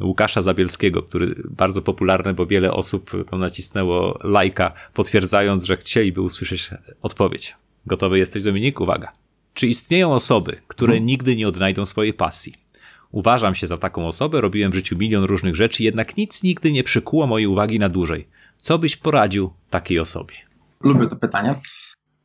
Łukasza 0.00 0.42
Zabielskiego, 0.42 1.02
który 1.02 1.34
bardzo 1.50 1.82
popularne, 1.82 2.34
bo 2.34 2.46
wiele 2.46 2.72
osób 2.72 3.10
tam 3.30 3.40
nacisnęło 3.40 4.18
lajka, 4.22 4.72
potwierdzając, 4.94 5.64
że 5.64 5.76
chcieliby 5.76 6.20
usłyszeć 6.20 6.70
odpowiedź. 7.02 7.56
Gotowy 7.86 8.18
jesteś, 8.18 8.42
Dominik? 8.42 8.80
Uwaga. 8.80 9.23
Czy 9.54 9.66
istnieją 9.66 10.12
osoby, 10.12 10.60
które 10.68 10.92
hmm. 10.92 11.06
nigdy 11.06 11.36
nie 11.36 11.48
odnajdą 11.48 11.84
swojej 11.84 12.14
pasji? 12.14 12.54
Uważam 13.10 13.54
się 13.54 13.66
za 13.66 13.78
taką 13.78 14.06
osobę, 14.06 14.40
robiłem 14.40 14.72
w 14.72 14.74
życiu 14.74 14.98
milion 14.98 15.24
różnych 15.24 15.56
rzeczy, 15.56 15.82
jednak 15.84 16.16
nic 16.16 16.42
nigdy 16.42 16.72
nie 16.72 16.84
przykuło 16.84 17.26
mojej 17.26 17.46
uwagi 17.46 17.78
na 17.78 17.88
dłużej. 17.88 18.28
Co 18.56 18.78
byś 18.78 18.96
poradził 18.96 19.50
takiej 19.70 19.98
osobie? 19.98 20.34
Lubię 20.80 21.08
to 21.08 21.16
pytanie. 21.16 21.54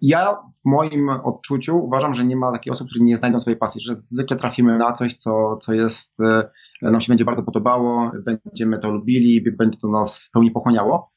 Ja 0.02 0.36
w 0.36 0.66
moim 0.66 1.10
odczuciu 1.10 1.78
uważam, 1.78 2.16
że 2.16 2.26
nie 2.26 2.36
ma 2.36 2.52
takich 2.52 2.74
osób, 2.74 2.88
które 2.90 3.06
nie 3.06 3.18
znajdą 3.18 3.40
swojej 3.40 3.58
pasji, 3.58 3.82
że 3.82 3.96
zwykle 3.98 4.38
trafimy 4.38 4.78
na 4.78 4.94
coś, 4.94 5.16
co, 5.16 5.58
co 5.58 5.74
jest, 5.74 6.20
e, 6.20 6.50
nam 6.82 7.02
się 7.02 7.12
będzie 7.12 7.26
bardzo 7.26 7.44
podobało, 7.44 8.12
będziemy 8.46 8.80
to 8.80 8.92
lubili, 8.92 9.42
będzie 9.52 9.80
to 9.80 9.88
nas 9.88 10.20
w 10.20 10.32
pełni 10.32 10.52
pochłaniało. 10.52 11.12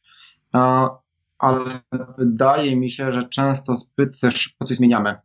Ale 1.38 1.80
wydaje 2.18 2.76
mi 2.76 2.90
się, 2.90 3.12
że 3.12 3.28
często 3.28 3.76
zbyt 3.76 4.16
szybko 4.30 4.64
coś 4.64 4.76
zmieniamy. 4.76 5.16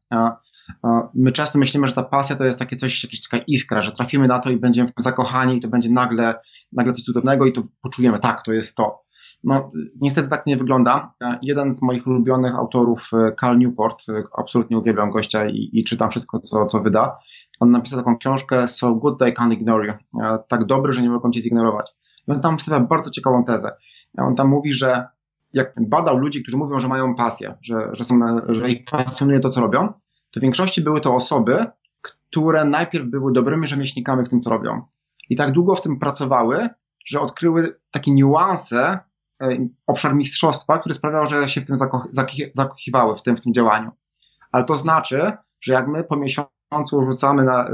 My 1.16 1.32
często 1.32 1.60
myślimy, 1.60 1.88
że 1.88 1.94
ta 1.94 2.04
pasja 2.04 2.36
to 2.36 2.44
jest 2.44 2.60
takie 2.60 2.76
coś, 2.76 3.04
jakaś 3.04 3.22
taka 3.30 3.44
iskra, 3.48 3.82
że 3.82 3.92
trafimy 3.92 4.28
na 4.28 4.40
to 4.40 4.50
i 4.50 4.58
będziemy 4.58 4.88
w 4.88 4.94
tym 4.94 5.04
zakochani 5.04 5.58
i 5.58 5.62
to 5.62 5.68
będzie 5.68 5.90
nagle, 5.90 6.36
nagle 6.72 6.94
coś 6.94 7.04
cudownego 7.04 7.46
i 7.46 7.54
to 7.54 7.64
poczujemy, 7.82 8.20
tak, 8.20 8.44
to 8.44 8.54
jest 8.54 8.76
to. 8.76 9.08
No, 9.44 9.72
niestety 10.02 10.30
tak 10.30 10.46
nie 10.46 10.58
wygląda. 10.58 11.14
Jeden 11.42 11.74
z 11.74 11.82
moich 11.82 12.08
ulubionych 12.08 12.56
autorów, 12.56 13.10
Cal 13.40 13.58
Newport, 13.58 14.04
absolutnie 14.38 14.78
uwielbiam 14.78 15.12
gościa 15.12 15.46
i, 15.46 15.70
i 15.74 15.84
czytam 15.84 16.10
wszystko, 16.10 16.40
co, 16.40 16.66
co 16.66 16.80
wyda. 16.80 17.18
On 17.60 17.72
napisał 17.72 18.00
taką 18.00 18.18
książkę 18.18 18.68
So 18.68 18.96
Good 18.96 19.20
They 19.20 19.34
Can't 19.34 19.54
Ignore 19.54 19.88
You. 19.88 19.94
Tak 20.48 20.66
dobry, 20.66 20.94
że 20.94 21.02
nie 21.02 21.10
mogą 21.10 21.32
cię 21.32 21.42
zignorować. 21.42 21.92
I 22.28 22.32
on 22.32 22.42
tam 22.42 22.58
wstawia 22.58 22.80
bardzo 22.80 23.10
ciekawą 23.10 23.46
tezę. 23.46 23.72
On 24.18 24.36
tam 24.36 24.48
mówi, 24.48 24.74
że 24.74 25.08
jak 25.54 25.74
badał 25.82 26.18
ludzi, 26.18 26.42
którzy 26.42 26.58
mówią, 26.58 26.80
że 26.80 26.88
mają 26.88 27.16
pasję, 27.16 27.58
że, 27.62 27.90
że, 27.94 28.06
są, 28.06 28.20
że 28.50 28.70
ich 28.70 28.86
pasjonuje 28.92 29.40
to, 29.40 29.50
co 29.50 29.62
robią, 29.62 29.94
to 30.32 30.40
w 30.40 30.44
większości 30.44 30.82
były 30.82 31.02
to 31.02 31.16
osoby, 31.16 31.66
które 32.02 32.66
najpierw 32.66 33.06
były 33.06 33.34
dobrymi 33.34 33.68
rzemieślnikami 33.68 34.26
w 34.26 34.30
tym, 34.30 34.42
co 34.42 34.50
robią. 34.50 34.82
I 35.30 35.36
tak 35.36 35.52
długo 35.52 35.76
w 35.76 35.82
tym 35.82 36.00
pracowały, 36.00 36.70
że 37.06 37.20
odkryły 37.20 37.80
takie 37.92 38.12
niuanse, 38.12 39.00
e, 39.42 39.58
obszar 39.88 40.16
mistrzostwa, 40.16 40.80
który 40.80 40.96
sprawiał, 40.96 41.28
że 41.28 41.50
się 41.50 41.62
w 41.62 41.66
tym 41.66 41.78
zakochiwały, 42.54 43.18
w 43.18 43.22
tym, 43.22 43.38
w 43.38 43.42
tym 43.42 43.54
działaniu. 43.54 43.92
Ale 44.52 44.64
to 44.64 44.76
znaczy, 44.76 45.32
że 45.62 45.74
jak 45.74 45.88
my 45.88 46.04
po 46.04 46.16
miesiącu 46.16 47.04
rzucamy 47.10 47.44
na, 47.44 47.70
y, 47.70 47.74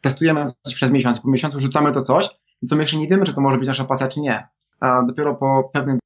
testujemy 0.00 0.46
coś 0.62 0.74
przez 0.74 0.90
miesiąc, 0.90 1.20
po 1.20 1.28
miesiącu 1.28 1.60
rzucamy 1.60 1.92
to 1.92 2.02
coś, 2.02 2.28
to 2.70 2.76
my 2.76 2.82
jeszcze 2.82 2.96
nie 2.96 3.08
wiemy, 3.08 3.24
czy 3.24 3.34
to 3.34 3.40
może 3.40 3.58
być 3.58 3.68
nasza 3.68 3.84
pasja, 3.84 4.08
czy 4.08 4.20
nie. 4.20 4.48
A 4.80 5.02
dopiero 5.02 5.34
po 5.34 5.70
pewnym 5.72 5.98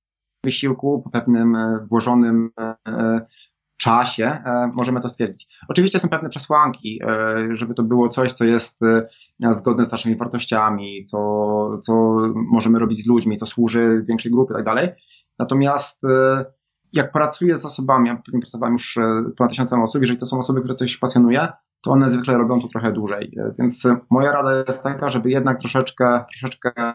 wysiłku, 0.45 1.03
po 1.03 1.11
pewnym 1.11 1.57
e, 1.57 1.87
włożonym 1.91 2.51
czasie 3.81 4.25
e, 4.25 4.71
możemy 4.75 5.01
to 5.01 5.09
stwierdzić. 5.09 5.49
Oczywiście 5.69 5.99
są 5.99 6.09
pewne 6.09 6.29
przesłanki, 6.29 7.01
e, 7.05 7.57
żeby 7.57 7.75
to 7.75 7.83
było 7.83 8.09
coś, 8.09 8.33
co 8.33 8.45
jest 8.45 8.83
e, 8.83 9.53
zgodne 9.53 9.85
z 9.85 9.93
naszymi 9.93 10.17
wartościami, 10.17 11.07
co, 11.07 11.81
co 11.85 12.17
możemy 12.35 12.79
robić 12.79 13.05
z 13.05 13.07
ludźmi, 13.07 13.37
co 13.37 13.47
służy 13.47 14.05
większej 14.09 14.33
grupie 14.33 14.55
i 14.55 14.57
tak 14.57 14.65
dalej. 14.65 14.89
Natomiast 15.39 16.03
jak 16.93 17.13
pracuję 17.13 17.59
z 17.59 17.65
osobami, 17.65 18.09
ja 18.09 18.23
pracowałem 18.41 18.73
już 18.73 18.99
ponad 19.39 19.51
tysiącem 19.51 19.83
osób, 19.83 20.03
jeżeli 20.03 20.21
to 20.21 20.27
są 20.27 20.39
osoby, 20.39 20.61
które 20.61 20.75
coś 20.75 20.97
pasjonuje, 20.97 21.49
to 21.83 21.91
one 21.91 22.11
zwykle 22.11 22.39
robią 22.39 22.61
to 22.61 22.69
trochę 22.69 22.93
dłużej. 22.93 23.37
Więc 23.59 23.83
moja 24.11 24.33
rada 24.33 24.65
jest 24.69 24.83
taka, 24.83 25.11
żeby 25.11 25.31
jednak 25.31 25.61
troszeczkę, 25.61 26.25
troszeczkę 26.31 26.95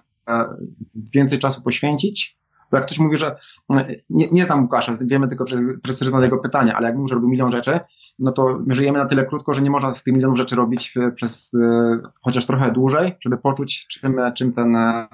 więcej 1.13 1.39
czasu 1.39 1.62
poświęcić 1.62 2.38
bo 2.71 2.78
jak 2.78 2.86
ktoś 2.86 2.99
mówi, 2.99 3.17
że 3.17 3.36
no, 3.69 3.82
nie, 4.10 4.28
nie 4.32 4.45
znam 4.45 4.62
Łukasza, 4.62 4.97
wiemy 5.01 5.28
tylko 5.28 5.45
przez 5.45 5.62
precyzyjnego 5.84 6.38
pytania, 6.38 6.75
ale 6.75 6.88
jak 6.88 6.97
mówi, 6.97 7.10
że 7.10 7.15
robi 7.15 7.28
milion 7.28 7.51
rzeczy, 7.51 7.80
no 8.19 8.32
to 8.32 8.60
my 8.67 8.75
żyjemy 8.75 8.97
na 8.97 9.06
tyle 9.06 9.25
krótko, 9.25 9.54
że 9.54 9.62
nie 9.62 9.69
można 9.69 9.93
z 9.93 10.04
tych 10.04 10.13
milionów 10.13 10.38
rzeczy 10.38 10.56
robić 10.56 10.93
e, 10.97 11.12
przez 11.12 11.51
e, 11.54 11.99
chociaż 12.21 12.45
trochę 12.45 12.71
dłużej, 12.71 13.15
żeby 13.25 13.38
poczuć, 13.38 13.88
czym, 13.88 14.15
czym 14.36 14.54
ten, 14.54 14.75
e, 14.75 15.08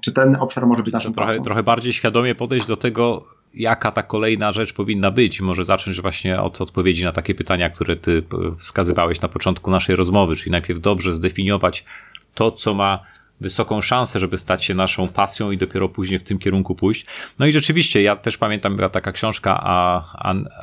czy 0.00 0.12
ten 0.12 0.36
obszar 0.36 0.66
może 0.66 0.82
być 0.82 0.94
naszym 0.94 1.12
trochę, 1.12 1.40
trochę 1.40 1.62
bardziej 1.62 1.92
świadomie 1.92 2.34
podejść 2.34 2.66
do 2.66 2.76
tego, 2.76 3.24
jaka 3.54 3.92
ta 3.92 4.02
kolejna 4.02 4.52
rzecz 4.52 4.72
powinna 4.72 5.10
być. 5.10 5.40
Może 5.40 5.64
zacząć 5.64 6.00
właśnie 6.00 6.40
od 6.40 6.60
odpowiedzi 6.60 7.04
na 7.04 7.12
takie 7.12 7.34
pytania, 7.34 7.70
które 7.70 7.96
ty 7.96 8.22
wskazywałeś 8.56 9.20
na 9.20 9.28
początku 9.28 9.70
naszej 9.70 9.96
rozmowy, 9.96 10.36
czyli 10.36 10.50
najpierw 10.50 10.80
dobrze 10.80 11.12
zdefiniować 11.12 11.84
to, 12.34 12.52
co 12.52 12.74
ma 12.74 12.98
wysoką 13.42 13.80
szansę, 13.80 14.20
żeby 14.20 14.38
stać 14.38 14.64
się 14.64 14.74
naszą 14.74 15.08
pasją 15.08 15.50
i 15.50 15.58
dopiero 15.58 15.88
później 15.88 16.18
w 16.18 16.22
tym 16.22 16.38
kierunku 16.38 16.74
pójść. 16.74 17.06
No 17.38 17.46
i 17.46 17.52
rzeczywiście, 17.52 18.02
ja 18.02 18.16
też 18.16 18.38
pamiętam, 18.38 18.76
była 18.76 18.88
taka 18.88 19.12
książka 19.12 19.60
a 19.62 20.04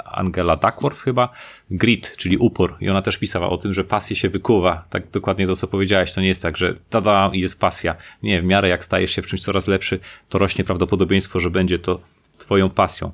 Angela 0.06 0.56
Duckworth 0.56 1.02
chyba, 1.02 1.30
Grit, 1.72 2.16
czyli 2.18 2.38
upór 2.38 2.76
i 2.82 2.90
ona 2.90 3.02
też 3.02 3.18
pisała 3.18 3.50
o 3.50 3.58
tym, 3.58 3.74
że 3.74 3.84
pasję 3.84 4.16
się 4.16 4.30
wykuwa. 4.30 4.86
Tak 4.90 5.12
dokładnie 5.12 5.48
to, 5.48 5.56
co 5.56 5.68
powiedziałeś, 5.68 6.14
to 6.14 6.22
nie 6.22 6.28
jest 6.28 6.42
tak, 6.42 6.58
że 6.58 6.74
tada, 6.90 7.30
jest 7.34 7.60
pasja. 7.60 7.96
Nie, 8.24 8.42
w 8.42 8.46
miarę 8.46 8.70
jak 8.70 8.86
stajesz 8.86 9.12
się 9.12 9.22
w 9.22 9.28
czymś 9.28 9.42
coraz 9.42 9.68
lepszy, 9.68 10.00
to 10.30 10.38
rośnie 10.38 10.64
prawdopodobieństwo, 10.64 11.40
że 11.40 11.50
będzie 11.50 11.80
to 11.80 12.00
twoją 12.38 12.70
pasją. 12.70 13.12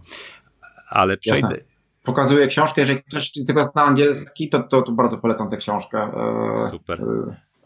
Ale 0.90 1.18
przejdę... 1.18 1.48
Jasne. 1.48 1.76
Pokazuję 2.06 2.48
książkę, 2.48 2.82
jeżeli 2.82 3.04
ktoś 3.04 3.32
tylko 3.32 3.64
zna 3.64 3.84
angielski, 3.84 4.50
to, 4.50 4.64
to, 4.64 4.82
to 4.82 4.92
bardzo 4.92 5.18
polecam 5.18 5.50
tę 5.50 5.58
książkę. 5.58 6.12
E, 6.54 6.70
Super. 6.70 7.02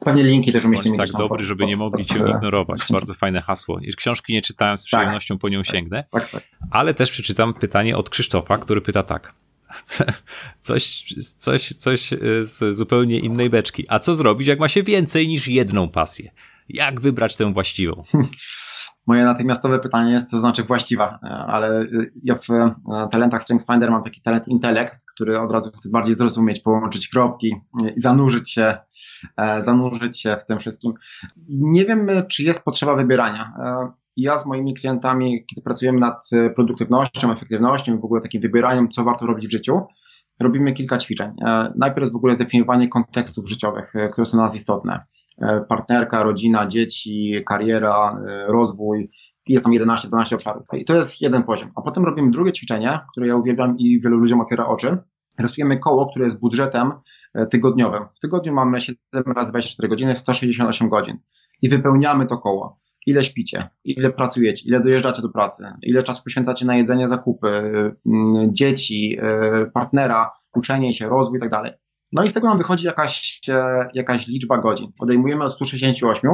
E, 0.02 0.06
Pewnie 0.06 0.24
linki 0.24 0.52
też 0.52 0.66
umieścimy. 0.66 0.98
tak 0.98 1.12
dobry, 1.12 1.44
żeby 1.44 1.66
nie 1.66 1.78
mogli 1.78 2.06
cię 2.06 2.20
ignorować. 2.20 2.82
Bardzo 2.90 3.14
fajne 3.14 3.42
hasło. 3.42 3.80
Książki 3.98 4.34
nie 4.34 4.42
czytałem, 4.42 4.78
z 4.78 4.84
przyjemnością 4.84 5.36
tak. 5.36 5.42
po 5.42 5.50
nią 5.50 5.64
sięgnę. 5.64 6.04
Tak, 6.12 6.30
tak. 6.30 6.44
Ale 6.72 6.94
też 6.94 7.12
przeczytam 7.12 7.54
pytanie 7.54 7.98
od 7.98 8.10
Krzysztofa, 8.10 8.58
który 8.58 8.82
pyta 8.82 9.04
tak. 9.04 9.34
Coś, 10.60 11.14
coś, 11.38 11.70
coś 11.70 12.10
z 12.42 12.76
zupełnie 12.76 13.20
innej 13.20 13.50
beczki. 13.50 13.86
A 13.90 14.00
co 14.00 14.16
zrobić, 14.16 14.48
jak 14.48 14.60
ma 14.60 14.68
się 14.68 14.84
więcej 14.84 15.28
niż 15.28 15.48
jedną 15.48 15.90
pasję? 15.90 16.32
Jak 16.70 17.02
wybrać 17.02 17.36
tę 17.36 17.54
właściwą? 17.54 18.04
Moje 19.08 19.24
natychmiastowe 19.24 19.80
pytanie 19.80 20.12
jest, 20.12 20.30
co 20.30 20.40
znaczy 20.40 20.64
właściwa, 20.64 21.20
ale 21.48 21.88
ja 22.24 22.36
w 22.36 22.48
talentach 23.12 23.44
StrengthsFinder 23.44 23.92
mam 23.92 24.04
taki 24.04 24.22
talent 24.22 24.48
intelekt, 24.48 25.00
który 25.14 25.40
od 25.40 25.52
razu 25.52 25.72
chcę 25.72 25.90
bardziej 25.90 26.16
zrozumieć, 26.16 26.60
połączyć 26.60 27.08
kropki 27.08 27.56
i 27.96 28.00
zanurzyć 28.00 28.52
się 28.52 28.62
E, 28.62 28.78
zanurzyć 29.62 30.22
się 30.22 30.38
w 30.42 30.46
tym 30.46 30.60
wszystkim. 30.60 30.94
Nie 31.50 31.86
wiem, 31.86 32.10
czy 32.30 32.44
jest 32.44 32.64
potrzeba 32.64 32.96
wybierania. 32.96 33.54
E, 33.60 33.92
ja 34.18 34.38
z 34.38 34.46
moimi 34.46 34.74
klientami, 34.74 35.46
kiedy 35.46 35.62
pracujemy 35.62 36.00
nad 36.00 36.30
produktywnością, 36.56 37.32
efektywnością 37.32 37.98
i 37.98 38.00
w 38.00 38.06
ogóle 38.06 38.22
takim 38.22 38.42
wybieraniem, 38.42 38.90
co 38.90 39.04
warto 39.04 39.26
robić 39.26 39.48
w 39.48 39.52
życiu, 39.52 39.82
robimy 40.40 40.74
kilka 40.74 40.98
ćwiczeń. 40.98 41.32
E, 41.46 41.74
najpierw 41.76 42.02
jest 42.02 42.14
w 42.14 42.16
ogóle 42.16 42.36
zdefiniowanie 42.36 42.88
kontekstów 42.88 43.50
życiowych, 43.50 43.94
które 44.12 44.26
są 44.26 44.38
dla 44.38 44.44
nas 44.44 44.56
istotne. 44.56 45.06
Partnerka, 45.70 46.24
rodzina, 46.24 46.68
dzieci, 46.68 47.34
kariera, 47.46 48.20
rozwój. 48.48 49.12
Jest 49.48 49.64
tam 49.64 49.74
11-12 49.74 50.36
obszarów. 50.36 50.64
I 50.74 50.86
to 50.86 50.96
jest 50.96 51.22
jeden 51.22 51.44
poziom. 51.44 51.72
A 51.76 51.82
potem 51.82 52.06
robimy 52.06 52.32
drugie 52.32 52.52
ćwiczenie, 52.52 53.00
które 53.12 53.28
ja 53.28 53.36
uwielbiam 53.36 53.78
i 53.78 54.02
wielu 54.02 54.18
ludziom 54.18 54.42
otwiera 54.42 54.68
oczy. 54.68 54.98
Rysujemy 55.38 55.80
koło, 55.80 56.10
które 56.10 56.26
jest 56.26 56.40
budżetem 56.40 56.92
E, 56.92 57.19
tygodniowym. 57.52 58.04
W 58.16 58.20
tygodniu 58.20 58.54
mamy 58.54 58.82
7 58.82 58.98
razy 59.36 59.52
24 59.52 59.90
godziny, 59.90 60.18
168 60.18 60.90
godzin 60.90 61.18
i 61.62 61.70
wypełniamy 61.70 62.26
to 62.26 62.38
koło. 62.38 62.80
Ile 63.06 63.24
śpicie, 63.24 63.70
ile 63.84 64.10
pracujecie, 64.10 64.64
ile 64.66 64.82
dojeżdżacie 64.82 65.22
do 65.22 65.30
pracy, 65.30 65.64
ile 65.84 66.04
czasu 66.04 66.24
poświęcacie 66.24 66.66
na 66.66 66.78
jedzenie, 66.78 67.08
zakupy, 67.08 67.48
mm, 68.06 68.56
dzieci, 68.56 69.18
e, 69.22 69.66
partnera, 69.66 70.32
uczenie 70.56 70.94
się, 70.94 71.10
rozwój 71.10 71.38
i 71.38 71.42
tak 71.42 71.50
dalej. 71.50 71.72
No 72.12 72.24
i 72.24 72.30
z 72.30 72.34
tego 72.34 72.48
nam 72.48 72.58
wychodzi 72.58 72.86
jakaś, 72.86 73.42
e, 73.50 73.88
jakaś 73.94 74.28
liczba 74.28 74.58
godzin. 74.58 74.92
Odejmujemy 75.00 75.44
od 75.44 75.54
168. 75.54 76.32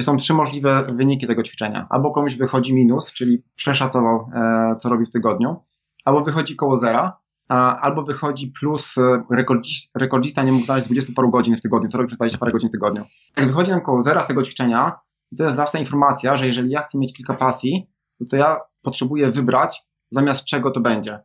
Są 0.00 0.16
trzy 0.16 0.34
możliwe 0.34 0.86
wyniki 0.96 1.26
tego 1.26 1.42
ćwiczenia. 1.42 1.86
Albo 1.90 2.10
komuś 2.10 2.34
wychodzi 2.34 2.74
minus, 2.74 3.12
czyli 3.12 3.42
przeszacował, 3.54 4.30
co 4.78 4.88
robi 4.88 5.06
w 5.06 5.12
tygodniu, 5.12 5.56
albo 6.04 6.24
wychodzi 6.24 6.56
koło 6.56 6.76
zera, 6.76 7.16
albo 7.48 8.02
wychodzi 8.02 8.52
plus 8.60 8.98
e, 8.98 9.22
rekordzista, 9.30 9.98
rekordzista 9.98 10.42
nie 10.42 10.52
mógł 10.52 10.64
znaleźć 10.64 10.86
20 10.86 11.12
paru 11.16 11.30
godzin 11.30 11.56
w 11.56 11.60
tygodniu, 11.60 11.88
to 11.88 11.98
robi 11.98 12.08
przez 12.08 12.18
20 12.18 12.38
parę 12.38 12.52
godzin 12.52 12.68
w 12.68 12.72
tygodniu. 12.72 13.04
Jak 13.36 13.46
wychodzi 13.46 13.70
nam 13.70 13.80
koło 13.80 14.02
zera 14.02 14.24
z 14.24 14.26
tego 14.26 14.42
ćwiczenia, 14.42 14.98
to 15.38 15.44
jest 15.44 15.58
jasna 15.58 15.80
informacja, 15.80 16.36
że 16.36 16.46
jeżeli 16.46 16.70
ja 16.70 16.82
chcę 16.82 16.98
mieć 16.98 17.12
kilka 17.16 17.34
pasji, 17.34 17.90
to 18.30 18.36
ja 18.36 18.60
potrzebuję 18.82 19.30
wybrać, 19.30 19.82
zamiast 20.10 20.44
czego 20.44 20.70
to 20.70 20.80
będzie. 20.80 21.20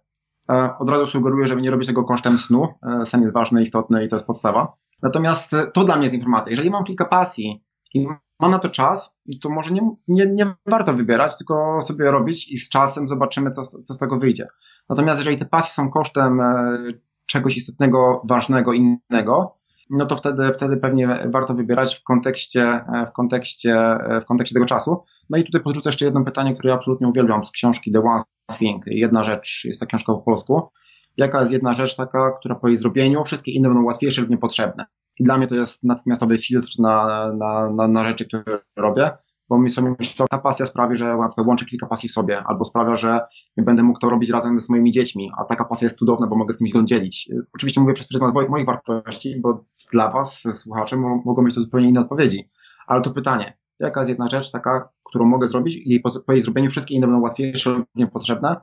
E, 0.49 0.77
od 0.79 0.89
razu 0.89 1.05
sugeruję, 1.05 1.47
żeby 1.47 1.61
nie 1.61 1.71
robić 1.71 1.87
tego 1.87 2.03
kosztem 2.03 2.39
snu. 2.39 2.67
E, 3.01 3.05
sen 3.05 3.21
jest 3.21 3.33
ważny, 3.33 3.61
istotny 3.61 4.05
i 4.05 4.09
to 4.09 4.15
jest 4.15 4.25
podstawa. 4.25 4.73
Natomiast 5.01 5.51
to 5.73 5.83
dla 5.83 5.95
mnie 5.95 6.05
jest 6.05 6.15
informacja. 6.15 6.51
Jeżeli 6.51 6.69
mam 6.69 6.83
kilka 6.83 7.05
pasji 7.05 7.63
i 7.93 8.07
mam 8.39 8.51
na 8.51 8.59
to 8.59 8.69
czas, 8.69 9.15
to 9.41 9.49
może 9.49 9.73
nie, 9.73 9.81
nie, 10.07 10.25
nie 10.25 10.55
warto 10.65 10.93
wybierać, 10.93 11.37
tylko 11.37 11.81
sobie 11.81 12.11
robić 12.11 12.51
i 12.51 12.57
z 12.57 12.69
czasem 12.69 13.07
zobaczymy, 13.07 13.51
co, 13.51 13.63
co 13.63 13.93
z 13.93 13.97
tego 13.97 14.17
wyjdzie. 14.17 14.47
Natomiast 14.89 15.19
jeżeli 15.19 15.37
te 15.37 15.45
pasje 15.45 15.73
są 15.73 15.91
kosztem 15.91 16.41
e, 16.41 16.77
czegoś 17.25 17.57
istotnego, 17.57 18.21
ważnego, 18.25 18.73
innego, 18.73 19.55
no 19.89 20.05
to 20.05 20.17
wtedy, 20.17 20.51
wtedy 20.55 20.77
pewnie 20.77 21.19
warto 21.25 21.53
wybierać 21.53 21.95
w 21.95 22.03
kontekście, 22.03 22.63
e, 22.63 23.07
w 23.09 23.13
kontekście, 23.13 23.75
e, 23.77 24.21
w 24.21 24.25
kontekście 24.25 24.53
tego 24.53 24.65
czasu. 24.65 25.03
No 25.29 25.37
i 25.37 25.43
tutaj 25.43 25.61
podrzucę 25.61 25.89
jeszcze 25.89 26.05
jedno 26.05 26.25
pytanie, 26.25 26.53
które 26.53 26.69
ja 26.69 26.75
absolutnie 26.75 27.07
uwielbiam 27.07 27.45
z 27.45 27.51
książki 27.51 27.91
The 27.91 27.99
One 27.99 28.23
Thing. 28.57 28.83
Jedna 28.87 29.23
rzecz, 29.23 29.61
jest 29.65 29.79
ta 29.79 29.85
książka 29.85 30.13
po 30.13 30.19
polsku. 30.19 30.69
Jaka 31.17 31.39
jest 31.39 31.51
jedna 31.51 31.73
rzecz 31.73 31.95
taka, 31.95 32.31
która 32.39 32.55
po 32.55 32.67
jej 32.67 32.77
zrobieniu 32.77 33.23
wszystkie 33.23 33.51
inne 33.51 33.67
będą 33.67 33.83
łatwiejsze 33.83 34.21
lub 34.21 34.29
niepotrzebne. 34.29 34.85
I 35.19 35.23
dla 35.23 35.37
mnie 35.37 35.47
to 35.47 35.55
jest 35.55 35.83
natychmiastowy 35.83 36.37
filtr 36.37 36.69
na, 36.79 37.27
na, 37.33 37.69
na, 37.69 37.87
na 37.87 38.07
rzeczy, 38.07 38.25
które 38.25 38.43
robię 38.75 39.11
bo 39.49 39.59
mi 39.59 39.69
sobie 39.69 39.95
myślę, 39.99 40.25
ta 40.29 40.37
pasja 40.37 40.65
sprawi, 40.65 40.97
że 40.97 41.17
przykład 41.27 41.47
łączę 41.47 41.65
kilka 41.65 41.87
pasji 41.87 42.09
w 42.09 42.11
sobie, 42.11 42.43
albo 42.45 42.65
sprawia, 42.65 42.97
że 42.97 43.19
będę 43.57 43.83
mógł 43.83 43.99
to 43.99 44.09
robić 44.09 44.29
razem 44.29 44.59
z 44.59 44.69
moimi 44.69 44.91
dziećmi, 44.91 45.31
a 45.37 45.43
taka 45.43 45.65
pasja 45.65 45.85
jest 45.85 45.97
cudowna, 45.97 46.27
bo 46.27 46.35
mogę 46.35 46.53
z 46.53 46.57
kimś 46.57 46.73
ją 46.73 46.85
dzielić. 46.85 47.29
Oczywiście 47.55 47.81
mówię 47.81 47.93
przez 47.93 48.07
pryzmat 48.07 48.49
moich 48.49 48.65
wartości, 48.65 49.39
bo 49.41 49.65
dla 49.91 50.11
Was, 50.11 50.43
słuchacze, 50.55 50.97
mogą 50.97 51.41
mieć 51.41 51.55
to 51.55 51.61
zupełnie 51.61 51.89
inne 51.89 52.01
odpowiedzi. 52.01 52.49
Ale 52.87 53.01
to 53.01 53.11
pytanie, 53.11 53.57
jaka 53.79 53.99
jest 53.99 54.09
jedna 54.09 54.29
rzecz 54.29 54.51
taka, 54.51 54.89
którą 55.03 55.25
mogę 55.25 55.47
zrobić 55.47 55.75
i 55.85 55.99
po, 55.99 56.19
po 56.19 56.33
jej 56.33 56.41
zrobieniu 56.41 56.69
wszystkie 56.69 56.95
inne 56.95 57.07
będą 57.07 57.21
łatwiejsze 57.21 57.69
lub 57.69 57.87
niepotrzebne, 57.95 58.55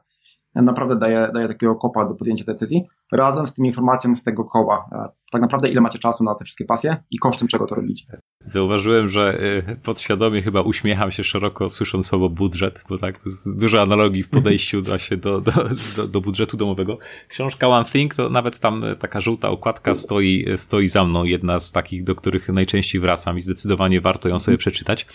naprawdę 0.55 0.96
daje, 0.96 1.31
daje 1.35 1.49
takiego 1.49 1.75
kopa 1.75 2.05
do 2.05 2.14
podjęcia 2.14 2.44
decyzji, 2.44 2.85
razem 3.12 3.47
z 3.47 3.55
tym 3.55 3.66
informacją 3.66 4.16
z 4.16 4.23
tego 4.23 4.45
koła. 4.45 4.88
E, 4.92 5.09
tak 5.33 5.42
naprawdę 5.42 5.69
ile 5.69 5.81
macie 5.81 5.99
czasu 5.99 6.25
na 6.25 6.35
te 6.35 6.45
wszystkie 6.45 6.64
pasje 6.64 6.97
i 7.11 7.19
kosztem 7.19 7.49
czego 7.49 7.66
to 7.66 7.75
robicie. 7.75 8.05
Zauważyłem, 8.45 9.09
że 9.09 9.40
y, 9.69 9.77
podświadomie 9.77 10.42
chyba 10.42 10.61
uśmiecham 10.61 11.11
się 11.11 11.25
szeroko 11.25 11.69
słysząc 11.69 12.07
słowo 12.07 12.29
budżet, 12.29 12.85
bo 12.88 12.99
tak, 12.99 13.19
to 13.19 13.29
jest 13.29 13.59
dużo 13.61 13.83
analogii 13.83 14.23
w 14.23 14.31
podejściu 14.31 14.83
właśnie 14.85 15.16
do, 15.16 15.40
do, 15.40 15.53
do, 15.97 16.09
do 16.09 16.21
budżetu 16.21 16.57
domowego. 16.57 16.99
Książka 17.29 17.69
One 17.69 17.85
Thing, 17.85 18.14
to 18.14 18.31
nawet 18.31 18.59
tam 18.59 18.85
y, 18.85 18.97
taka 18.97 19.21
żółta 19.21 19.51
okładka 19.51 19.95
stoi, 19.95 20.47
stoi 20.57 20.88
za 20.88 21.05
mną, 21.05 21.25
jedna 21.25 21.61
z 21.61 21.73
takich, 21.73 22.05
do 22.05 22.14
których 22.14 22.49
najczęściej 22.49 23.01
wracam 23.01 23.37
i 23.37 23.40
zdecydowanie 23.40 24.01
warto 24.01 24.29
ją 24.29 24.38
sobie 24.38 24.59
przeczytać. 24.59 25.07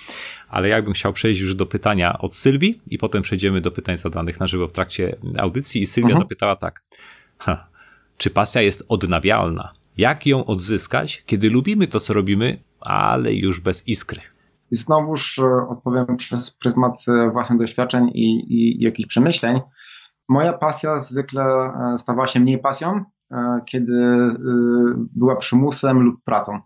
Ale 0.50 0.70
jakbym 0.70 0.94
chciał 0.94 1.14
przejść 1.14 1.42
już 1.42 1.56
do 1.56 1.66
pytania 1.66 2.20
od 2.20 2.36
Sylwii 2.36 2.82
i 2.88 2.98
potem 2.98 3.22
przejdziemy 3.22 3.62
do 3.62 3.72
pytań 3.72 3.98
zadanych 3.98 4.40
na 4.40 4.48
żywo 4.48 4.68
w 4.68 4.72
trakcie 4.72 5.16
audycji 5.38 5.82
i 5.82 5.86
Sylwia 5.86 6.10
mhm. 6.10 6.24
zapytała 6.24 6.56
tak, 6.56 6.84
ha, 7.38 7.71
czy 8.22 8.30
pasja 8.30 8.62
jest 8.62 8.86
odnawialna? 8.90 9.74
Jak 9.98 10.26
ją 10.26 10.46
odzyskać, 10.46 11.24
kiedy 11.26 11.50
lubimy 11.50 11.88
to, 11.88 12.00
co 12.00 12.14
robimy, 12.14 12.64
ale 12.80 13.34
już 13.34 13.60
bez 13.60 13.88
iskry? 13.88 14.22
I 14.72 14.76
znowuż 14.76 15.40
e, 15.40 15.46
odpowiem 15.70 16.18
przez 16.18 16.52
pryzmat 16.52 16.94
e, 17.08 17.32
własnych 17.32 17.60
doświadczeń 17.60 18.12
i, 18.14 18.54
i 18.54 18.84
jakichś 18.84 19.10
przemyśleń. 19.10 19.62
Moja 20.30 20.54
pasja 20.54 20.98
zwykle 20.98 21.44
e, 21.44 21.98
stawała 22.00 22.28
się 22.28 22.40
mniej 22.40 22.60
pasją, 22.60 23.04
kiedy 23.66 24.28
była 25.16 25.36
przymusem 25.36 26.00
lub 26.00 26.24
pracą. 26.24 26.60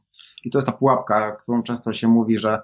I 0.46 0.50
to 0.50 0.58
jest 0.58 0.68
ta 0.68 0.72
pułapka, 0.72 1.32
którą 1.32 1.64
często 1.64 1.94
się 1.94 2.08
mówi, 2.08 2.40
że 2.40 2.62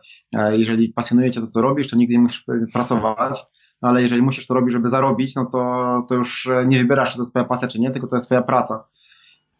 jeżeli 0.51 0.89
pasjonuje 0.89 1.31
cię 1.31 1.41
to, 1.41 1.47
co 1.47 1.61
robisz, 1.61 1.89
to 1.89 1.95
nigdy 1.95 2.13
nie 2.13 2.19
musisz 2.19 2.45
pracować. 2.73 3.43
Ale 3.81 4.01
jeżeli 4.01 4.21
musisz 4.21 4.47
to 4.47 4.53
robić, 4.53 4.73
żeby 4.73 4.89
zarobić, 4.89 5.35
no 5.35 5.45
to, 5.45 6.05
to 6.09 6.15
już 6.15 6.49
nie 6.65 6.79
wybierasz, 6.79 7.11
czy 7.11 7.15
to 7.17 7.21
jest 7.21 7.31
twoja 7.31 7.45
pasja, 7.45 7.67
czy 7.67 7.79
nie, 7.79 7.91
tylko 7.91 8.07
to 8.07 8.15
jest 8.15 8.25
twoja 8.25 8.41
praca. 8.41 8.83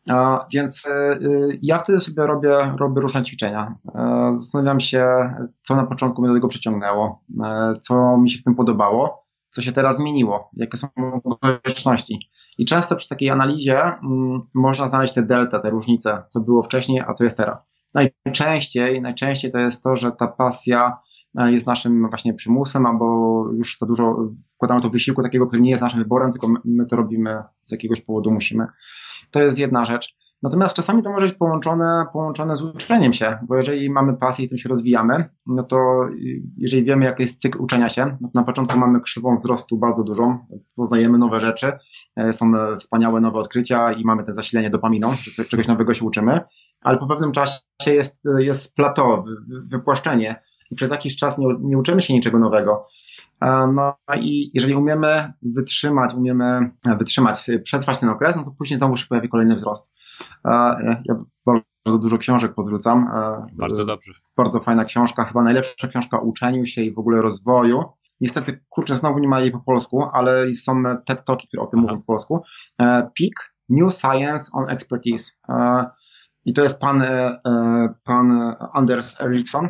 A, 0.10 0.48
więc 0.54 0.86
y, 0.86 1.60
ja 1.62 1.80
wtedy 1.80 2.00
sobie 2.00 2.28
robię, 2.28 2.74
robię 2.80 3.02
różne 3.02 3.24
ćwiczenia. 3.24 3.76
E, 3.96 4.36
zastanawiam 4.40 4.80
się, 4.80 5.34
co 5.64 5.76
na 5.76 5.86
początku 5.86 6.22
mnie 6.22 6.30
do 6.30 6.36
tego 6.36 6.48
przyciągnęło, 6.48 7.24
e, 7.44 7.74
co 7.82 8.18
mi 8.18 8.30
się 8.30 8.40
w 8.40 8.44
tym 8.44 8.56
podobało, 8.56 9.26
co 9.52 9.62
się 9.62 9.72
teraz 9.72 9.98
zmieniło, 9.98 10.50
jakie 10.54 10.78
są 10.78 10.88
okoliczności. 11.24 12.30
I 12.58 12.66
często 12.66 12.96
przy 12.96 13.10
takiej 13.10 13.30
analizie 13.30 13.82
mm, 13.84 14.42
można 14.54 14.90
znaleźć 14.90 15.14
te 15.14 15.24
delta, 15.24 15.60
te 15.60 15.70
różnice, 15.70 16.24
co 16.30 16.40
było 16.40 16.64
wcześniej, 16.64 17.02
a 17.08 17.14
co 17.14 17.24
jest 17.24 17.38
teraz. 17.38 17.66
Najczęściej, 17.94 19.02
najczęściej 19.02 19.52
to 19.52 19.58
jest 19.58 19.84
to, 19.84 19.96
że 19.96 20.12
ta 20.12 20.28
pasja 20.28 20.88
e, 20.88 20.94
jest 21.36 21.68
naszym 21.68 22.10
właśnie 22.10 22.34
przymusem, 22.34 22.86
albo 22.86 23.46
już 23.54 23.78
za 23.78 23.86
dużo 23.86 24.30
wkładamy 24.56 24.82
to 24.82 24.90
wysiłku 24.90 25.24
takiego, 25.24 25.48
który 25.48 25.62
nie 25.62 25.70
jest 25.70 25.82
naszym 25.82 26.00
wyborem, 26.00 26.32
tylko 26.32 26.48
my 26.66 26.86
to 26.86 26.96
robimy 26.96 27.44
z 27.66 27.72
jakiegoś 27.72 28.02
powodu, 28.02 28.32
musimy. 28.32 28.68
To 29.32 29.42
jest 29.42 29.60
jedna 29.60 29.86
rzecz. 29.86 30.16
Natomiast 30.44 30.76
czasami 30.76 31.04
to 31.04 31.12
może 31.12 31.26
być 31.26 31.36
połączone, 31.36 32.06
połączone 32.14 32.58
z 32.58 32.62
uczeniem 32.62 33.14
się, 33.14 33.38
bo 33.48 33.58
jeżeli 33.58 33.90
mamy 33.90 34.18
pasję 34.18 34.46
i 34.46 34.50
tym 34.50 34.58
się 34.58 34.70
rozwijamy, 34.70 35.30
no 35.46 35.64
to 35.64 36.10
jeżeli 36.58 36.84
wiemy, 36.84 37.06
jaki 37.06 37.22
jest 37.22 37.42
cykl 37.42 37.60
uczenia 37.62 37.90
się, 37.90 38.18
no 38.22 38.28
to 38.34 38.40
na 38.40 38.44
początku 38.44 38.80
mamy 38.80 39.02
krzywą 39.02 39.38
wzrostu 39.38 39.78
bardzo 39.78 40.04
dużą, 40.04 40.38
poznajemy 40.76 41.18
nowe 41.18 41.42
rzeczy, 41.42 41.72
e, 42.16 42.34
są 42.34 42.52
wspaniałe 42.80 43.22
nowe 43.22 43.40
odkrycia 43.40 43.92
i 43.92 44.06
mamy 44.06 44.24
te 44.24 44.34
zasilenie 44.34 44.70
dopaminą, 44.70 45.14
czegoś 45.50 45.68
nowego 45.68 45.94
się 45.94 46.06
uczymy, 46.06 46.40
ale 46.82 46.98
po 46.98 47.08
pewnym 47.08 47.32
czasie 47.32 47.62
jest, 47.88 48.20
jest 48.38 48.76
plateau, 48.76 49.24
wypłaszczenie 49.70 50.42
i 50.72 50.76
przez 50.76 50.92
jakiś 50.92 51.16
czas 51.16 51.38
nie, 51.38 51.48
nie 51.60 51.78
uczymy 51.78 52.02
się 52.02 52.14
niczego 52.14 52.40
nowego. 52.40 52.86
E, 53.42 53.68
no 53.74 53.96
i 54.20 54.52
jeżeli 54.54 54.76
umiemy 54.76 55.34
wytrzymać, 55.42 56.14
umiemy 56.14 56.72
wytrzymać, 57.00 57.48
przetrwać 57.64 58.00
ten 58.00 58.10
okres, 58.10 58.36
no 58.36 58.44
to 58.44 58.52
później 58.52 58.78
znowu 58.78 58.98
się 58.98 59.08
pojawi 59.08 59.30
kolejny 59.30 59.56
wzrost. 59.56 59.90
E, 60.46 60.52
ja 61.06 61.16
bardzo 61.46 62.00
dużo 62.00 62.18
książek 62.18 62.54
podrzucam. 62.56 63.08
E, 63.16 63.42
bardzo 63.54 63.86
dobrze. 63.86 64.14
Bardzo 64.38 64.60
fajna 64.60 64.86
książka, 64.86 65.26
chyba 65.26 65.44
najlepsza 65.44 65.88
książka 65.88 66.22
o 66.22 66.24
uczeniu 66.24 66.66
się 66.66 66.82
i 66.82 66.94
w 66.94 67.00
ogóle 67.00 67.22
rozwoju. 67.22 67.84
Niestety, 68.22 68.64
kurczę, 68.70 68.96
znowu 68.96 69.20
nie 69.20 69.28
ma 69.28 69.40
jej 69.40 69.52
po 69.52 69.60
polsku, 69.60 70.04
ale 70.14 70.56
są 70.56 70.84
TED 71.06 71.26
Talki, 71.26 71.48
które 71.48 71.64
o 71.64 71.68
tym 71.68 71.80
Aha. 71.80 71.88
mówią 71.88 72.02
po 72.02 72.06
polsku. 72.06 72.42
PEAK, 72.88 73.54
New 73.70 73.94
Science 73.94 74.52
on 74.54 74.70
Expertise. 74.70 75.32
I 76.46 76.54
to 76.54 76.64
jest 76.64 76.80
pan, 76.80 77.04
pan 78.04 78.56
Anders 78.74 79.22
Ericsson. 79.22 79.70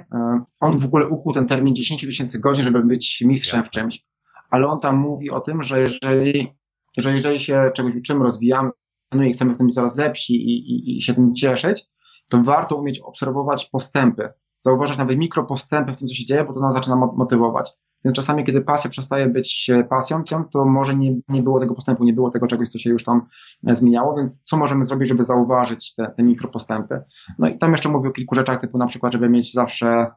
On 0.60 0.79
w 0.79 0.86
ogóle 0.86 1.07
ukuł 1.07 1.34
ten 1.34 1.47
termin 1.47 1.75
10 1.75 2.01
tysięcy 2.01 2.39
godzin, 2.39 2.63
żeby 2.63 2.84
być 2.84 3.21
mistrzem 3.21 3.57
Jasne. 3.57 3.69
w 3.69 3.71
czymś. 3.71 4.05
Ale 4.49 4.67
on 4.67 4.79
tam 4.79 4.97
mówi 4.97 5.31
o 5.31 5.39
tym, 5.39 5.63
że 5.63 5.79
jeżeli, 5.79 6.55
jeżeli, 6.97 7.15
jeżeli 7.15 7.39
się 7.39 7.71
czegoś 7.73 7.95
uczymy, 7.95 8.23
rozwijamy, 8.23 8.69
no 9.12 9.23
i 9.23 9.34
chcemy 9.34 9.53
w 9.53 9.57
tym 9.57 9.67
być 9.67 9.75
coraz 9.75 9.95
lepsi 9.95 10.34
i, 10.34 10.71
i, 10.71 10.97
i 10.97 11.01
się 11.01 11.13
tym 11.13 11.36
cieszyć, 11.36 11.86
to 12.27 12.43
warto 12.43 12.75
umieć 12.75 12.99
obserwować 12.99 13.65
postępy, 13.65 14.29
zauważać 14.60 14.97
nawet 14.97 15.17
mikropostępy 15.17 15.93
w 15.93 15.97
tym, 15.97 16.07
co 16.07 16.13
się 16.13 16.25
dzieje, 16.25 16.43
bo 16.43 16.53
to 16.53 16.60
nas 16.60 16.73
zaczyna 16.73 16.95
motywować. 16.95 17.71
Więc 18.06 18.16
czasami, 18.16 18.46
kiedy 18.46 18.62
pasja 18.62 18.90
przestaje 18.90 19.28
być 19.28 19.70
e, 19.70 19.84
pasją, 19.84 20.24
to 20.52 20.66
może 20.66 20.96
nie, 20.96 21.16
nie 21.30 21.44
było 21.44 21.60
tego 21.60 21.76
postępu, 21.76 22.04
nie 22.04 22.14
było 22.14 22.32
tego 22.32 22.48
czegoś, 22.48 22.68
co 22.68 22.80
się 22.80 22.90
już 22.90 23.04
tam 23.04 23.22
e, 23.68 23.76
zmieniało, 23.76 24.18
więc 24.18 24.44
co 24.44 24.58
możemy 24.58 24.86
zrobić, 24.86 25.10
żeby 25.10 25.26
zauważyć 25.26 25.96
te, 25.96 26.14
te 26.18 26.24
mikropostępy? 26.24 27.02
No 27.40 27.48
i 27.48 27.58
tam 27.58 27.72
jeszcze 27.72 27.90
mówię 27.90 28.10
o 28.10 28.12
kilku 28.12 28.36
rzeczach, 28.36 28.62
typu 28.62 28.78
na 28.78 28.86
przykład, 28.86 29.14
żeby 29.14 29.30
mieć 29.30 29.54
zawsze 29.54 29.88
e, 29.88 30.12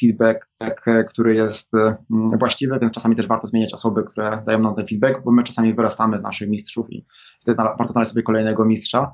feedback, 0.00 0.48
który 1.08 1.34
jest 1.34 1.72
właściwy, 2.38 2.78
więc 2.80 2.92
czasami 2.92 3.16
też 3.16 3.26
warto 3.26 3.46
zmieniać 3.46 3.74
osoby, 3.74 4.04
które 4.04 4.42
dają 4.46 4.58
nam 4.58 4.74
ten 4.74 4.86
feedback, 4.86 5.24
bo 5.24 5.32
my 5.32 5.42
czasami 5.42 5.74
wyrastamy 5.74 6.18
z 6.18 6.22
naszych 6.22 6.48
mistrzów 6.48 6.92
i 6.92 7.06
wtedy 7.40 7.56
warto 7.56 7.92
znaleźć 7.92 8.10
sobie 8.10 8.22
kolejnego 8.22 8.64
mistrza 8.64 9.12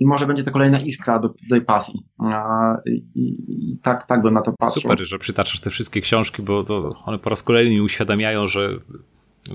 i 0.00 0.06
może 0.06 0.26
będzie 0.26 0.44
to 0.44 0.50
kolejna 0.50 0.80
iskra 0.80 1.18
do, 1.18 1.34
tej 1.50 1.60
pasji. 1.62 2.00
I, 3.14 3.78
tak, 3.82 4.06
tak 4.06 4.22
bym 4.22 4.34
na 4.34 4.42
to 4.42 4.52
patrzył. 4.58 4.82
Super, 4.82 5.06
że 5.06 5.18
przytaczasz 5.18 5.60
te 5.60 5.70
wszystkie 5.70 6.00
książki, 6.00 6.42
bo 6.42 6.64
one 7.04 7.18
po 7.18 7.30
raz 7.30 7.42
kolejny 7.42 7.70
mi 7.70 7.80
uświadamiają, 7.80 8.46
że 8.46 8.68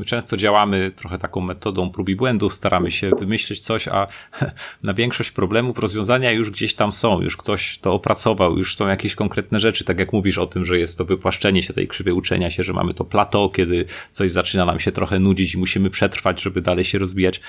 Często 0.06 0.38
działamy 0.38 0.91
trochę 0.95 1.17
taką 1.17 1.41
metodą 1.41 1.89
prób 1.89 2.10
i 2.10 2.15
błędów, 2.15 2.54
staramy 2.54 2.91
się 2.91 3.12
wymyślić 3.19 3.60
coś, 3.60 3.88
a 3.88 4.08
na 4.84 4.93
większość 4.93 5.32
problemów 5.32 5.80
rozwiązania 5.80 6.32
już 6.32 6.52
gdzieś 6.52 6.76
tam 6.76 6.91
są, 6.91 7.21
już 7.21 7.38
ktoś 7.38 7.78
to 7.78 7.93
opracował, 7.93 8.58
już 8.58 8.76
są 8.76 8.88
jakieś 8.88 9.15
konkretne 9.15 9.60
rzeczy, 9.60 9.84
tak 9.84 10.00
jak 10.00 10.13
mówisz 10.13 10.38
o 10.38 10.47
tym, 10.47 10.65
że 10.65 10.80
jest 10.80 10.97
to 10.97 11.06
wypłaszczenie 11.06 11.63
się 11.63 11.73
tej 11.73 11.88
krzywej 11.88 12.13
uczenia 12.13 12.50
się, 12.50 12.63
że 12.63 12.73
mamy 12.73 12.93
to 12.93 13.06
plateau, 13.06 13.50
kiedy 13.50 13.86
coś 14.12 14.32
zaczyna 14.32 14.65
nam 14.65 14.80
się 14.80 14.91
trochę 14.91 15.19
nudzić 15.19 15.54
i 15.54 15.58
musimy 15.58 15.89
przetrwać, 15.89 16.41
żeby 16.41 16.62
dalej 16.62 16.84
się 16.84 16.97
rozwijać. 16.97 17.41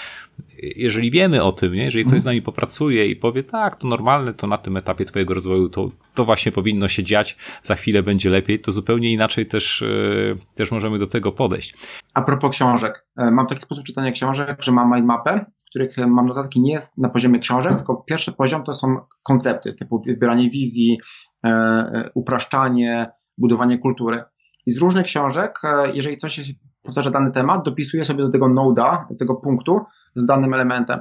Jeżeli 0.59 1.11
wiemy 1.11 1.42
o 1.42 1.53
tym, 1.53 1.74
nie? 1.74 1.85
jeżeli 1.85 2.05
ktoś 2.05 2.22
z 2.22 2.24
nami 2.24 2.42
popracuje 2.42 3.07
i 3.07 3.16
powie, 3.16 3.42
tak, 3.42 3.77
to 3.77 3.88
normalne, 3.88 4.35
to 4.35 4.46
na 4.46 4.59
tym 4.59 4.77
etapie 4.77 5.05
twojego 5.05 5.35
rozwoju 5.35 5.68
to, 5.68 5.90
to 6.14 6.24
właśnie 6.24 6.53
powinno 6.53 6.88
się 6.88 7.05
dziać, 7.05 7.37
za 7.62 7.74
chwilę 7.74 8.03
będzie 8.03 8.31
lepiej, 8.31 8.59
to 8.59 8.72
zupełnie 8.72 9.12
inaczej 9.12 9.46
też, 9.46 9.83
e, 9.83 9.87
też 10.55 10.70
możemy 10.70 10.98
do 10.98 11.07
tego 11.07 11.33
podejść. 11.33 11.74
A 12.14 12.22
propos 12.29 12.51
książek. 12.51 13.07
E, 13.17 13.31
mam 13.31 13.47
taki 13.47 13.61
sposób 13.61 13.85
czytania 13.85 14.12
książek, 14.12 14.62
że 14.62 14.73
mam 14.73 14.95
mindmapę, 14.95 15.45
w 15.67 15.71
których 15.71 15.99
e, 15.99 16.07
mam 16.07 16.27
notatki 16.27 16.61
nie 16.61 16.73
jest 16.73 16.99
na 16.99 17.09
poziomie 17.09 17.38
książek, 17.38 17.77
tylko 17.77 17.97
pierwszy 17.97 18.33
poziom 18.33 18.64
to 18.64 18.75
są 18.75 18.97
koncepty, 19.23 19.75
typu 19.75 20.03
wybieranie 20.07 20.51
wizji, 20.51 20.99
e, 21.45 22.11
upraszczanie, 22.14 23.11
budowanie 23.38 23.79
kultury. 23.79 24.25
I 24.67 24.71
z 24.71 24.79
różnych 24.79 25.05
książek, 25.05 25.61
jeżeli 25.95 26.19
coś 26.19 26.35
się 26.35 26.43
powtarza 26.83 27.11
dany 27.11 27.33
temat, 27.33 27.64
dopisuję 27.64 28.05
sobie 28.05 28.25
do 28.25 28.31
tego 28.31 28.49
noda, 28.49 29.07
do 29.11 29.17
tego 29.17 29.35
punktu 29.35 29.81
z 30.14 30.27
danym 30.27 30.55
elementem. 30.55 31.01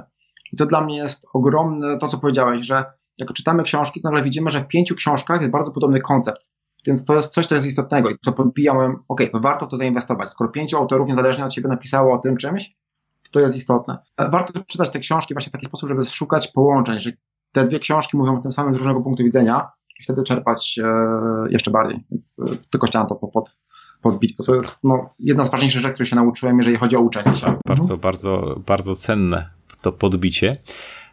I 0.52 0.56
to 0.56 0.66
dla 0.66 0.80
mnie 0.80 0.96
jest 0.96 1.26
ogromne, 1.34 1.98
to 1.98 2.08
co 2.08 2.18
powiedziałeś, 2.18 2.66
że 2.66 2.84
jak 3.18 3.32
czytamy 3.32 3.62
książki, 3.62 4.00
to 4.00 4.08
nagle 4.08 4.22
widzimy, 4.22 4.50
że 4.50 4.60
w 4.60 4.68
pięciu 4.68 4.94
książkach 4.94 5.40
jest 5.40 5.52
bardzo 5.52 5.72
podobny 5.72 6.00
koncept. 6.00 6.50
Więc 6.88 7.04
to 7.04 7.14
jest 7.14 7.32
coś, 7.32 7.46
co 7.46 7.54
jest 7.54 7.66
istotnego 7.66 8.10
i 8.10 8.18
to 8.18 8.32
podbijałem, 8.32 8.96
ok, 9.08 9.20
to 9.32 9.40
warto 9.40 9.66
to 9.66 9.76
zainwestować. 9.76 10.28
Skoro 10.28 10.50
pięciu 10.50 10.76
autorów 10.76 11.08
niezależnie 11.08 11.44
od 11.44 11.54
siebie 11.54 11.68
napisało 11.68 12.14
o 12.14 12.18
tym 12.18 12.36
czymś, 12.36 12.76
to 13.22 13.30
to 13.32 13.40
jest 13.40 13.56
istotne. 13.56 13.98
Warto 14.18 14.64
czytać 14.66 14.90
te 14.90 14.98
książki 14.98 15.34
właśnie 15.34 15.50
w 15.50 15.52
taki 15.52 15.66
sposób, 15.66 15.88
żeby 15.88 16.04
szukać 16.04 16.48
połączeń, 16.48 17.00
że 17.00 17.12
te 17.52 17.66
dwie 17.66 17.78
książki 17.78 18.16
mówią 18.16 18.38
o 18.38 18.42
tym 18.42 18.52
samym 18.52 18.74
z 18.74 18.76
różnego 18.76 19.00
punktu 19.00 19.24
widzenia 19.24 19.68
i 20.00 20.02
wtedy 20.02 20.22
czerpać 20.22 20.78
e, 20.84 21.50
jeszcze 21.50 21.70
bardziej. 21.70 22.04
Więc 22.10 22.34
e, 22.38 22.56
tylko 22.70 22.86
chciałem 22.86 23.08
to 23.08 23.14
pod, 23.14 23.56
podbić, 24.02 24.34
bo 24.38 24.44
to 24.44 24.54
jest 24.54 24.78
no, 24.84 25.10
jedna 25.18 25.44
z 25.44 25.50
ważniejszych 25.50 25.80
rzeczy, 25.80 25.94
które 25.94 26.06
się 26.06 26.16
nauczyłem, 26.16 26.58
jeżeli 26.58 26.76
chodzi 26.76 26.96
o 26.96 27.00
uczenie 27.00 27.36
się. 27.36 27.46
Bardzo, 27.66 27.82
mhm. 27.82 28.00
bardzo, 28.00 28.60
bardzo 28.66 28.94
cenne 28.94 29.50
to 29.82 29.92
podbicie. 29.92 30.56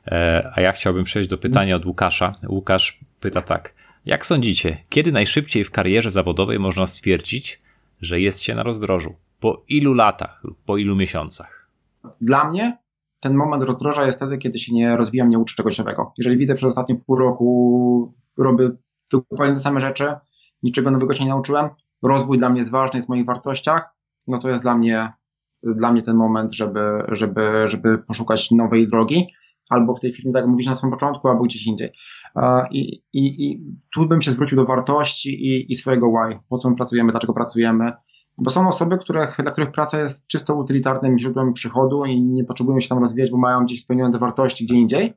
E, 0.08 0.52
a 0.56 0.62
ja 0.62 0.72
chciałbym 0.72 1.04
przejść 1.04 1.30
do 1.30 1.38
pytania 1.38 1.76
od 1.76 1.86
Łukasza. 1.86 2.36
Łukasz 2.50 3.00
pyta 3.20 3.42
tak. 3.42 3.85
Jak 4.06 4.26
sądzicie, 4.26 4.78
kiedy 4.90 5.12
najszybciej 5.12 5.64
w 5.64 5.72
karierze 5.72 6.12
zawodowej 6.12 6.60
można 6.60 6.86
stwierdzić, 6.86 7.62
że 8.02 8.20
jest 8.20 8.42
się 8.42 8.56
na 8.56 8.64
rozdrożu? 8.64 9.16
Po 9.40 9.64
ilu 9.68 9.94
latach 9.94 10.44
lub 10.44 10.58
po 10.66 10.78
ilu 10.78 10.96
miesiącach? 10.96 11.70
Dla 12.22 12.50
mnie 12.50 12.78
ten 13.20 13.34
moment 13.34 13.64
rozdroża 13.64 14.06
jest 14.06 14.18
wtedy, 14.18 14.38
kiedy 14.38 14.60
się 14.60 14.74
nie 14.74 14.98
rozwijam, 14.98 15.30
nie 15.30 15.40
uczę 15.40 15.56
czegoś 15.56 15.78
nowego. 15.78 16.14
Jeżeli 16.18 16.38
widzę 16.38 16.56
przez 16.56 16.70
ostatnie 16.70 16.96
pół 16.96 17.16
roku, 17.16 18.14
robię 18.38 18.70
dokładnie 19.12 19.56
te 19.56 19.60
same 19.60 19.80
rzeczy, 19.80 20.14
niczego 20.64 20.92
nowego 20.92 21.16
się 21.16 21.24
nie 21.24 21.30
nauczyłem, 21.30 21.70
rozwój 22.04 22.38
dla 22.38 22.50
mnie 22.50 22.60
jest 22.60 22.72
ważny, 22.72 22.98
jest 22.98 23.08
w 23.08 23.10
moich 23.10 23.26
wartościach, 23.26 23.90
no 24.28 24.40
to 24.40 24.50
jest 24.50 24.62
dla 24.62 24.78
mnie, 24.78 25.14
dla 25.64 25.92
mnie 25.92 26.02
ten 26.02 26.16
moment, 26.16 26.54
żeby, 26.54 27.04
żeby, 27.12 27.68
żeby 27.68 27.98
poszukać 27.98 28.52
nowej 28.52 28.88
drogi 28.88 29.28
albo 29.70 29.96
w 29.96 30.00
tej 30.00 30.14
firmie, 30.14 30.34
tak 30.34 30.42
jak 30.42 30.50
mówisz 30.50 30.68
na 30.68 30.76
samym 30.76 30.94
początku, 30.94 31.28
albo 31.28 31.44
gdzieś 31.44 31.68
indziej. 31.68 31.92
I, 32.72 33.04
i, 33.14 33.52
i 33.52 33.62
tu 33.94 34.08
bym 34.08 34.22
się 34.22 34.32
zwrócił 34.32 34.58
do 34.58 34.66
wartości 34.66 35.30
i, 35.30 35.72
i 35.72 35.76
swojego 35.76 36.12
why, 36.12 36.40
po 36.50 36.58
co 36.58 36.70
my 36.70 36.76
pracujemy, 36.76 37.12
dlaczego 37.12 37.34
pracujemy, 37.34 37.92
bo 38.38 38.50
są 38.50 38.68
osoby, 38.68 38.98
których, 38.98 39.38
dla 39.42 39.52
których 39.52 39.72
praca 39.72 40.00
jest 40.00 40.28
czysto 40.28 40.56
utylitarnym 40.56 41.20
źródłem 41.20 41.54
przychodu 41.54 42.06
i 42.06 42.22
nie 42.22 42.44
potrzebują 42.44 42.80
się 42.80 42.90
tam 42.90 43.00
rozwijać, 43.00 43.32
bo 43.32 43.38
mają 43.38 43.66
gdzieś 43.66 43.82
spełnione 43.84 44.14
te 44.14 44.20
wartości 44.20 44.66
gdzie 44.66 44.76
indziej. 44.76 45.14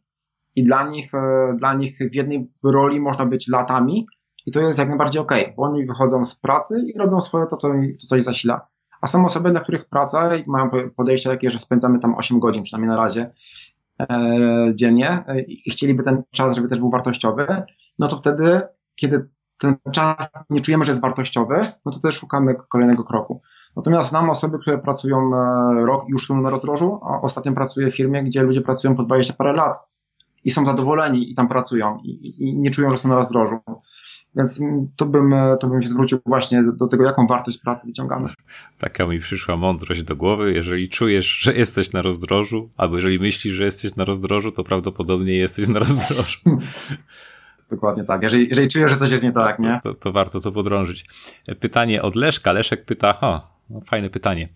I 0.57 0.63
dla 0.63 0.89
nich, 0.89 1.15
e, 1.15 1.55
dla 1.59 1.75
nich 1.75 1.99
w 2.13 2.15
jednej 2.15 2.51
roli 2.63 3.01
można 3.01 3.27
być 3.27 3.49
latami 3.49 4.07
i 4.47 4.53
to 4.53 4.61
jest 4.61 4.79
jak 4.79 4.89
najbardziej 4.89 5.23
ok, 5.23 5.33
bo 5.57 5.63
oni 5.63 5.87
wychodzą 5.87 6.25
z 6.25 6.35
pracy 6.35 6.85
i 6.95 6.99
robią 6.99 7.21
swoje 7.21 7.47
to, 7.47 7.57
co, 7.57 7.69
to 8.01 8.07
coś 8.09 8.25
zasila. 8.25 8.67
A 9.01 9.07
są 9.07 9.25
osoby, 9.25 9.51
dla 9.51 9.61
których 9.61 9.89
praca 9.89 10.31
mają 10.47 10.71
podejście 10.97 11.31
takie, 11.31 11.51
że 11.51 11.59
spędzamy 11.59 12.01
tam 12.01 12.15
8 12.15 12.41
godzin, 12.41 12.63
przynajmniej 12.63 12.89
na 12.89 12.97
razie, 12.97 13.31
dziennie 14.75 15.25
e, 15.27 15.41
i 15.41 15.71
chcieliby 15.71 16.03
ten 16.03 16.23
czas, 16.31 16.57
żeby 16.57 16.69
też 16.69 16.79
był 16.79 16.91
wartościowy, 16.91 17.47
no 17.99 18.09
to 18.09 18.17
wtedy, 18.17 18.61
kiedy 18.95 19.29
ten 19.59 19.77
czas 19.93 20.31
nie 20.51 20.61
czujemy, 20.61 20.85
że 20.85 20.91
jest 20.91 21.01
wartościowy, 21.01 21.67
no 21.85 21.93
to 21.93 21.99
też 22.01 22.15
szukamy 22.15 22.55
kolejnego 22.69 23.05
kroku. 23.05 23.43
Natomiast 23.77 24.09
znam 24.09 24.31
osoby, 24.31 24.59
które 24.59 24.79
pracują 24.79 25.31
e, 25.35 25.87
rok 25.87 26.09
i 26.09 26.13
już 26.13 26.27
są 26.27 26.41
na 26.41 26.51
rozdrożu, 26.51 27.01
a 27.03 27.21
ostatnio 27.21 27.53
pracuję 27.53 27.91
w 27.91 27.97
firmie, 27.97 28.25
gdzie 28.25 28.43
ludzie 28.43 28.61
pracują 28.61 28.97
po 28.97 29.03
20 29.03 29.35
parę 29.35 29.53
lat 29.53 29.79
i 30.45 30.51
są 30.51 30.67
zadowoleni 30.67 31.33
i 31.33 31.35
tam 31.35 31.49
pracują 31.49 31.99
i, 32.03 32.45
i 32.49 32.59
nie 32.59 32.71
czują, 32.71 32.91
że 32.91 32.99
są 32.99 33.09
na 33.09 33.15
rozdrożu. 33.15 33.59
Więc 34.37 34.61
to 34.97 35.07
bym, 35.07 35.35
to 35.61 35.69
bym 35.69 35.83
się 35.83 35.89
zwrócił 35.89 36.19
właśnie 36.27 36.63
do 36.63 36.87
tego, 36.87 37.05
jaką 37.05 37.27
wartość 37.27 37.59
pracy 37.59 37.87
wyciągamy. 37.87 38.29
Taka 38.79 39.07
mi 39.07 39.21
przyszła 39.21 39.57
mądrość 39.57 40.03
do 40.03 40.17
głowy. 40.17 40.53
Jeżeli 40.53 40.89
czujesz, 40.89 41.27
że 41.27 41.55
jesteś 41.55 41.93
na 41.93 42.03
rozdrożu, 42.03 42.71
albo 42.77 42.97
jeżeli 42.97 43.19
myślisz, 43.21 43.55
że 43.55 43.65
jesteś 43.65 43.97
na 43.97 44.05
rozdrożu, 44.05 44.53
to 44.53 44.65
prawdopodobnie 44.65 45.35
jesteś 45.35 45.69
na 45.69 45.79
rozdrożu. 45.79 46.39
Dokładnie 47.71 48.05
tak. 48.05 48.23
Jeżeli, 48.23 48.49
jeżeli 48.49 48.69
czujesz, 48.69 48.91
że 48.91 48.97
coś 48.97 49.11
jest 49.11 49.25
nie 49.25 49.33
tak, 49.33 49.59
nie? 49.59 49.79
To, 49.83 49.95
to, 49.95 50.01
to 50.01 50.13
warto 50.13 50.41
to 50.41 50.53
podrążyć. 50.53 51.05
Pytanie 51.61 52.03
od 52.03 52.17
Leszka. 52.17 52.53
Leszek 52.53 52.85
pyta, 52.85 53.13
ha, 53.13 53.47
no 53.71 53.81
fajne 53.81 54.11
pytanie. 54.11 54.49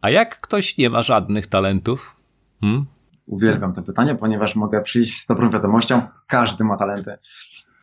A 0.00 0.10
jak 0.10 0.40
ktoś 0.40 0.78
nie 0.78 0.90
ma 0.90 1.02
żadnych 1.02 1.46
talentów? 1.46 2.16
Hmm? 2.60 2.86
Uwielbiam 3.26 3.72
to 3.72 3.82
pytanie, 3.82 4.14
ponieważ 4.14 4.56
mogę 4.56 4.82
przyjść 4.82 5.20
z 5.20 5.26
dobrą 5.26 5.50
wiadomością. 5.50 6.02
Każdy 6.26 6.64
ma 6.64 6.76
talenty. 6.76 7.18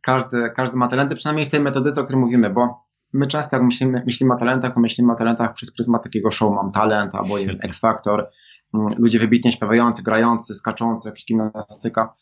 Każdy, 0.02 0.50
każdy 0.56 0.78
ma 0.78 0.88
talenty, 0.88 1.16
przynajmniej 1.16 1.48
w 1.48 1.52
tej 1.52 1.60
metodyce, 1.60 2.02
o 2.02 2.04
której 2.04 2.22
mówimy, 2.22 2.50
bo 2.50 2.86
my 3.14 3.28
często 3.28 3.56
jak 3.56 3.66
myślimy, 3.66 4.04
myślimy 4.06 4.34
o 4.34 4.38
talentach, 4.38 4.74
to 4.74 4.80
myślimy 4.80 5.14
o 5.14 5.16
talentach 5.16 5.54
przez 5.54 5.72
pryzmat 5.72 6.04
takiego 6.04 6.32
show 6.32 6.56
mam 6.56 6.72
talent, 6.72 7.16
albo 7.16 7.40
X 7.64 7.80
Factor, 7.80 8.30
mm, 8.74 8.94
ludzie 8.98 9.20
wybitnie 9.20 9.52
śpiewający, 9.52 10.04
grający, 10.04 10.54
skaczący, 10.54 11.10
jakaś 11.10 11.26
gimnastyka. 11.26 12.14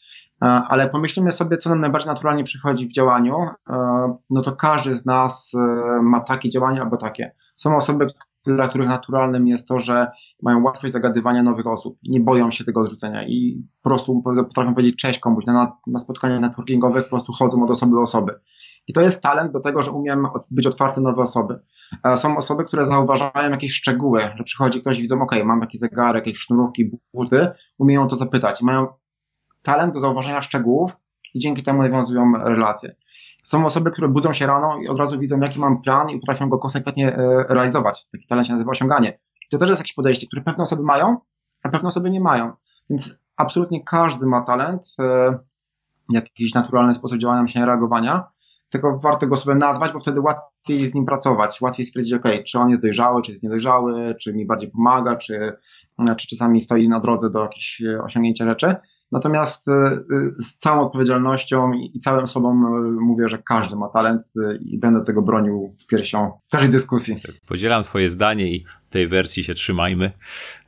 E, 0.43 0.45
ale 0.45 0.89
pomyślimy 0.89 1.31
sobie, 1.31 1.57
co 1.57 1.69
nam 1.69 1.81
najbardziej 1.81 2.13
naturalnie 2.13 2.43
przychodzi 2.43 2.87
w 2.87 2.91
działaniu, 2.91 3.35
e, 3.69 4.17
no 4.29 4.41
to 4.41 4.55
każdy 4.55 4.95
z 4.95 5.05
nas 5.05 5.51
e, 5.55 6.01
ma 6.01 6.19
takie 6.19 6.49
działania 6.49 6.81
albo 6.81 6.97
takie. 6.97 7.31
Są 7.55 7.77
osoby, 7.77 8.07
dla 8.45 8.67
których 8.67 8.87
naturalnym 8.87 9.47
jest 9.47 9.67
to, 9.67 9.79
że 9.79 10.11
mają 10.41 10.63
łatwość 10.63 10.93
zagadywania 10.93 11.43
nowych 11.43 11.67
osób, 11.67 11.97
nie 12.03 12.19
boją 12.19 12.51
się 12.51 12.63
tego 12.63 12.81
odrzucenia 12.81 13.27
i 13.27 13.63
po 13.83 13.89
prostu 13.89 14.23
potrafią 14.23 14.73
powiedzieć 14.73 14.95
cześć 14.95 15.19
komuś. 15.19 15.45
Na, 15.45 15.77
na 15.87 15.99
spotkaniach 15.99 16.41
networkingowych 16.41 17.03
po 17.03 17.09
prostu 17.09 17.33
chodzą 17.33 17.63
od 17.63 17.71
osoby 17.71 17.95
do 17.95 18.01
osoby. 18.01 18.39
I 18.87 18.93
to 18.93 19.01
jest 19.01 19.21
talent 19.21 19.51
do 19.51 19.59
tego, 19.59 19.81
że 19.81 19.91
umiem 19.91 20.27
być 20.51 20.67
otwarty 20.67 21.01
na 21.01 21.09
nowe 21.09 21.21
osoby. 21.21 21.59
Są 22.15 22.37
osoby, 22.37 22.65
które 22.65 22.85
zauważają 22.85 23.49
jakieś 23.51 23.73
szczegóły, 23.73 24.21
że 24.35 24.43
przychodzi 24.43 24.81
ktoś 24.81 24.99
i 24.99 25.01
widzą, 25.01 25.21
ok, 25.21 25.31
mam 25.45 25.61
jakiś 25.61 25.79
zegarek, 25.79 26.25
jakieś 26.25 26.41
sznurówki, 26.41 26.91
buty, 27.13 27.47
umieją 27.77 28.07
to 28.07 28.15
zapytać. 28.15 28.61
Mają 28.61 28.87
talent 29.63 29.93
do 29.93 29.99
zauważenia 29.99 30.41
szczegółów 30.41 30.91
i 31.33 31.39
dzięki 31.39 31.63
temu 31.63 31.81
nawiązują 31.81 32.33
relacje. 32.43 32.95
Są 33.43 33.65
osoby, 33.65 33.91
które 33.91 34.07
budzą 34.07 34.33
się 34.33 34.47
rano 34.47 34.77
i 34.77 34.87
od 34.87 34.97
razu 34.97 35.19
widzą, 35.19 35.39
jaki 35.39 35.59
mam 35.59 35.81
plan 35.81 36.09
i 36.09 36.19
potrafią 36.19 36.49
go 36.49 36.57
konsekwentnie 36.57 37.15
e, 37.15 37.45
realizować. 37.49 38.07
Taki 38.11 38.27
talent 38.27 38.47
się 38.47 38.53
nazywa 38.53 38.71
osiąganie. 38.71 39.19
To 39.51 39.57
też 39.57 39.69
jest 39.69 39.79
jakieś 39.79 39.93
podejście, 39.93 40.27
które 40.27 40.41
pewne 40.41 40.63
osoby 40.63 40.83
mają, 40.83 41.17
a 41.63 41.69
pewne 41.69 41.87
osoby 41.87 42.09
nie 42.09 42.21
mają. 42.21 42.53
Więc 42.89 43.19
absolutnie 43.37 43.83
każdy 43.83 44.25
ma 44.25 44.41
talent, 44.41 44.95
e, 44.99 45.39
jakiś 46.09 46.53
naturalny 46.53 46.95
sposób 46.95 47.17
działania, 47.17 47.43
myślenia, 47.43 47.67
reagowania, 47.67 48.27
tylko 48.69 48.99
warto 48.99 49.27
go 49.27 49.35
sobie 49.35 49.55
nazwać, 49.55 49.93
bo 49.93 49.99
wtedy 49.99 50.21
łatwiej 50.21 50.85
z 50.85 50.93
nim 50.93 51.05
pracować, 51.05 51.61
łatwiej 51.61 51.85
stwierdzić, 51.85 52.13
ok, 52.13 52.23
czy 52.47 52.59
on 52.59 52.69
jest 52.69 52.81
dojrzały, 52.81 53.21
czy 53.21 53.31
jest 53.31 53.43
niedojrzały, 53.43 54.15
czy 54.21 54.33
mi 54.33 54.45
bardziej 54.45 54.71
pomaga, 54.71 55.15
czy, 55.15 55.57
czy 56.17 56.27
czasami 56.27 56.61
stoi 56.61 56.89
na 56.89 56.99
drodze 56.99 57.29
do 57.29 57.41
jakichś 57.41 57.81
osiągnięcia 58.03 58.45
rzeczy. 58.45 58.75
Natomiast 59.11 59.67
y, 59.67 59.71
y, 59.71 60.43
z 60.43 60.57
całą 60.57 60.85
odpowiedzialnością 60.85 61.73
i 61.73 61.99
całym 61.99 62.27
sobą 62.27 62.51
y, 62.51 62.91
mówię, 62.91 63.29
że 63.29 63.37
każdy 63.37 63.75
ma 63.75 63.89
talent 63.89 64.33
i 64.61 64.79
będę 64.79 65.05
tego 65.05 65.21
bronił 65.21 65.75
piersią 65.87 66.31
w 66.47 66.51
każdej 66.51 66.69
dyskusji. 66.69 67.21
Podzielam 67.47 67.83
Twoje 67.83 68.09
zdanie 68.09 68.47
i 68.47 68.65
tej 68.89 69.07
wersji 69.07 69.43
się 69.43 69.53
trzymajmy. 69.53 70.11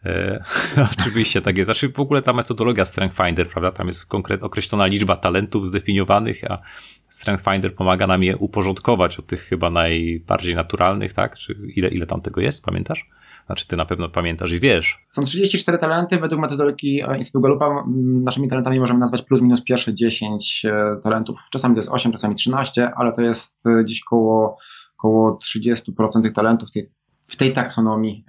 E, 0.05 0.43
oczywiście 0.99 1.41
tak 1.41 1.57
jest. 1.57 1.67
Znaczy 1.67 1.89
w 1.89 1.99
ogóle 1.99 2.21
ta 2.21 2.33
metodologia 2.33 2.85
Strength 2.85 3.17
Finder, 3.17 3.49
prawda? 3.49 3.71
Tam 3.71 3.87
jest 3.87 4.05
konkret, 4.05 4.43
określona 4.43 4.85
liczba 4.85 5.15
talentów 5.15 5.65
zdefiniowanych, 5.65 6.43
a 6.51 6.61
Strength 7.09 7.43
Finder 7.43 7.75
pomaga 7.75 8.07
nam 8.07 8.23
je 8.23 8.37
uporządkować 8.37 9.19
od 9.19 9.27
tych 9.27 9.41
chyba 9.41 9.69
najbardziej 9.69 10.55
naturalnych, 10.55 11.13
tak? 11.13 11.35
Czy 11.35 11.55
ile, 11.75 11.87
ile 11.87 12.05
tam 12.05 12.21
tego 12.21 12.41
jest, 12.41 12.65
pamiętasz? 12.65 13.05
Znaczy 13.51 13.67
ty 13.67 13.77
na 13.77 13.85
pewno 13.85 14.09
pamiętasz 14.09 14.51
i 14.51 14.59
wiesz. 14.59 15.05
Są 15.11 15.23
34 15.23 15.77
talenty. 15.77 16.17
Według 16.17 16.41
metodologii 16.41 17.01
e, 17.01 17.17
Instytutu 17.17 17.41
Galupa 17.41 17.85
naszymi 18.23 18.47
talentami 18.47 18.79
możemy 18.79 18.99
nazwać 18.99 19.21
plus 19.21 19.41
minus 19.41 19.63
pierwsze 19.63 19.93
10 19.93 20.65
e, 20.65 20.97
talentów. 21.03 21.39
Czasami 21.51 21.75
to 21.75 21.81
jest 21.81 21.91
8, 21.91 22.11
czasami 22.11 22.35
13, 22.35 22.91
ale 22.95 23.13
to 23.13 23.21
jest 23.21 23.65
e, 23.65 23.83
gdzieś 23.83 24.03
koło, 24.03 24.57
koło 24.97 25.39
30% 25.57 26.21
tych 26.21 26.33
talentów 26.33 26.69
w 26.69 26.71
tej, 26.71 26.89
w 27.27 27.35
tej 27.35 27.53
taksonomii 27.53 28.25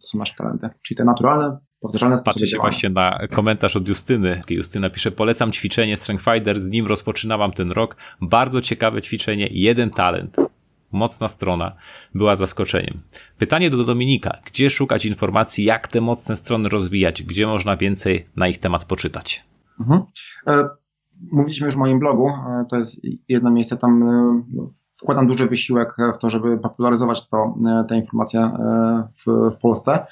to 0.00 0.06
są 0.06 0.18
nasze 0.18 0.34
talenty. 0.38 0.70
Czyli 0.82 0.98
te 0.98 1.04
naturalne, 1.04 1.58
powtarzalne 1.80 2.22
Patrzę 2.24 2.46
się 2.46 2.58
właśnie 2.58 2.90
na 2.90 3.18
komentarz 3.30 3.76
od 3.76 3.88
Justyny. 3.88 4.40
Justyna 4.50 4.90
pisze, 4.90 5.10
polecam 5.10 5.52
ćwiczenie 5.52 5.96
Strength 5.96 6.24
Fighter, 6.24 6.60
z 6.60 6.70
nim 6.70 6.86
rozpoczynałam 6.86 7.52
ten 7.52 7.72
rok. 7.72 7.96
Bardzo 8.20 8.60
ciekawe 8.60 9.02
ćwiczenie, 9.02 9.48
jeden 9.50 9.90
talent 9.90 10.36
mocna 10.94 11.28
strona 11.28 11.72
była 12.14 12.36
zaskoczeniem. 12.36 13.00
Pytanie 13.38 13.70
do 13.70 13.84
Dominika. 13.84 14.38
Gdzie 14.46 14.70
szukać 14.70 15.06
informacji, 15.06 15.64
jak 15.64 15.88
te 15.88 16.00
mocne 16.00 16.36
strony 16.36 16.68
rozwijać? 16.68 17.22
Gdzie 17.22 17.46
można 17.46 17.76
więcej 17.76 18.26
na 18.36 18.48
ich 18.48 18.58
temat 18.58 18.84
poczytać? 18.84 19.44
Mhm. 19.80 20.02
E, 20.46 20.68
mówiliśmy 21.32 21.66
już 21.66 21.76
o 21.76 21.78
moim 21.78 21.98
blogu. 21.98 22.28
E, 22.28 22.64
to 22.70 22.76
jest 22.76 22.96
jedno 23.28 23.50
miejsce, 23.50 23.76
tam 23.76 24.02
e, 24.02 24.42
wkładam 24.96 25.26
duży 25.26 25.46
wysiłek 25.46 25.96
w 26.14 26.18
to, 26.18 26.30
żeby 26.30 26.58
popularyzować 26.58 27.28
to, 27.28 27.54
te 27.88 27.96
informacje 27.96 28.50
w, 29.26 29.50
w 29.56 29.60
Polsce. 29.60 30.06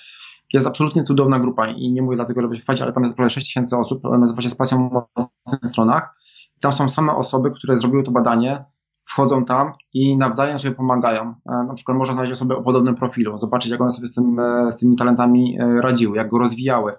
Jest 0.53 0.67
absolutnie 0.67 1.05
cudowna 1.05 1.41
grupa 1.41 1.67
i 1.67 1.93
nie 1.93 2.03
mówię 2.03 2.17
dlatego, 2.17 2.41
żeby 2.41 2.57
się 2.57 2.63
chwalić, 2.63 2.83
ale 2.83 2.93
tam 2.93 3.03
jest 3.03 3.13
naprawdę 3.13 3.31
6 3.31 3.47
tysięcy 3.47 3.77
osób, 3.77 4.05
nazywa 4.05 4.43
się 4.43 4.51
z 4.51 4.55
pasją 4.55 4.79
mocnych 4.79 5.71
stronach. 5.73 6.15
Tam 6.61 6.73
są 6.73 6.89
same 6.89 7.13
osoby, 7.13 7.51
które 7.51 7.77
zrobiły 7.77 8.05
to 8.05 8.11
badanie, 8.11 8.65
wchodzą 9.13 9.45
tam 9.45 9.73
i 9.95 10.17
nawzajem 10.17 10.59
sobie 10.59 10.75
pomagają. 10.75 11.23
E, 11.23 11.65
na 11.67 11.75
przykład 11.75 11.99
można 11.99 12.15
znaleźć 12.15 12.33
osoby 12.33 12.57
o 12.57 12.63
podobnym 12.63 12.95
profilu, 12.95 13.39
zobaczyć 13.39 13.71
jak 13.71 13.81
one 13.81 13.93
sobie 13.93 14.09
z, 14.09 14.15
tym, 14.15 14.39
e, 14.39 14.73
z 14.73 14.77
tymi 14.77 14.97
talentami 14.97 15.59
e, 15.61 15.81
radziły, 15.83 16.17
jak 16.17 16.31
go 16.31 16.39
rozwijały, 16.39 16.93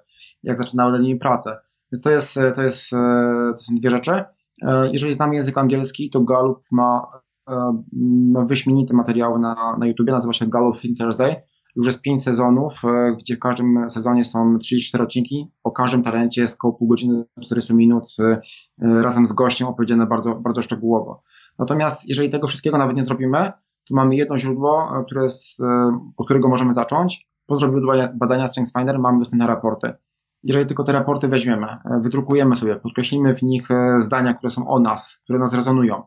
jak 0.43 0.57
zaczynały 0.57 0.91
nad 0.91 1.01
nimi 1.01 1.19
pracę. 1.19 1.57
Więc 1.91 2.03
to 2.03 2.09
jest, 2.09 2.39
to 2.55 2.61
jest, 2.61 2.89
to 3.51 3.57
są 3.57 3.75
dwie 3.75 3.89
rzeczy. 3.89 4.23
Jeżeli 4.91 5.13
znamy 5.13 5.35
język 5.35 5.57
angielski, 5.57 6.09
to 6.09 6.21
Gallup 6.21 6.63
ma 6.71 7.07
no, 8.31 8.45
wyśmienite 8.45 8.93
materiały 8.93 9.39
na, 9.39 9.77
na 9.79 9.87
YouTubie, 9.87 10.11
nazywa 10.11 10.33
się 10.33 10.47
Gallup 10.47 10.79
Think 10.79 10.97
Thursday. 10.97 11.35
Już 11.75 11.87
jest 11.87 12.01
pięć 12.01 12.23
sezonów, 12.23 12.73
gdzie 13.19 13.35
w 13.35 13.39
każdym 13.39 13.89
sezonie 13.89 14.25
są 14.25 14.57
34 14.59 15.03
odcinki. 15.03 15.51
O 15.63 15.71
każdym 15.71 16.03
talencie 16.03 16.41
jest 16.41 16.55
około 16.55 16.73
pół 16.73 16.87
godziny, 16.87 17.25
40 17.41 17.73
minut, 17.73 18.03
razem 18.81 19.27
z 19.27 19.33
gościem 19.33 19.67
opowiedziane 19.67 20.05
bardzo, 20.05 20.35
bardzo 20.35 20.61
szczegółowo. 20.61 21.23
Natomiast 21.59 22.09
jeżeli 22.09 22.29
tego 22.29 22.47
wszystkiego 22.47 22.77
nawet 22.77 22.95
nie 22.95 23.03
zrobimy, 23.03 23.51
to 23.87 23.95
mamy 23.95 24.15
jedno 24.15 24.37
źródło, 24.37 24.99
e, 24.99 25.03
które 25.05 25.23
jest, 25.23 25.59
e, 25.59 25.99
od 26.17 26.25
którego 26.25 26.47
możemy 26.47 26.73
zacząć. 26.73 27.27
Po 27.45 27.59
zrobieniu 27.59 27.87
badania 28.13 28.47
StrengthsFinder 28.47 28.99
mamy 28.99 29.19
dostępne 29.19 29.47
raporty. 29.47 29.93
Jeżeli 30.43 30.65
tylko 30.65 30.83
te 30.83 30.91
raporty 30.91 31.27
weźmiemy, 31.27 31.67
e, 31.67 31.99
wydrukujemy 32.01 32.55
sobie, 32.55 32.75
podkreślimy 32.75 33.35
w 33.35 33.43
nich 33.43 33.69
zdania, 33.99 34.33
które 34.33 34.49
są 34.49 34.67
o 34.67 34.79
nas, 34.79 35.19
które 35.23 35.39
nas 35.39 35.53
rezonują, 35.53 36.03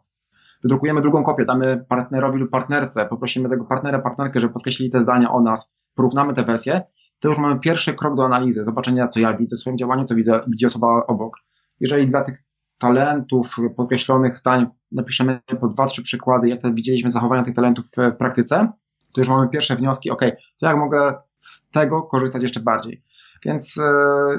wydrukujemy 0.63 1.03
drugą 1.03 1.25
kopię, 1.25 1.45
damy 1.45 1.85
partnerowi 1.89 2.39
lub 2.39 2.51
partnerce, 2.51 3.07
poprosimy 3.07 3.49
tego 3.49 3.65
partnera, 3.65 3.99
partnerkę, 3.99 4.41
żeby 4.41 4.53
podkreślili 4.53 4.91
te 4.91 5.03
zdania 5.03 5.33
o 5.33 5.41
nas, 5.41 5.73
porównamy 5.95 6.35
te 6.35 6.45
wersje, 6.45 6.83
to 7.21 7.29
już 7.29 7.39
mamy 7.39 7.61
pierwszy 7.61 7.95
krok 7.95 8.17
do 8.17 8.25
analizy, 8.25 8.65
zobaczenia, 8.65 9.09
co 9.09 9.21
ja 9.21 9.37
widzę 9.37 9.57
w 9.57 9.61
swoim 9.61 9.79
działaniu, 9.79 10.05
to 10.05 10.15
widzę, 10.15 10.41
widzi 10.49 10.67
osoba 10.67 11.07
obok. 11.07 11.37
Jeżeli 11.81 12.09
dla 12.09 12.25
tych 12.25 12.46
talentów, 12.79 13.57
podkreślonych 13.77 14.37
zdań, 14.37 14.67
napiszemy 14.93 15.41
po 15.61 15.69
dwa, 15.69 15.87
trzy 15.87 16.03
przykłady, 16.03 16.49
jak 16.49 16.63
to 16.63 16.73
widzieliśmy 16.73 17.13
zachowania 17.13 17.43
tych 17.43 17.55
talentów 17.55 17.87
w 17.87 18.17
praktyce, 18.19 18.73
to 19.13 19.21
już 19.21 19.29
mamy 19.29 19.49
pierwsze 19.49 19.77
wnioski, 19.77 20.11
ok, 20.11 20.21
to 20.61 20.67
jak 20.67 20.77
mogę 20.77 21.15
z 21.41 21.71
tego 21.71 22.03
korzystać 22.03 22.43
jeszcze 22.43 22.61
bardziej. 22.61 23.03
Więc 23.45 23.79
e, 23.79 23.83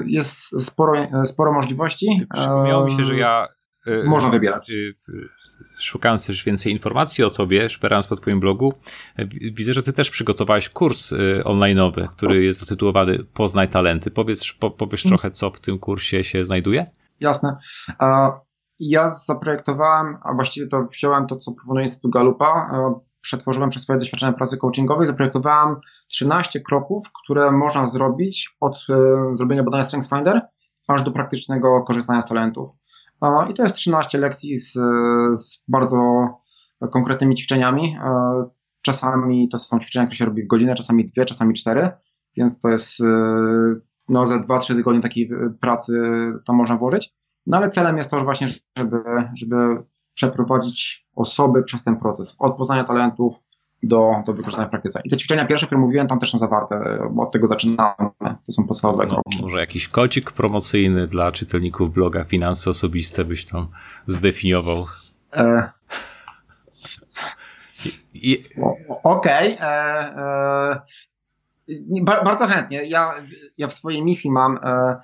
jest 0.06 0.64
sporo, 0.64 0.92
sporo 1.24 1.52
możliwości. 1.52 2.26
Przypomniało 2.34 2.84
mi 2.84 2.90
się, 2.90 3.04
że 3.04 3.16
ja 3.16 3.46
e, 3.86 4.04
można 4.04 4.30
wybierać. 4.30 4.72
Szukając 5.80 6.26
też 6.26 6.44
więcej 6.44 6.72
informacji 6.72 7.24
o 7.24 7.30
tobie, 7.30 7.70
szperając 7.70 8.06
po 8.06 8.16
twoim 8.16 8.40
blogu, 8.40 8.72
widzę, 9.52 9.74
że 9.74 9.82
ty 9.82 9.92
też 9.92 10.10
przygotowałeś 10.10 10.68
kurs 10.68 11.12
e, 11.12 11.16
online'owy, 11.44 12.08
który 12.08 12.44
jest 12.44 12.60
zatytułowany 12.60 13.18
Poznaj 13.34 13.68
talenty. 13.68 14.10
Powiedz, 14.10 14.52
po, 14.52 14.70
powiesz 14.70 15.02
hmm. 15.02 15.18
trochę, 15.18 15.30
co 15.30 15.50
w 15.50 15.60
tym 15.60 15.78
kursie 15.78 16.24
się 16.24 16.44
znajduje? 16.44 16.86
Jasne. 17.20 17.56
Ja 18.78 19.10
zaprojektowałem, 19.10 20.16
a 20.22 20.34
właściwie 20.34 20.68
to 20.68 20.84
wziąłem 20.84 21.26
to, 21.26 21.36
co 21.36 21.52
proponuje 21.52 21.86
Instytut 21.86 22.12
Galupa, 22.12 22.70
przetworzyłem 23.20 23.70
przez 23.70 23.82
swoje 23.82 23.98
doświadczenia 23.98 24.32
pracy 24.32 24.56
coachingowej, 24.56 25.06
zaprojektowałem 25.06 25.76
13 26.08 26.60
kroków, 26.60 27.06
które 27.24 27.52
można 27.52 27.86
zrobić 27.86 28.56
od 28.60 28.74
e, 28.90 29.36
zrobienia 29.36 29.62
badania 29.62 29.84
StrengthsFinder 29.84 30.40
aż 30.86 31.02
do 31.02 31.10
praktycznego 31.10 31.82
korzystania 31.82 32.22
z 32.22 32.28
talentów. 32.28 32.70
I 33.50 33.54
to 33.54 33.62
jest 33.62 33.74
13 33.74 34.18
lekcji 34.18 34.58
z, 34.58 34.72
z 35.40 35.62
bardzo 35.68 35.96
konkretnymi 36.92 37.36
ćwiczeniami. 37.36 37.96
E, 38.04 38.44
czasami 38.82 39.48
to 39.48 39.58
są 39.58 39.80
ćwiczenia, 39.80 40.06
które 40.06 40.16
się 40.16 40.24
robi 40.24 40.42
w 40.42 40.46
godzinę, 40.46 40.74
czasami 40.74 41.06
dwie, 41.06 41.24
czasami 41.24 41.54
cztery, 41.54 41.90
więc 42.36 42.60
to 42.60 42.68
jest 42.68 43.00
e, 43.00 43.04
no, 44.08 44.26
za 44.26 44.38
2-3 44.38 44.76
tygodnie 44.76 45.02
takiej 45.02 45.30
pracy 45.60 45.92
to 46.46 46.52
można 46.52 46.76
włożyć. 46.76 47.10
No 47.46 47.56
ale 47.56 47.70
celem 47.70 47.98
jest 47.98 48.10
to 48.10 48.18
że 48.18 48.24
właśnie, 48.24 48.48
żeby, 48.76 49.02
żeby 49.34 49.56
przeprowadzić 50.14 51.06
osoby 51.16 51.62
przez 51.62 51.84
ten 51.84 51.96
proces, 51.96 52.36
od 52.38 52.56
poznania 52.56 52.84
talentów 52.84 53.34
do, 53.82 54.12
do 54.26 54.32
wykorzystania 54.32 54.68
w 54.68 54.70
praktyce. 54.70 55.00
I 55.04 55.10
te 55.10 55.16
ćwiczenia 55.16 55.46
pierwsze, 55.46 55.66
które 55.66 55.80
mówiłem, 55.80 56.08
tam 56.08 56.18
też 56.18 56.30
są 56.30 56.38
zawarte, 56.38 56.98
bo 57.10 57.22
od 57.22 57.32
tego 57.32 57.46
zaczynamy. 57.46 58.10
To 58.46 58.52
są 58.52 58.66
podstawowe 58.66 59.06
no, 59.06 59.14
kroki. 59.14 59.42
Może 59.42 59.60
jakiś 59.60 59.88
kocik 59.88 60.32
promocyjny 60.32 61.06
dla 61.06 61.32
czytelników 61.32 61.92
bloga 61.92 62.24
Finanse 62.24 62.70
Osobiste 62.70 63.24
byś 63.24 63.46
tam 63.46 63.68
zdefiniował? 64.06 64.86
E... 65.32 65.70
Okej. 69.04 69.54
Okay. 69.54 69.68
E, 69.68 70.16
e, 70.16 70.80
bardzo 72.04 72.46
chętnie. 72.46 72.84
Ja, 72.84 73.14
ja 73.58 73.68
w 73.68 73.74
swojej 73.74 74.04
misji 74.04 74.30
mam 74.30 74.58
e, 74.62 74.96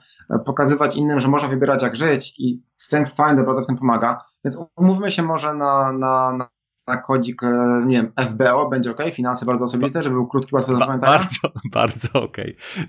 pokazywać 0.46 0.96
innym, 0.96 1.20
że 1.20 1.28
można 1.28 1.48
wybierać 1.48 1.82
jak 1.82 1.96
żyć 1.96 2.34
i 2.38 2.62
Strength 2.78 3.16
Finder 3.16 3.46
bardzo 3.46 3.62
w 3.62 3.66
tym 3.66 3.76
pomaga. 3.76 4.24
Więc 4.44 4.58
umówmy 4.76 5.10
się 5.10 5.22
może 5.22 5.54
na, 5.54 5.92
na, 5.92 6.32
na 6.32 6.48
na 6.86 6.96
kodzik, 6.96 7.42
e, 7.42 7.82
nie 7.86 7.96
wiem, 7.96 8.12
FBO 8.30 8.68
będzie 8.68 8.90
ok, 8.90 8.98
finanse 9.14 9.46
bardzo 9.46 9.64
osobiste, 9.64 10.02
żeby 10.02 10.14
był 10.14 10.26
krótki, 10.26 10.54
łatwy 10.54 10.72
do 10.72 10.78
zapamiętania? 10.78 11.18
Bardzo, 11.18 11.52
bardzo 11.80 12.22
ok. 12.22 12.36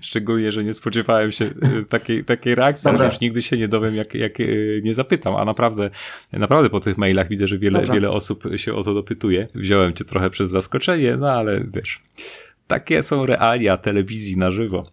Szczególnie, 0.00 0.52
że 0.52 0.64
nie 0.64 0.74
spodziewałem 0.74 1.32
się 1.32 1.44
e, 1.44 1.84
takiej, 1.88 2.24
takiej 2.24 2.54
reakcji, 2.54 2.90
ale 2.90 3.06
już 3.06 3.20
nigdy 3.20 3.42
się 3.42 3.56
nie 3.56 3.68
dowiem, 3.68 3.94
jak, 3.94 4.14
jak 4.14 4.40
e, 4.40 4.44
nie 4.82 4.94
zapytam, 4.94 5.36
a 5.36 5.44
naprawdę, 5.44 5.90
naprawdę 6.32 6.70
po 6.70 6.80
tych 6.80 6.98
mailach 6.98 7.28
widzę, 7.28 7.46
że 7.48 7.58
wiele, 7.58 7.86
wiele 7.86 8.10
osób 8.10 8.44
się 8.56 8.74
o 8.74 8.82
to 8.82 8.94
dopytuje. 8.94 9.46
Wziąłem 9.54 9.92
cię 9.92 10.04
trochę 10.04 10.30
przez 10.30 10.50
zaskoczenie, 10.50 11.16
no 11.16 11.30
ale 11.30 11.60
wiesz, 11.60 12.02
takie 12.66 13.02
są 13.02 13.26
realia 13.26 13.76
telewizji 13.76 14.36
na 14.36 14.50
żywo. 14.50 14.90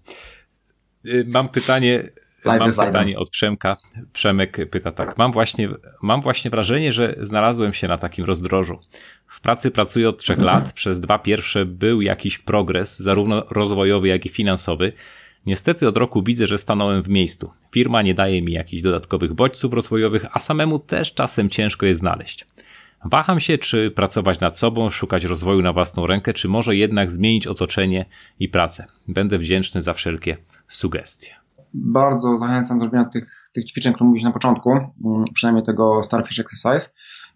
Mam 1.26 1.49
pytanie, 1.49 2.09
Mam 2.45 2.74
pytanie 2.74 3.17
od 3.17 3.30
Przemka. 3.30 3.78
Przemek 4.13 4.69
pyta 4.69 4.91
tak. 4.91 5.17
Mam 5.17 5.32
właśnie, 5.32 5.69
mam 6.01 6.21
właśnie 6.21 6.51
wrażenie, 6.51 6.91
że 6.91 7.15
znalazłem 7.21 7.74
się 7.74 7.88
na 7.88 7.97
takim 7.97 8.26
rozdrożu. 8.26 8.80
W 9.28 9.41
pracy 9.41 9.71
pracuję 9.71 10.09
od 10.09 10.17
trzech 10.17 10.39
lat. 10.39 10.74
Przez 10.74 10.99
dwa 10.99 11.19
pierwsze 11.19 11.65
był 11.65 12.01
jakiś 12.01 12.38
progres, 12.38 12.99
zarówno 12.99 13.45
rozwojowy, 13.49 14.07
jak 14.07 14.26
i 14.26 14.30
finansowy. 14.30 14.93
Niestety 15.45 15.88
od 15.88 15.97
roku 15.97 16.24
widzę, 16.24 16.47
że 16.47 16.57
stanąłem 16.57 17.03
w 17.03 17.09
miejscu. 17.09 17.51
Firma 17.71 18.01
nie 18.01 18.13
daje 18.13 18.41
mi 18.41 18.53
jakichś 18.53 18.84
dodatkowych 18.84 19.34
bodźców 19.34 19.74
rozwojowych, 19.74 20.26
a 20.32 20.39
samemu 20.39 20.80
też 20.80 21.13
czasem 21.13 21.49
ciężko 21.49 21.86
je 21.86 21.95
znaleźć. 21.95 22.45
Waham 23.06 23.39
się, 23.39 23.58
czy 23.58 23.91
pracować 23.91 24.39
nad 24.39 24.58
sobą, 24.58 24.89
szukać 24.89 25.26
rozwoju 25.26 25.62
na 25.62 25.74
własną 25.74 26.08
rękę, 26.08 26.34
czy 26.34 26.47
może 26.47 26.76
jednak 26.76 27.12
zmienić 27.12 27.47
otoczenie 27.47 28.06
i 28.39 28.49
pracę. 28.49 28.86
Będę 29.08 29.38
wdzięczny 29.38 29.82
za 29.82 29.93
wszelkie 29.93 30.38
sugestie 30.68 31.43
bardzo 31.74 32.39
zachęcam 32.39 32.80
do 32.80 32.86
robienia 32.86 33.06
tych, 33.06 33.49
tych 33.54 33.66
ćwiczeń, 33.66 33.93
które 33.93 34.08
mówisz 34.08 34.24
na 34.24 34.32
początku, 34.32 34.72
mm, 34.72 34.91
przynajmniej 35.34 35.66
tego 35.66 36.04
Starfish 36.04 36.39
Exercise. 36.39 36.89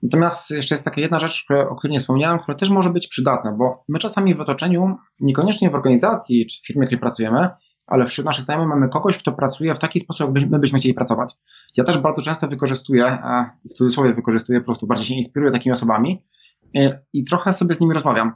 Natomiast 0.03 0.49
jeszcze 0.49 0.75
jest 0.75 0.85
taka 0.85 1.01
jedna 1.01 1.19
rzecz, 1.19 1.45
o 1.69 1.75
której 1.75 1.93
nie 1.93 1.99
wspomniałem, 1.99 2.39
która 2.39 2.57
też 2.57 2.69
może 2.69 2.89
być 2.89 3.07
przydatna, 3.07 3.51
bo 3.51 3.83
my 3.89 3.99
czasami 3.99 4.35
w 4.35 4.41
otoczeniu, 4.41 4.97
niekoniecznie 5.19 5.69
w 5.69 5.75
organizacji 5.75 6.47
czy 6.47 6.61
w 6.61 6.67
firmie, 6.67 6.85
w 6.85 6.87
której 6.87 7.01
pracujemy, 7.01 7.49
ale 7.87 8.07
wśród 8.07 8.25
naszych 8.25 8.45
znajomych 8.45 8.69
mamy 8.69 8.89
kogoś, 8.89 9.17
kto 9.17 9.31
pracuje 9.31 9.75
w 9.75 9.79
taki 9.79 9.99
sposób, 9.99 10.37
jak 10.37 10.49
my 10.49 10.59
byśmy 10.59 10.79
chcieli 10.79 10.93
pracować. 10.93 11.35
Ja 11.77 11.83
też 11.83 11.97
bardzo 11.97 12.21
często 12.21 12.47
wykorzystuję, 12.47 13.17
w 13.71 13.73
cudzysłowie 13.73 14.13
wykorzystuję, 14.13 14.59
po 14.59 14.65
prostu 14.65 14.87
bardziej 14.87 15.07
się 15.07 15.13
inspiruję 15.13 15.51
takimi 15.51 15.73
osobami 15.73 16.23
e, 16.75 16.99
i 17.13 17.23
trochę 17.23 17.53
sobie 17.53 17.75
z 17.75 17.79
nimi 17.79 17.93
rozmawiam. 17.93 18.33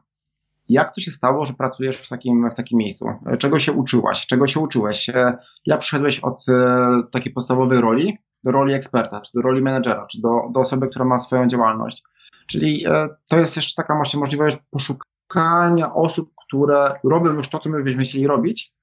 Jak 0.69 0.95
to 0.95 1.01
się 1.01 1.11
stało, 1.11 1.45
że 1.45 1.53
pracujesz 1.53 1.97
w 1.97 2.09
takim, 2.09 2.49
w 2.51 2.55
takim 2.55 2.79
miejscu? 2.79 3.05
Czego 3.39 3.59
się 3.59 3.71
uczyłaś? 3.71 4.27
Czego 4.27 4.47
się 4.47 4.59
uczyłeś? 4.59 5.09
E, 5.09 5.37
jak 5.65 5.79
przyszedłeś 5.79 6.19
od 6.19 6.49
e, 6.49 7.01
takiej 7.11 7.33
podstawowej 7.33 7.81
roli 7.81 8.17
do 8.43 8.51
roli 8.51 8.73
eksperta, 8.73 9.21
czy 9.21 9.31
do 9.33 9.41
roli 9.41 9.61
menedżera, 9.61 10.05
czy 10.05 10.21
do, 10.21 10.29
do 10.51 10.59
osoby, 10.59 10.87
która 10.87 11.05
ma 11.05 11.19
swoją 11.19 11.47
działalność? 11.47 12.03
Czyli 12.47 12.85
e, 12.87 13.09
to 13.27 13.37
jest 13.37 13.55
jeszcze 13.55 13.75
taka 13.75 13.95
właśnie 13.95 14.19
możliwość 14.19 14.57
poszukania 14.71 15.93
osób, 15.93 16.31
które 16.47 16.99
robią 17.03 17.33
już 17.33 17.49
to, 17.49 17.59
co 17.59 17.69
my 17.69 17.83
byśmy 17.83 18.03
chcieli 18.03 18.27
robić. 18.27 18.73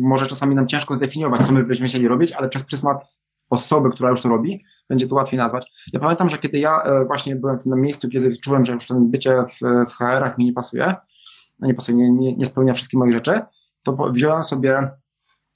Może 0.00 0.26
czasami 0.26 0.54
nam 0.54 0.68
ciężko 0.68 0.94
zdefiniować, 0.94 1.46
co 1.46 1.52
my 1.52 1.64
byśmy 1.64 1.88
chcieli 1.88 2.08
robić, 2.08 2.32
ale 2.32 2.48
przez 2.48 2.62
pryzmat 2.62 3.18
osoby, 3.50 3.90
która 3.90 4.10
już 4.10 4.20
to 4.20 4.28
robi, 4.28 4.64
będzie 4.88 5.08
to 5.08 5.14
łatwiej 5.14 5.38
nazwać. 5.38 5.72
Ja 5.92 6.00
pamiętam, 6.00 6.28
że 6.28 6.38
kiedy 6.38 6.58
ja 6.58 6.82
właśnie 7.06 7.36
byłem 7.36 7.58
tym 7.58 7.80
miejscu, 7.80 8.08
kiedy 8.08 8.36
czułem, 8.36 8.64
że 8.64 8.72
już 8.72 8.86
ten 8.86 9.10
bycie 9.10 9.44
w, 9.50 9.90
w 9.90 9.92
HR-ach 9.92 10.38
mi 10.38 10.44
nie 10.44 10.52
pasuje, 10.52 10.94
no 11.60 11.66
nie 11.66 11.74
pasuje, 11.74 11.98
nie, 11.98 12.10
nie, 12.10 12.36
nie 12.36 12.46
spełnia 12.46 12.74
wszystkich 12.74 12.98
moich 12.98 13.12
rzeczy, 13.12 13.40
to 13.84 14.12
wziąłem 14.12 14.44
sobie, 14.44 14.90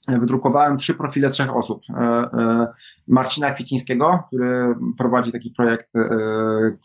e, 0.07 0.19
wydrukowałem 0.19 0.77
trzy 0.77 0.93
profile 0.93 1.29
trzech 1.29 1.55
osób. 1.55 1.81
E, 1.89 2.01
e, 2.01 2.67
Marcina 3.07 3.51
Kwicińskiego, 3.51 4.23
który 4.27 4.75
prowadzi 4.97 5.31
taki 5.31 5.51
projekt, 5.51 5.89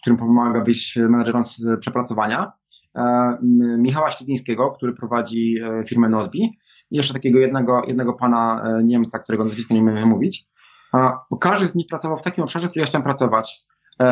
którym 0.00 0.18
pomaga 0.18 0.60
być 0.60 0.98
menedżerom 1.08 1.44
przepracowania. 1.80 2.52
Michała 3.78 4.10
Śliwińskiego, 4.10 4.70
który 4.70 4.92
prowadzi 4.92 5.54
firmę 5.88 6.08
Nozbi 6.08 6.58
i 6.90 6.96
jeszcze 6.96 7.14
takiego 7.14 7.38
jednego, 7.38 7.82
jednego 7.86 8.12
pana 8.12 8.64
Niemca, 8.84 9.18
którego 9.18 9.44
nazwiska 9.44 9.74
nie 9.74 9.80
umiem 9.80 10.08
mówić. 10.08 10.46
Każdy 11.40 11.68
z 11.68 11.74
nich 11.74 11.86
pracował 11.88 12.18
w 12.18 12.22
takim 12.22 12.44
obszarze, 12.44 12.68
który 12.68 12.80
ja 12.80 12.86
chciałem 12.86 13.04
pracować. 13.04 13.60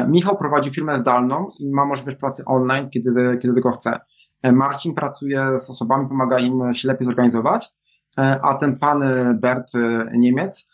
Michał 0.09 0.37
prowadzi 0.37 0.71
firmę 0.71 1.01
zdalną 1.01 1.51
i 1.61 1.71
ma 1.71 1.85
możliwość 1.85 2.19
pracy 2.19 2.43
online, 2.47 2.91
kiedy, 2.91 3.39
kiedy 3.43 3.55
tylko 3.55 3.73
chce. 3.73 4.01
E, 4.43 4.53
Marcin 4.53 4.95
pracuje 4.95 5.59
z 5.59 5.71
osobami, 5.71 6.09
pomaga 6.09 6.39
im 6.39 6.75
się 6.75 6.89
lepiej 6.89 7.07
zorganizować, 7.07 7.69
e, 8.19 8.41
a 8.43 8.55
ten 8.55 8.79
pan 8.79 9.03
e, 9.03 9.35
Bert 9.35 9.73
Niemiec 10.13 10.69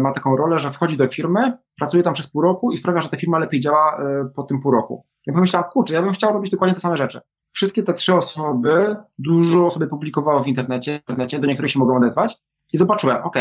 ma 0.00 0.12
taką 0.12 0.36
rolę, 0.36 0.58
że 0.58 0.72
wchodzi 0.72 0.96
do 0.96 1.08
firmy, 1.08 1.58
pracuje 1.78 2.02
tam 2.02 2.14
przez 2.14 2.30
pół 2.30 2.42
roku 2.42 2.72
i 2.72 2.76
sprawia, 2.76 3.00
że 3.00 3.08
ta 3.08 3.16
firma 3.16 3.38
lepiej 3.38 3.60
działa 3.60 3.98
po 4.36 4.42
tym 4.42 4.60
pół 4.62 4.72
roku. 4.72 5.06
Ja 5.26 5.34
pomyślałem, 5.34 5.70
kurczę, 5.70 5.94
ja 5.94 6.02
bym 6.02 6.12
chciał 6.12 6.32
robić 6.32 6.50
dokładnie 6.50 6.74
te 6.74 6.80
same 6.80 6.96
rzeczy. 6.96 7.20
Wszystkie 7.54 7.82
te 7.82 7.94
trzy 7.94 8.14
osoby, 8.14 8.96
dużo 9.18 9.70
sobie 9.70 9.86
publikowało 9.86 10.42
w 10.42 10.46
internecie, 10.46 10.98
w 10.98 11.10
internecie 11.10 11.38
do 11.38 11.46
niektórych 11.46 11.70
się 11.70 11.78
mogą 11.78 11.96
odezwać 11.96 12.36
i 12.72 12.78
zobaczyłem, 12.78 13.22
ok, 13.22 13.36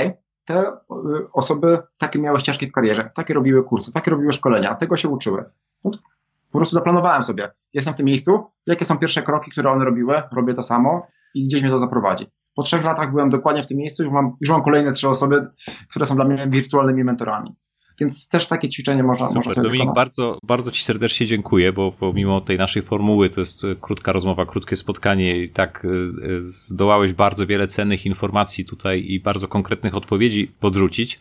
te 0.46 0.72
osoby 1.34 1.80
takie 1.98 2.20
miały 2.20 2.40
ścieżki 2.40 2.68
w 2.68 2.72
karierze, 2.72 3.12
takie 3.16 3.34
robiły 3.34 3.64
kursy, 3.64 3.92
takie 3.92 4.12
robiły 4.12 4.34
szkolenia, 4.34 4.76
tego 4.76 4.98
się 4.98 5.10
uczyły. 5.10 5.44
No 5.84 5.92
po 6.52 6.58
prostu 6.58 6.76
zaplanowałem 6.76 7.24
sobie, 7.24 7.52
jestem 7.74 7.94
w 7.94 7.98
tym 7.98 8.06
miejscu, 8.06 8.44
jakie 8.66 8.86
są 8.86 8.98
pierwsze 8.98 9.24
kroki, 9.24 9.52
które 9.52 9.72
one 9.72 9.86
robiły, 9.86 10.22
robię 10.32 10.54
to 10.54 10.62
samo 10.62 11.08
i 11.34 11.44
gdzieś 11.44 11.62
mnie 11.62 11.72
to 11.72 11.80
zaprowadzi. 11.80 12.26
Po 12.56 12.64
trzech 12.64 12.84
latach 12.84 13.12
byłem 13.12 13.30
dokładnie 13.30 13.64
w 13.64 13.68
tym 13.68 13.78
miejscu, 13.78 14.04
już 14.04 14.14
mam, 14.14 14.38
już 14.42 14.50
mam 14.50 14.64
kolejne 14.64 14.92
trzy 14.92 15.10
osoby, 15.10 15.48
które 15.90 16.06
są 16.06 16.16
dla 16.16 16.26
mnie 16.26 16.48
wirtualnymi 16.50 17.04
mentorami. 17.04 17.56
Więc 18.04 18.28
też 18.28 18.48
takie 18.48 18.70
ćwiczenie 18.70 19.04
można, 19.04 19.28
Super. 19.28 19.46
można 19.46 19.64
Dominik, 19.64 19.94
bardzo, 19.96 20.38
bardzo 20.44 20.72
Ci 20.72 20.84
serdecznie 20.84 21.28
dziękuję, 21.28 21.74
bo 21.74 21.92
pomimo 21.92 22.42
tej 22.42 22.58
naszej 22.58 22.82
formuły, 22.82 23.30
to 23.30 23.42
jest 23.42 23.64
e, 23.64 23.76
krótka 23.82 24.12
rozmowa, 24.12 24.46
krótkie 24.46 24.76
spotkanie 24.76 25.38
i 25.38 25.50
tak 25.50 25.86
e, 25.86 25.90
e, 25.90 26.42
zdołałeś 26.42 27.14
bardzo 27.14 27.48
wiele 27.48 27.68
cennych 27.68 28.06
informacji 28.06 28.66
tutaj 28.66 29.06
i 29.08 29.20
bardzo 29.20 29.48
konkretnych 29.48 29.96
odpowiedzi 29.96 30.52
podrzucić. 30.60 31.20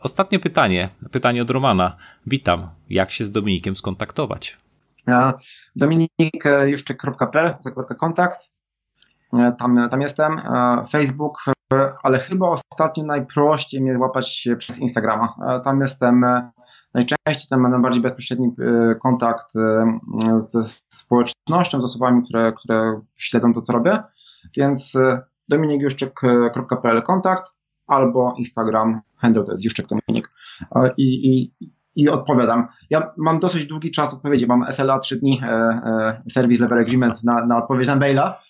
Ostatnie 0.00 0.38
pytanie, 0.38 0.88
pytanie 1.10 1.42
od 1.42 1.50
Romana. 1.50 1.96
Witam, 2.26 2.68
jak 2.90 3.12
się 3.12 3.24
z 3.24 3.32
Dominikiem 3.32 3.76
skontaktować? 3.76 4.56
Dominik 5.76 6.44
Juszczyk.pl, 6.66 7.54
zakładka 7.60 7.94
kontakt. 7.94 8.57
Tam, 9.58 9.88
tam 9.90 10.00
jestem. 10.00 10.40
Facebook, 10.90 11.38
ale 12.02 12.18
chyba 12.18 12.48
ostatnio 12.48 13.04
najprościej 13.04 13.80
mnie 13.80 13.98
łapać 13.98 14.48
przez 14.58 14.78
Instagrama. 14.78 15.34
Tam 15.64 15.80
jestem 15.80 16.24
najczęściej, 16.94 17.48
tam 17.50 17.60
mam 17.60 17.72
najbardziej 17.72 18.02
bezpośredni 18.02 18.54
kontakt 19.02 19.52
ze 20.38 20.64
społecznością, 20.88 21.80
z 21.80 21.84
osobami, 21.84 22.22
które, 22.24 22.52
które 22.52 23.00
śledzą 23.16 23.52
to, 23.52 23.62
co 23.62 23.72
robię. 23.72 24.02
Więc 24.56 24.98
dominikjuszczyk.pl 25.48 27.02
kontakt 27.02 27.52
albo 27.86 28.34
Instagram, 28.38 29.00
handle 29.16 29.44
to 29.44 29.52
jest 29.52 29.64
Juszczyk 29.64 29.86
Dominik. 29.86 30.30
I, 30.96 31.30
i, 31.30 31.52
i 31.98 32.08
odpowiadam. 32.08 32.68
Ja 32.90 33.12
mam 33.16 33.40
dosyć 33.40 33.66
długi 33.66 33.90
czas 33.90 34.14
odpowiedzi, 34.14 34.46
mam 34.46 34.64
SLA 34.72 34.98
3 34.98 35.16
dni, 35.16 35.40
e, 35.42 35.46
e, 35.46 36.22
Service 36.30 36.62
Level 36.62 36.78
Agreement 36.78 37.24
na, 37.24 37.46
na 37.46 37.58
odpowiedź 37.58 37.88
na 37.88 37.96
maila, 37.96 38.40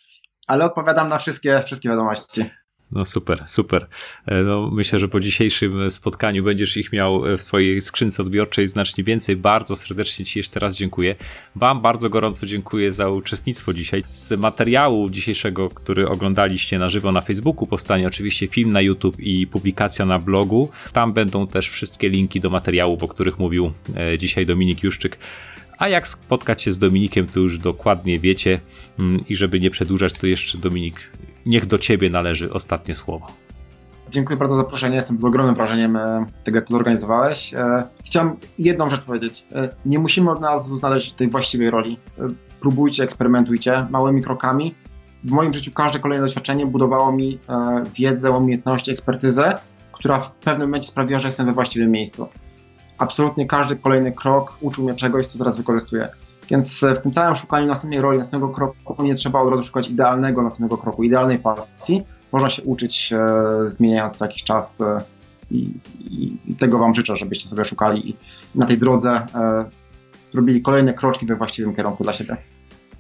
ale 0.49 0.65
odpowiadam 0.65 1.09
na 1.09 1.19
wszystkie, 1.19 1.63
wszystkie 1.67 1.89
wiadomości. 1.89 2.51
No 2.93 3.05
super, 3.05 3.43
super. 3.47 3.87
E, 4.27 4.43
no, 4.43 4.71
myślę, 4.73 4.99
że 4.99 5.09
po 5.09 5.21
dzisiejszym 5.21 5.91
spotkaniu 5.91 6.45
będziesz 6.45 6.77
ich 6.77 6.93
miał 6.93 7.23
w 7.39 7.43
swojej 7.43 7.81
skrzynce 7.81 8.23
odbiorczej 8.23 8.69
znacznie 8.69 9.05
więcej. 9.05 9.37
Bardzo 9.37 9.77
serdecznie 9.77 10.25
Ci 10.25 10.39
jeszcze 10.39 10.61
raz 10.61 10.77
dziękuję. 10.77 11.17
Wam 11.57 11.83
bardzo 11.83 12.11
gorąco 12.11 12.47
dziękuję 12.47 12.93
za 12.93 13.09
uczestnictwo 13.09 13.73
dzisiaj. 13.73 14.03
Z 14.13 14.39
materiału 14.39 15.11
dzisiejszego, 15.11 15.69
który 15.69 16.09
oglądaliście 16.09 16.79
na 16.79 16.91
żywo 16.91 17.13
na 17.13 17.21
Facebooku, 17.21 17.67
powstanie 17.67 18.07
oczywiście 18.07 18.47
film 18.47 18.73
na 18.73 18.81
YouTube 18.81 19.21
i 19.21 19.47
publikacja 19.47 20.07
na 20.07 20.19
blogu. 20.19 20.71
Tam 20.93 21.13
będą 21.13 21.47
też 21.47 21.69
wszystkie 21.69 22.09
linki 22.09 22.41
do 22.41 22.51
materiałów, 22.51 23.03
o 23.03 23.09
których 23.09 23.39
mówił 23.39 23.73
e, 23.97 24.19
dzisiaj 24.19 24.47
Dominik 24.47 24.83
Juszczyk. 24.83 25.19
A 25.79 25.89
jak 25.89 26.09
spotkać 26.09 26.63
się 26.63 26.73
z 26.73 26.79
Dominikiem, 26.79 27.27
to 27.27 27.41
już 27.41 27.59
dokładnie 27.59 28.19
wiecie. 28.19 28.61
Mm, 28.99 29.25
I 29.29 29.37
żeby 29.37 29.61
nie 29.61 29.71
przedłużać, 29.71 30.13
to 30.13 30.27
jeszcze 30.27 30.59
Dominik, 30.59 31.11
niech 31.47 31.67
do 31.67 31.79
ciebie 31.79 32.11
należy 32.11 32.53
ostatnie 32.53 32.95
słowo. 32.95 33.27
Dziękuję 34.11 34.37
bardzo 34.37 34.57
za 34.57 34.63
zaproszenie. 34.63 34.97
Jestem 34.97 35.19
pod 35.19 35.29
ogromnym 35.29 35.55
wrażeniem 35.55 35.97
e, 35.97 36.27
tego, 36.45 36.59
jak 36.59 36.67
to 36.67 36.75
zorganizowałeś. 36.75 37.55
E, 37.55 37.85
chciałem 38.05 38.37
jedną 38.59 38.91
rzecz 38.91 39.01
powiedzieć. 39.01 39.45
E, 39.53 39.69
nie 39.87 39.99
musimy 39.99 40.31
od 40.31 40.41
nas 40.41 40.67
znaleźć 40.67 41.13
tej 41.13 41.29
właściwej 41.29 41.71
roli. 41.71 41.99
Próbujcie, 42.61 43.03
eksperymentujcie 43.03 43.87
małymi 43.91 44.23
krokami. 44.23 44.75
W 45.25 45.31
moim 45.31 45.55
życiu 45.55 45.73
każde 45.73 45.99
kolejne 45.99 46.27
doświadczenie 46.27 46.67
budowało 46.67 47.13
mi 47.13 47.39
wiedzę, 47.97 48.31
umiejętności, 48.31 48.91
ekspertyzę, 48.91 49.55
która 49.93 50.21
w 50.21 50.31
pewnym 50.31 50.69
momencie 50.69 50.89
sprawiła, 50.89 51.21
że 51.21 51.29
jestem 51.29 51.47
we 51.47 51.53
właściwym 51.53 51.91
miejscu. 51.91 52.29
Absolutnie 52.99 53.47
każdy 53.47 53.77
kolejny 53.77 54.13
krok 54.13 54.57
uczył 54.61 54.85
mnie 54.85 54.95
czegoś, 54.95 55.27
co 55.27 55.39
teraz 55.39 55.57
wykorzystuję. 55.57 56.09
Więc 56.51 56.81
w 56.81 57.03
tym 57.03 57.13
całym 57.13 57.37
szukaniu 57.37 57.67
następnej 57.67 58.01
roli, 58.01 58.19
następnego 58.19 58.55
kroku 58.55 59.03
nie 59.03 59.15
trzeba 59.15 59.41
od 59.41 59.51
razu 59.51 59.63
szukać 59.63 59.89
idealnego 59.89 60.43
następnego 60.43 60.79
kroku, 60.79 61.03
idealnej 61.03 61.39
pasji, 61.39 62.03
można 62.33 62.51
się 62.51 62.63
uczyć 62.63 63.13
e, 63.13 63.69
zmieniając 63.69 64.17
co 64.17 64.25
jakiś 64.25 64.45
czas 64.45 64.81
e, 64.81 64.99
i, 65.51 65.71
i, 66.47 66.55
tego 66.55 66.79
Wam 66.79 66.95
życzę, 66.95 67.17
żebyście 67.17 67.49
sobie 67.49 67.65
szukali 67.65 68.11
i 68.11 68.17
na 68.55 68.67
tej 68.67 68.79
drodze 68.79 69.27
e, 69.35 69.65
robili 70.35 70.63
kolejne 70.63 70.95
kroczki 70.95 71.27
we 71.27 71.37
właściwym 71.37 71.75
kierunku 71.75 72.05
dla 72.05 72.13
siebie. 72.13 72.37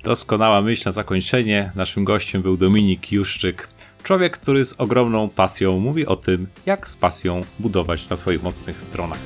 Doskonała 0.05 0.62
myśl 0.62 0.82
na 0.86 0.92
zakończenie. 0.92 1.72
Naszym 1.74 2.05
gościem 2.05 2.42
był 2.42 2.57
Dominik 2.57 3.12
Juszczyk, 3.12 3.68
człowiek, 4.03 4.38
który 4.38 4.64
z 4.64 4.74
ogromną 4.78 5.28
pasją 5.28 5.78
mówi 5.78 6.07
o 6.07 6.16
tym, 6.16 6.46
jak 6.66 6.88
z 6.88 6.96
pasją 6.96 7.40
budować 7.59 8.09
na 8.09 8.16
swoich 8.16 8.42
mocnych 8.42 8.82
stronach. 8.82 9.18